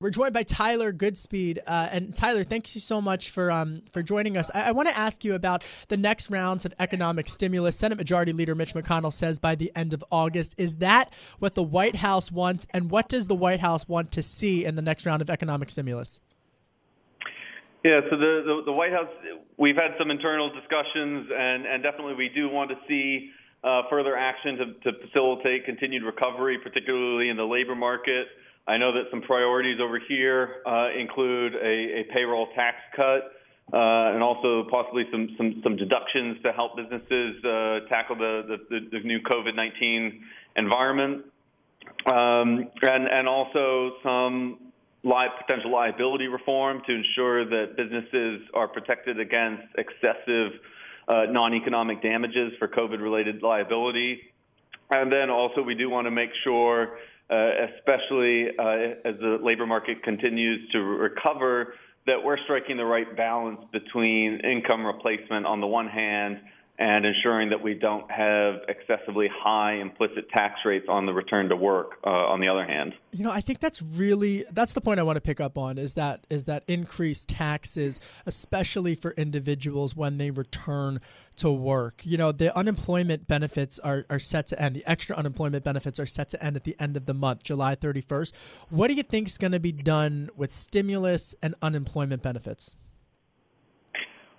We're 0.00 0.10
joined 0.10 0.32
by 0.32 0.44
Tyler 0.44 0.94
Goodspeed, 0.94 1.58
uh, 1.66 1.88
and 1.92 2.16
Tyler, 2.16 2.42
thank 2.42 2.74
you 2.74 2.80
so 2.80 3.02
much 3.02 3.28
for 3.28 3.50
um, 3.50 3.82
for 3.92 4.02
joining 4.02 4.36
us. 4.36 4.50
I, 4.54 4.68
I 4.68 4.72
want 4.72 4.88
to 4.88 4.96
ask 4.96 5.24
you 5.24 5.34
about 5.34 5.62
the 5.88 5.96
next 5.96 6.30
rounds 6.30 6.64
of 6.64 6.74
economic 6.78 7.28
stimulus. 7.28 7.76
Senate 7.76 7.98
Majority 7.98 8.32
Leader 8.32 8.54
Mitch 8.54 8.74
McConnell 8.74 9.12
says 9.12 9.38
by 9.38 9.54
the 9.54 9.70
end 9.76 9.92
of 9.92 10.02
August. 10.10 10.54
Is 10.58 10.76
that 10.76 11.12
what 11.38 11.54
the 11.54 11.62
White 11.62 11.96
House 11.96 12.32
wants, 12.32 12.66
and 12.72 12.90
what 12.90 13.08
does 13.08 13.28
the 13.28 13.34
White 13.34 13.60
House 13.60 13.86
want 13.88 14.10
to 14.12 14.22
see 14.22 14.64
in 14.64 14.74
the 14.74 14.82
next 14.82 15.04
round 15.06 15.20
of 15.22 15.30
economic 15.30 15.70
stimulus? 15.70 16.18
Yeah, 17.82 18.00
so 18.10 18.16
the, 18.16 18.42
the, 18.44 18.62
the 18.66 18.72
White 18.72 18.92
House, 18.92 19.08
we've 19.56 19.76
had 19.76 19.92
some 19.98 20.10
internal 20.10 20.50
discussions, 20.52 21.28
and, 21.34 21.64
and 21.64 21.82
definitely 21.82 22.14
we 22.14 22.28
do 22.28 22.48
want 22.50 22.70
to 22.70 22.76
see 22.86 23.30
uh, 23.64 23.82
further 23.88 24.16
action 24.16 24.56
to, 24.56 24.92
to 24.92 25.06
facilitate 25.06 25.64
continued 25.64 26.02
recovery, 26.02 26.58
particularly 26.62 27.30
in 27.30 27.38
the 27.38 27.44
labor 27.44 27.74
market. 27.74 28.26
I 28.68 28.76
know 28.76 28.92
that 28.92 29.04
some 29.10 29.22
priorities 29.22 29.80
over 29.80 29.98
here 30.08 30.56
uh, 30.66 30.90
include 30.90 31.54
a, 31.54 32.00
a, 32.00 32.04
payroll 32.12 32.48
tax 32.54 32.76
cut 32.94 33.32
uh, 33.72 34.12
and 34.12 34.22
also 34.22 34.66
possibly 34.70 35.04
some, 35.10 35.28
some, 35.38 35.60
some, 35.62 35.76
deductions 35.76 36.36
to 36.44 36.52
help 36.52 36.76
businesses 36.76 37.42
uh, 37.44 37.80
tackle 37.88 38.16
the, 38.16 38.58
the, 38.68 38.80
the 38.92 39.00
new 39.00 39.20
COVID 39.20 39.54
19 39.56 40.22
environment. 40.56 41.24
Um, 42.06 42.68
and, 42.82 43.08
and 43.08 43.26
also 43.26 43.92
some 44.02 44.69
li- 45.02 45.28
potential 45.46 45.72
liability 45.72 46.28
reform 46.28 46.82
to 46.86 46.94
ensure 46.94 47.44
that 47.44 47.76
businesses 47.76 48.42
are 48.54 48.68
protected 48.68 49.18
against 49.18 49.62
excessive 49.78 50.52
uh, 51.08 51.24
non-economic 51.30 52.02
damages 52.02 52.52
for 52.58 52.68
COVID-related 52.68 53.42
liability. 53.42 54.20
And 54.90 55.12
then 55.12 55.30
also 55.30 55.62
we 55.62 55.74
do 55.74 55.88
want 55.88 56.06
to 56.06 56.10
make 56.10 56.30
sure, 56.44 56.98
uh, 57.30 57.50
especially 57.76 58.48
uh, 58.58 59.08
as 59.08 59.14
the 59.20 59.38
labor 59.42 59.66
market 59.66 60.02
continues 60.02 60.68
to 60.72 60.80
recover, 60.80 61.74
that 62.06 62.22
we're 62.24 62.38
striking 62.44 62.76
the 62.76 62.84
right 62.84 63.16
balance 63.16 63.60
between 63.72 64.40
income 64.40 64.86
replacement 64.86 65.46
on 65.46 65.60
the 65.60 65.66
one 65.66 65.88
hand 65.88 66.40
and 66.80 67.04
ensuring 67.04 67.50
that 67.50 67.62
we 67.62 67.74
don't 67.74 68.10
have 68.10 68.62
excessively 68.66 69.28
high 69.30 69.74
implicit 69.74 70.30
tax 70.30 70.60
rates 70.64 70.86
on 70.88 71.04
the 71.04 71.12
return 71.12 71.50
to 71.50 71.54
work 71.56 71.98
uh, 72.06 72.10
on 72.10 72.40
the 72.40 72.48
other 72.48 72.64
hand. 72.64 72.94
You 73.12 73.22
know 73.22 73.30
i 73.30 73.40
think 73.40 73.60
that's 73.60 73.82
really 73.82 74.44
that's 74.50 74.72
the 74.72 74.80
point 74.80 74.98
i 74.98 75.02
want 75.02 75.16
to 75.16 75.20
pick 75.20 75.40
up 75.40 75.58
on 75.58 75.76
is 75.78 75.94
that 75.94 76.26
is 76.30 76.46
that 76.46 76.64
increased 76.66 77.28
taxes 77.28 78.00
especially 78.24 78.94
for 78.94 79.10
individuals 79.12 79.94
when 79.94 80.16
they 80.18 80.30
return 80.30 81.00
to 81.36 81.50
work. 81.50 82.02
You 82.04 82.16
know 82.16 82.32
the 82.32 82.56
unemployment 82.56 83.26
benefits 83.26 83.78
are, 83.78 84.04
are 84.08 84.18
set 84.18 84.46
to 84.48 84.60
end 84.60 84.76
the 84.76 84.84
extra 84.86 85.16
unemployment 85.16 85.64
benefits 85.64 85.98
are 85.98 86.06
set 86.06 86.28
to 86.30 86.42
end 86.42 86.56
at 86.56 86.64
the 86.64 86.76
end 86.78 86.96
of 86.96 87.06
the 87.06 87.14
month 87.14 87.42
july 87.42 87.74
31st 87.74 88.32
what 88.68 88.88
do 88.88 88.94
you 88.94 89.02
think 89.02 89.26
is 89.26 89.38
going 89.38 89.52
to 89.52 89.60
be 89.60 89.72
done 89.72 90.30
with 90.36 90.52
stimulus 90.52 91.34
and 91.42 91.54
unemployment 91.62 92.22
benefits 92.22 92.76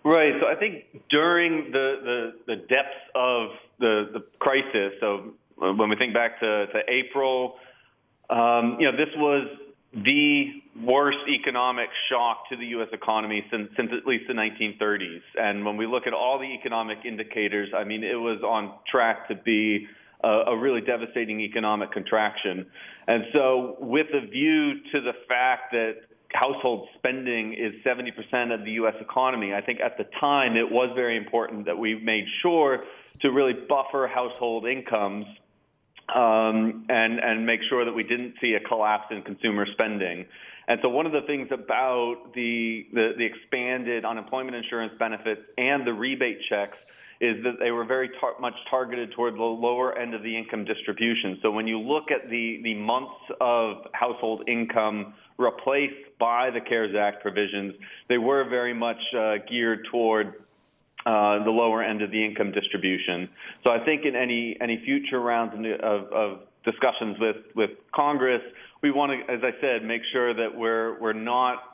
Right. 0.03 0.33
So 0.41 0.47
I 0.47 0.55
think 0.55 0.85
during 1.09 1.71
the, 1.71 2.31
the, 2.47 2.55
the 2.55 2.55
depths 2.55 3.03
of 3.13 3.49
the, 3.79 4.09
the 4.13 4.23
crisis, 4.39 4.93
so 4.99 5.33
when 5.55 5.89
we 5.89 5.95
think 5.95 6.13
back 6.13 6.39
to, 6.39 6.67
to 6.67 6.79
April, 6.87 7.55
um, 8.29 8.77
you 8.79 8.91
know, 8.91 8.97
this 8.97 9.13
was 9.15 9.47
the 9.93 10.45
worst 10.83 11.17
economic 11.29 11.89
shock 12.09 12.49
to 12.49 12.55
the 12.55 12.65
U.S. 12.67 12.87
economy 12.93 13.45
since, 13.51 13.69
since 13.77 13.91
at 13.95 14.07
least 14.07 14.23
the 14.27 14.33
1930s. 14.33 15.21
And 15.35 15.65
when 15.65 15.77
we 15.77 15.85
look 15.85 16.07
at 16.07 16.13
all 16.13 16.39
the 16.39 16.45
economic 16.45 16.99
indicators, 17.05 17.69
I 17.75 17.83
mean, 17.83 18.03
it 18.03 18.15
was 18.15 18.41
on 18.41 18.73
track 18.89 19.27
to 19.27 19.35
be 19.35 19.87
a, 20.23 20.29
a 20.47 20.57
really 20.57 20.81
devastating 20.81 21.41
economic 21.41 21.91
contraction. 21.91 22.65
And 23.07 23.25
so, 23.35 23.75
with 23.79 24.07
a 24.13 24.25
view 24.25 24.75
to 24.93 25.01
the 25.01 25.13
fact 25.27 25.73
that 25.73 25.95
household 26.33 26.87
spending 26.97 27.53
is 27.53 27.73
70% 27.85 28.53
of 28.53 28.65
the 28.65 28.71
U.S. 28.73 28.95
economy. 28.99 29.53
I 29.53 29.61
think 29.61 29.79
at 29.79 29.97
the 29.97 30.05
time 30.19 30.55
it 30.55 30.71
was 30.71 30.91
very 30.95 31.17
important 31.17 31.65
that 31.65 31.77
we 31.77 31.95
made 31.95 32.25
sure 32.41 32.83
to 33.21 33.31
really 33.31 33.53
buffer 33.53 34.07
household 34.07 34.65
incomes 34.65 35.25
um, 36.13 36.85
and 36.89 37.19
and 37.19 37.45
make 37.45 37.61
sure 37.69 37.85
that 37.85 37.93
we 37.93 38.03
didn't 38.03 38.35
see 38.41 38.53
a 38.53 38.59
collapse 38.59 39.07
in 39.11 39.21
consumer 39.21 39.65
spending. 39.71 40.25
And 40.67 40.79
so 40.81 40.89
one 40.89 41.05
of 41.05 41.11
the 41.11 41.21
things 41.21 41.47
about 41.51 42.33
the 42.33 42.87
the, 42.93 43.13
the 43.17 43.25
expanded 43.25 44.05
unemployment 44.05 44.55
insurance 44.55 44.93
benefits 44.99 45.41
and 45.57 45.85
the 45.85 45.93
rebate 45.93 46.39
checks 46.49 46.77
is 47.21 47.43
that 47.43 47.59
they 47.59 47.69
were 47.69 47.85
very 47.85 48.09
tar- 48.19 48.33
much 48.39 48.55
targeted 48.69 49.11
toward 49.11 49.35
the 49.35 49.43
lower 49.43 49.95
end 49.97 50.15
of 50.15 50.23
the 50.23 50.35
income 50.35 50.65
distribution. 50.65 51.37
So 51.43 51.51
when 51.51 51.67
you 51.67 51.79
look 51.79 52.09
at 52.09 52.29
the, 52.29 52.59
the 52.63 52.73
months 52.73 53.21
of 53.39 53.85
household 53.93 54.49
income 54.49 55.13
replaced 55.37 56.17
by 56.19 56.49
the 56.49 56.59
CARES 56.59 56.95
Act 56.95 57.21
provisions, 57.21 57.75
they 58.09 58.17
were 58.17 58.49
very 58.49 58.73
much 58.73 58.97
uh, 59.15 59.35
geared 59.47 59.85
toward 59.91 60.33
uh, 61.05 61.43
the 61.43 61.51
lower 61.51 61.83
end 61.83 62.01
of 62.01 62.09
the 62.09 62.25
income 62.25 62.51
distribution. 62.51 63.29
So 63.65 63.71
I 63.71 63.85
think 63.85 64.05
in 64.05 64.15
any 64.15 64.57
any 64.59 64.81
future 64.83 65.19
rounds 65.19 65.53
of, 65.81 66.11
of 66.11 66.39
discussions 66.63 67.17
with, 67.19 67.37
with 67.55 67.71
Congress, 67.93 68.41
we 68.81 68.91
want 68.91 69.11
to, 69.11 69.33
as 69.33 69.41
I 69.43 69.59
said, 69.61 69.83
make 69.83 70.01
sure 70.11 70.33
that 70.33 70.55
we're 70.55 70.99
we're 70.99 71.13
not 71.13 71.70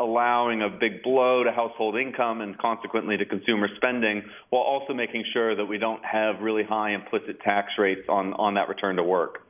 allowing 0.00 0.62
a 0.62 0.68
big 0.68 1.02
blow 1.02 1.44
to 1.44 1.52
household 1.52 1.96
income 1.96 2.40
and 2.40 2.58
consequently 2.58 3.16
to 3.16 3.24
consumer 3.24 3.68
spending, 3.76 4.22
while 4.48 4.62
also 4.62 4.94
making 4.94 5.24
sure 5.32 5.54
that 5.54 5.66
we 5.66 5.78
don't 5.78 6.04
have 6.04 6.40
really 6.40 6.64
high 6.64 6.92
implicit 6.92 7.40
tax 7.40 7.72
rates 7.78 8.08
on, 8.08 8.32
on 8.34 8.54
that 8.54 8.68
return 8.68 8.96
to 8.96 9.02
work. 9.04 9.46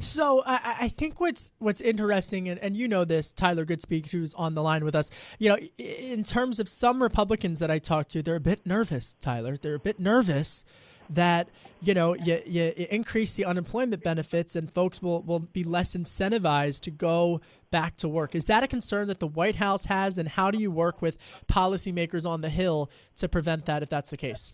So 0.00 0.42
I, 0.44 0.76
I, 0.82 0.88
think 0.88 1.18
what's 1.18 1.50
what's 1.58 1.80
interesting, 1.80 2.48
and, 2.48 2.60
and 2.60 2.76
you 2.76 2.88
know 2.88 3.06
this, 3.06 3.32
Tyler 3.32 3.64
Goodspeed, 3.64 4.10
who's 4.10 4.34
on 4.34 4.54
the 4.54 4.62
line 4.62 4.84
with 4.84 4.94
us. 4.94 5.10
You 5.38 5.50
know, 5.50 5.58
in 5.78 6.24
terms 6.24 6.60
of 6.60 6.68
some 6.68 7.02
Republicans 7.02 7.58
that 7.60 7.70
I 7.70 7.78
talk 7.78 8.08
to, 8.08 8.22
they're 8.22 8.36
a 8.36 8.40
bit 8.40 8.66
nervous. 8.66 9.14
Tyler, 9.14 9.56
they're 9.56 9.76
a 9.76 9.80
bit 9.80 9.98
nervous 9.98 10.66
that 11.08 11.48
you 11.80 11.94
know 11.94 12.14
you, 12.14 12.40
you 12.46 12.72
increase 12.90 13.32
the 13.32 13.44
unemployment 13.44 14.02
benefits 14.02 14.56
and 14.56 14.72
folks 14.72 15.02
will, 15.02 15.22
will 15.22 15.40
be 15.40 15.64
less 15.64 15.94
incentivized 15.94 16.80
to 16.82 16.90
go 16.90 17.40
back 17.72 17.96
to 17.96 18.08
work. 18.08 18.36
Is 18.36 18.44
that 18.44 18.62
a 18.62 18.68
concern 18.68 19.08
that 19.08 19.18
the 19.18 19.26
White 19.26 19.56
House 19.56 19.86
has, 19.86 20.18
and 20.18 20.28
how 20.28 20.52
do 20.52 20.58
you 20.58 20.70
work 20.70 21.02
with 21.02 21.18
policymakers 21.48 22.24
on 22.24 22.40
the 22.40 22.50
Hill 22.50 22.88
to 23.16 23.28
prevent 23.28 23.66
that 23.66 23.82
if 23.82 23.88
that's 23.88 24.10
the 24.10 24.16
case? 24.16 24.52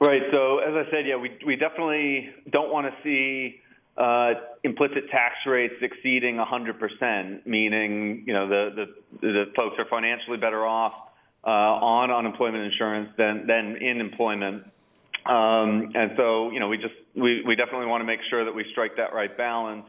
Right. 0.00 0.22
So 0.32 0.60
as 0.60 0.74
I 0.74 0.90
said, 0.90 1.06
yeah, 1.06 1.16
we 1.16 1.36
we 1.44 1.56
definitely 1.56 2.30
don't 2.50 2.72
want 2.72 2.86
to 2.86 2.92
see 3.02 3.60
uh, 3.98 4.34
implicit 4.62 5.10
tax 5.10 5.34
rates 5.44 5.74
exceeding 5.82 6.36
100%, 6.36 7.44
meaning 7.46 8.22
you 8.26 8.32
know 8.32 8.48
the 8.48 8.86
the, 9.20 9.26
the 9.26 9.44
folks 9.58 9.74
are 9.78 9.86
financially 9.90 10.38
better 10.38 10.64
off 10.64 10.92
uh, 11.44 11.50
on 11.50 12.10
unemployment 12.10 12.64
insurance 12.64 13.10
than 13.18 13.46
than 13.46 13.76
in 13.80 14.00
employment. 14.00 14.64
Um, 15.26 15.92
and 15.94 16.12
so, 16.16 16.50
you 16.52 16.60
know, 16.60 16.68
we 16.68 16.78
just 16.78 16.94
we, 17.14 17.42
we 17.46 17.54
definitely 17.54 17.86
want 17.86 18.00
to 18.00 18.06
make 18.06 18.20
sure 18.30 18.44
that 18.44 18.54
we 18.54 18.64
strike 18.70 18.96
that 18.96 19.12
right 19.12 19.36
balance. 19.36 19.84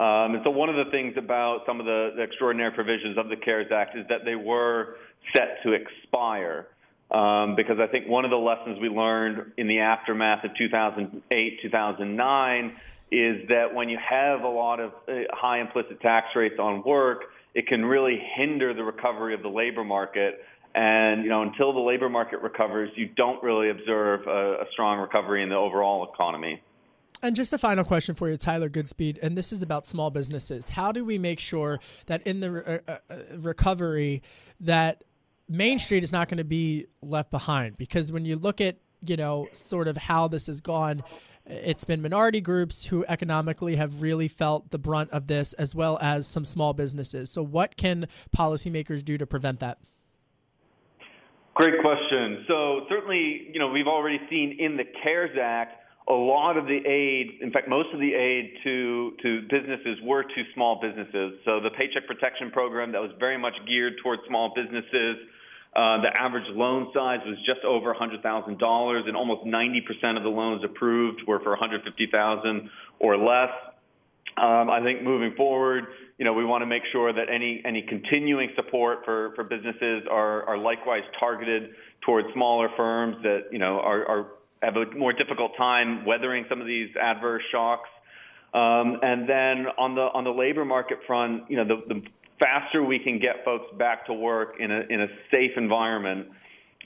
Um, 0.00 0.34
and 0.34 0.40
so, 0.44 0.50
one 0.50 0.68
of 0.68 0.76
the 0.76 0.90
things 0.90 1.14
about 1.16 1.60
some 1.66 1.78
of 1.78 1.86
the, 1.86 2.12
the, 2.16 2.22
extraordinary 2.22 2.72
provisions 2.72 3.18
of 3.18 3.28
the 3.28 3.36
CARES 3.36 3.70
Act 3.70 3.96
is 3.96 4.06
that 4.08 4.24
they 4.24 4.34
were 4.34 4.96
set 5.34 5.62
to 5.64 5.72
expire. 5.72 6.66
Um, 7.10 7.56
because 7.56 7.78
I 7.78 7.86
think 7.88 8.08
one 8.08 8.24
of 8.24 8.30
the 8.30 8.38
lessons 8.38 8.78
we 8.80 8.88
learned 8.88 9.52
in 9.58 9.68
the 9.68 9.80
aftermath 9.80 10.44
of 10.44 10.56
2008, 10.56 11.60
2009 11.60 12.76
is 13.10 13.46
that 13.50 13.74
when 13.74 13.90
you 13.90 13.98
have 13.98 14.40
a 14.40 14.48
lot 14.48 14.80
of 14.80 14.92
uh, 15.06 15.12
high 15.30 15.60
implicit 15.60 16.00
tax 16.00 16.28
rates 16.34 16.58
on 16.58 16.82
work, 16.82 17.24
it 17.54 17.66
can 17.66 17.84
really 17.84 18.18
hinder 18.34 18.72
the 18.72 18.82
recovery 18.82 19.34
of 19.34 19.42
the 19.42 19.50
labor 19.50 19.84
market. 19.84 20.42
And 20.74 21.22
you 21.22 21.28
know, 21.28 21.42
until 21.42 21.74
the 21.74 21.80
labor 21.80 22.08
market 22.08 22.40
recovers, 22.40 22.90
you 22.96 23.06
don't 23.06 23.42
really 23.42 23.68
observe 23.68 24.26
a, 24.26 24.62
a 24.62 24.64
strong 24.72 24.98
recovery 24.98 25.42
in 25.42 25.50
the 25.50 25.56
overall 25.56 26.10
economy. 26.12 26.62
And 27.22 27.36
just 27.36 27.52
a 27.52 27.58
final 27.58 27.84
question 27.84 28.16
for 28.16 28.28
you, 28.28 28.36
Tyler 28.36 28.68
Goodspeed, 28.68 29.18
and 29.22 29.38
this 29.38 29.52
is 29.52 29.62
about 29.62 29.86
small 29.86 30.10
businesses. 30.10 30.70
How 30.70 30.90
do 30.90 31.04
we 31.04 31.18
make 31.18 31.38
sure 31.38 31.78
that 32.06 32.26
in 32.26 32.40
the 32.40 32.50
re- 32.50 32.80
uh, 32.88 32.96
uh, 33.08 33.16
recovery 33.38 34.22
that 34.58 35.04
Main 35.48 35.78
Street 35.78 36.02
is 36.02 36.10
not 36.10 36.28
going 36.28 36.38
to 36.38 36.44
be 36.44 36.86
left 37.00 37.30
behind? 37.30 37.76
Because 37.76 38.10
when 38.10 38.24
you 38.24 38.36
look 38.36 38.60
at 38.60 38.78
you 39.04 39.16
know 39.16 39.46
sort 39.52 39.86
of 39.86 39.96
how 39.96 40.26
this 40.26 40.48
has 40.48 40.60
gone, 40.60 41.04
it's 41.46 41.84
been 41.84 42.02
minority 42.02 42.40
groups 42.40 42.86
who 42.86 43.04
economically 43.06 43.76
have 43.76 44.02
really 44.02 44.26
felt 44.26 44.72
the 44.72 44.78
brunt 44.78 45.10
of 45.10 45.28
this, 45.28 45.52
as 45.52 45.76
well 45.76 45.98
as 46.02 46.26
some 46.26 46.44
small 46.44 46.72
businesses. 46.72 47.30
So, 47.30 47.40
what 47.40 47.76
can 47.76 48.08
policymakers 48.36 49.04
do 49.04 49.16
to 49.16 49.26
prevent 49.26 49.60
that? 49.60 49.78
Great 51.54 51.74
question. 51.82 52.44
So 52.48 52.86
certainly, 52.88 53.50
you 53.52 53.58
know, 53.58 53.68
we've 53.68 53.86
already 53.86 54.18
seen 54.30 54.56
in 54.58 54.78
the 54.78 54.84
CARES 55.02 55.36
Act 55.38 55.81
a 56.08 56.12
lot 56.12 56.56
of 56.56 56.66
the 56.66 56.78
aid, 56.84 57.38
in 57.40 57.52
fact, 57.52 57.68
most 57.68 57.88
of 57.94 58.00
the 58.00 58.12
aid 58.14 58.54
to, 58.64 59.12
to 59.22 59.42
businesses 59.42 59.98
were 60.02 60.24
to 60.24 60.42
small 60.54 60.80
businesses. 60.80 61.38
So 61.44 61.60
the 61.60 61.70
Paycheck 61.70 62.06
Protection 62.06 62.50
Program 62.50 62.92
that 62.92 63.00
was 63.00 63.12
very 63.20 63.38
much 63.38 63.54
geared 63.66 63.94
towards 64.02 64.22
small 64.26 64.52
businesses. 64.54 65.16
Uh, 65.74 66.02
the 66.02 66.10
average 66.20 66.44
loan 66.50 66.90
size 66.92 67.20
was 67.24 67.38
just 67.46 67.64
over 67.64 67.94
$100,000, 67.94 69.08
and 69.08 69.16
almost 69.16 69.46
90% 69.46 70.16
of 70.16 70.22
the 70.22 70.28
loans 70.28 70.62
approved 70.64 71.22
were 71.26 71.38
for 71.40 71.50
150,000 71.50 72.70
or 72.98 73.16
less. 73.16 73.50
Um, 74.36 74.70
I 74.70 74.82
think 74.82 75.02
moving 75.02 75.34
forward, 75.36 75.84
you 76.18 76.24
know, 76.24 76.32
we 76.32 76.44
want 76.44 76.62
to 76.62 76.66
make 76.66 76.82
sure 76.90 77.12
that 77.12 77.28
any 77.30 77.60
any 77.64 77.82
continuing 77.82 78.50
support 78.56 79.04
for, 79.04 79.32
for 79.34 79.44
businesses 79.44 80.04
are, 80.10 80.44
are 80.44 80.56
likewise 80.56 81.02
targeted 81.20 81.70
towards 82.00 82.28
smaller 82.32 82.70
firms 82.76 83.16
that 83.24 83.48
you 83.52 83.58
know 83.58 83.78
are, 83.80 84.08
are 84.08 84.26
have 84.62 84.76
a 84.76 84.86
more 84.96 85.12
difficult 85.12 85.56
time 85.56 86.04
weathering 86.04 86.44
some 86.48 86.60
of 86.60 86.66
these 86.66 86.90
adverse 87.00 87.42
shocks. 87.50 87.88
Um, 88.54 88.98
and 89.02 89.28
then 89.28 89.66
on 89.78 89.94
the 89.94 90.02
on 90.02 90.24
the 90.24 90.30
labor 90.30 90.64
market 90.64 90.98
front, 91.06 91.50
you 91.50 91.56
know, 91.56 91.64
the, 91.64 91.94
the 91.94 92.02
faster 92.38 92.82
we 92.82 92.98
can 92.98 93.18
get 93.18 93.44
folks 93.44 93.66
back 93.78 94.06
to 94.06 94.12
work 94.12 94.56
in 94.58 94.70
a 94.70 94.80
in 94.90 95.00
a 95.00 95.08
safe 95.32 95.52
environment, 95.56 96.28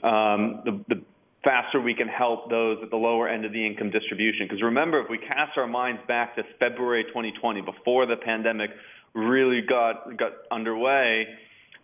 um, 0.03 0.61
the, 0.63 0.83
the 0.87 1.01
faster 1.43 1.81
we 1.81 1.93
can 1.93 2.07
help 2.07 2.49
those 2.49 2.77
at 2.83 2.89
the 2.89 2.95
lower 2.95 3.27
end 3.27 3.45
of 3.45 3.51
the 3.51 3.65
income 3.65 3.89
distribution. 3.89 4.47
Because 4.47 4.61
remember, 4.61 5.01
if 5.01 5.09
we 5.09 5.17
cast 5.17 5.57
our 5.57 5.67
minds 5.67 6.01
back 6.07 6.35
to 6.35 6.43
February 6.59 7.03
2020, 7.05 7.61
before 7.61 8.05
the 8.05 8.17
pandemic 8.17 8.71
really 9.13 9.61
got 9.61 10.17
got 10.17 10.33
underway, 10.51 11.27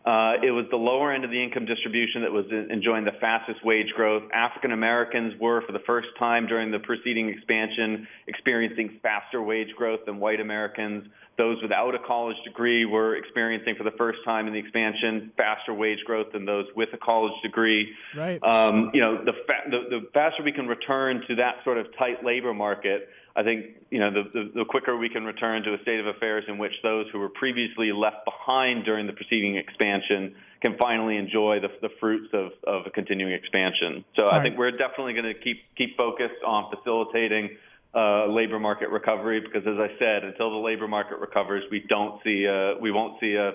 uh, 0.06 0.34
it 0.44 0.52
was 0.52 0.66
the 0.70 0.78
lower 0.78 1.14
end 1.14 1.24
of 1.24 1.32
the 1.32 1.42
income 1.42 1.66
distribution 1.66 2.24
that 2.24 2.32
was 2.32 2.46
enjoying 2.70 3.06
the 3.06 3.14
fastest 3.22 3.64
wage 3.64 3.88
growth. 3.96 4.24
African 4.34 4.72
Americans 4.74 5.34
were, 5.40 5.62
for 5.66 5.72
the 5.72 5.84
first 5.86 6.10
time 6.20 6.46
during 6.46 6.72
the 6.72 6.80
preceding 6.80 7.30
expansion, 7.30 8.06
experiencing 8.28 9.00
faster 9.02 9.42
wage 9.42 9.74
growth 9.78 10.02
than 10.06 10.20
white 10.20 10.42
Americans. 10.42 11.08
Those 11.38 11.62
without 11.62 11.96
a 11.96 12.00
college 12.00 12.36
degree 12.46 12.86
were 12.86 13.16
experiencing, 13.16 13.76
for 13.76 13.84
the 13.84 13.98
first 13.98 14.20
time 14.26 14.46
in 14.46 14.54
the 14.54 14.60
expansion, 14.60 15.32
faster 15.38 15.74
wage 15.74 16.00
growth 16.06 16.28
than 16.34 16.46
those 16.46 16.66
with 16.76 16.90
a 16.94 16.98
college 16.98 17.34
degree. 17.42 17.92
Right. 18.16 18.44
Um, 18.44 18.92
you 18.94 19.02
know, 19.02 19.24
the, 19.24 19.34
fa- 19.48 19.70
the, 19.72 19.80
the 19.90 20.08
faster 20.14 20.44
we 20.44 20.52
can 20.52 20.68
return 20.68 21.24
to 21.28 21.36
that 21.36 21.56
sort 21.64 21.78
of 21.78 21.88
tight 21.98 22.24
labor 22.24 22.54
market, 22.54 23.10
I 23.36 23.42
think 23.44 23.66
you 23.90 24.00
know 24.00 24.12
the, 24.12 24.24
the, 24.32 24.52
the, 24.60 24.66
quicker 24.66 24.96
we 24.96 25.10
can 25.10 25.26
return 25.26 25.64
to 25.64 25.74
a 25.74 25.82
state 25.82 26.00
of 26.00 26.06
affairs 26.06 26.44
in 26.48 26.60
which 26.60 26.74
those 26.84 27.08
who 27.12 27.20
were 27.20 27.30
previously 27.30 27.92
left 27.92 28.26
behind 28.26 28.86
during 28.86 29.08
the 29.08 29.14
preceding 29.14 29.58
expansion 29.58 30.36
can 30.62 30.78
finally 30.78 31.18
enjoy 31.18 31.60
the, 31.60 31.70
the 31.82 31.90
fruits 32.00 32.30
of, 32.34 32.52
of 32.66 32.86
a 32.86 32.92
continuing 32.92 33.34
expansion. 33.34 34.06
So 34.18 34.26
All 34.26 34.32
I 34.32 34.38
right. 34.38 34.44
think 34.44 34.58
we're 34.58 34.72
definitely 34.72 35.14
going 35.14 35.34
to 35.34 35.34
keep 35.34 35.64
keep 35.76 35.98
focused 35.98 36.44
on 36.46 36.72
facilitating 36.76 37.58
uh, 37.96 38.28
labor 38.28 38.60
market 38.60 38.90
recovery 38.90 39.42
because, 39.42 39.68
as 39.68 39.80
I 39.80 39.98
said, 39.98 40.24
until 40.24 40.52
the 40.52 40.64
labor 40.64 40.88
market 40.88 41.18
recovers, 41.18 41.64
we 41.72 41.84
don't 41.90 42.22
see 42.24 42.48
uh, 42.48 42.80
we 42.80 42.92
won't 42.92 43.20
see 43.20 43.34
a, 43.34 43.54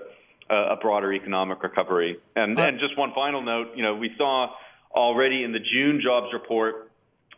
a 0.50 0.76
broader 0.76 1.12
economic 1.12 1.62
recovery. 1.62 2.18
And, 2.34 2.58
and 2.58 2.80
just 2.80 2.98
one 2.98 3.12
final 3.14 3.42
note, 3.42 3.76
you 3.76 3.84
know, 3.84 3.94
we 3.94 4.10
saw 4.18 4.48
already 4.90 5.44
in 5.44 5.52
the 5.52 5.60
June 5.60 6.00
jobs 6.02 6.32
report, 6.32 6.90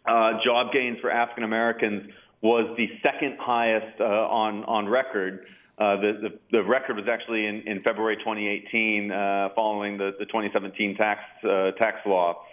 uh, 0.07 0.41
job 0.45 0.73
gains 0.73 0.99
for 1.01 1.11
African 1.11 1.45
Americans 1.45 2.11
was 2.43 2.75
the 2.77 2.89
second 3.03 3.37
highest 3.39 4.01
uh, 4.01 4.05
on 4.05 4.65
on 4.65 4.89
record. 4.89 5.47
Uh, 5.79 5.97
the, 5.97 6.13
the, 6.21 6.59
the 6.59 6.63
record 6.63 6.97
was 6.97 7.07
actually 7.09 7.47
in, 7.47 7.63
in 7.63 7.81
February 7.81 8.17
2018, 8.17 9.11
uh, 9.11 9.49
following 9.57 9.97
the, 9.97 10.11
the 10.19 10.27
2017 10.27 10.95
tax 10.95 11.23
uh, 11.43 11.71
tax 11.73 11.97
law. 12.05 12.45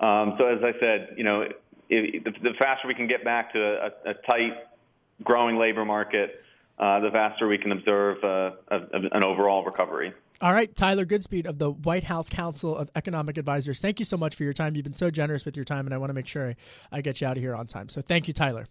Um, 0.00 0.34
so 0.36 0.46
as 0.46 0.58
I 0.64 0.72
said, 0.80 1.14
you 1.16 1.22
know, 1.22 1.42
it, 1.88 2.24
the, 2.24 2.32
the, 2.42 2.54
faster 2.58 2.88
we 2.88 2.94
can 2.94 3.06
get 3.06 3.24
back 3.24 3.52
to 3.52 3.60
a, 3.60 4.10
a 4.10 4.14
tight, 4.14 4.64
growing 5.22 5.58
labor 5.58 5.84
market, 5.84 6.42
uh, 6.76 6.98
the 6.98 7.10
faster 7.12 7.46
we 7.46 7.56
can 7.56 7.70
observe 7.70 8.18
uh, 8.24 8.50
a, 8.68 8.80
an 8.92 9.24
overall 9.24 9.64
recovery. 9.64 10.12
All 10.40 10.52
right, 10.52 10.74
Tyler 10.74 11.06
Goodspeed 11.06 11.46
of 11.46 11.58
the 11.60 11.70
White 11.70 12.02
House 12.02 12.28
Council 12.28 12.76
of 12.76 12.90
Economic 12.96 13.38
Advisors. 13.38 13.80
Thank 13.80 14.00
you 14.00 14.04
so 14.04 14.16
much 14.16 14.34
for 14.34 14.42
your 14.42 14.52
time. 14.52 14.74
You've 14.74 14.82
been 14.82 14.92
so 14.92 15.08
generous 15.08 15.44
with 15.44 15.54
your 15.54 15.64
time, 15.64 15.86
and 15.86 15.94
I 15.94 15.98
want 15.98 16.10
to 16.10 16.14
make 16.14 16.26
sure 16.26 16.48
I, 16.48 16.56
I 16.90 17.00
get 17.00 17.20
you 17.20 17.28
out 17.28 17.36
of 17.36 17.42
here 17.44 17.54
on 17.54 17.68
time. 17.68 17.88
So 17.88 18.00
thank 18.00 18.26
you, 18.26 18.34
Tyler. 18.34 18.66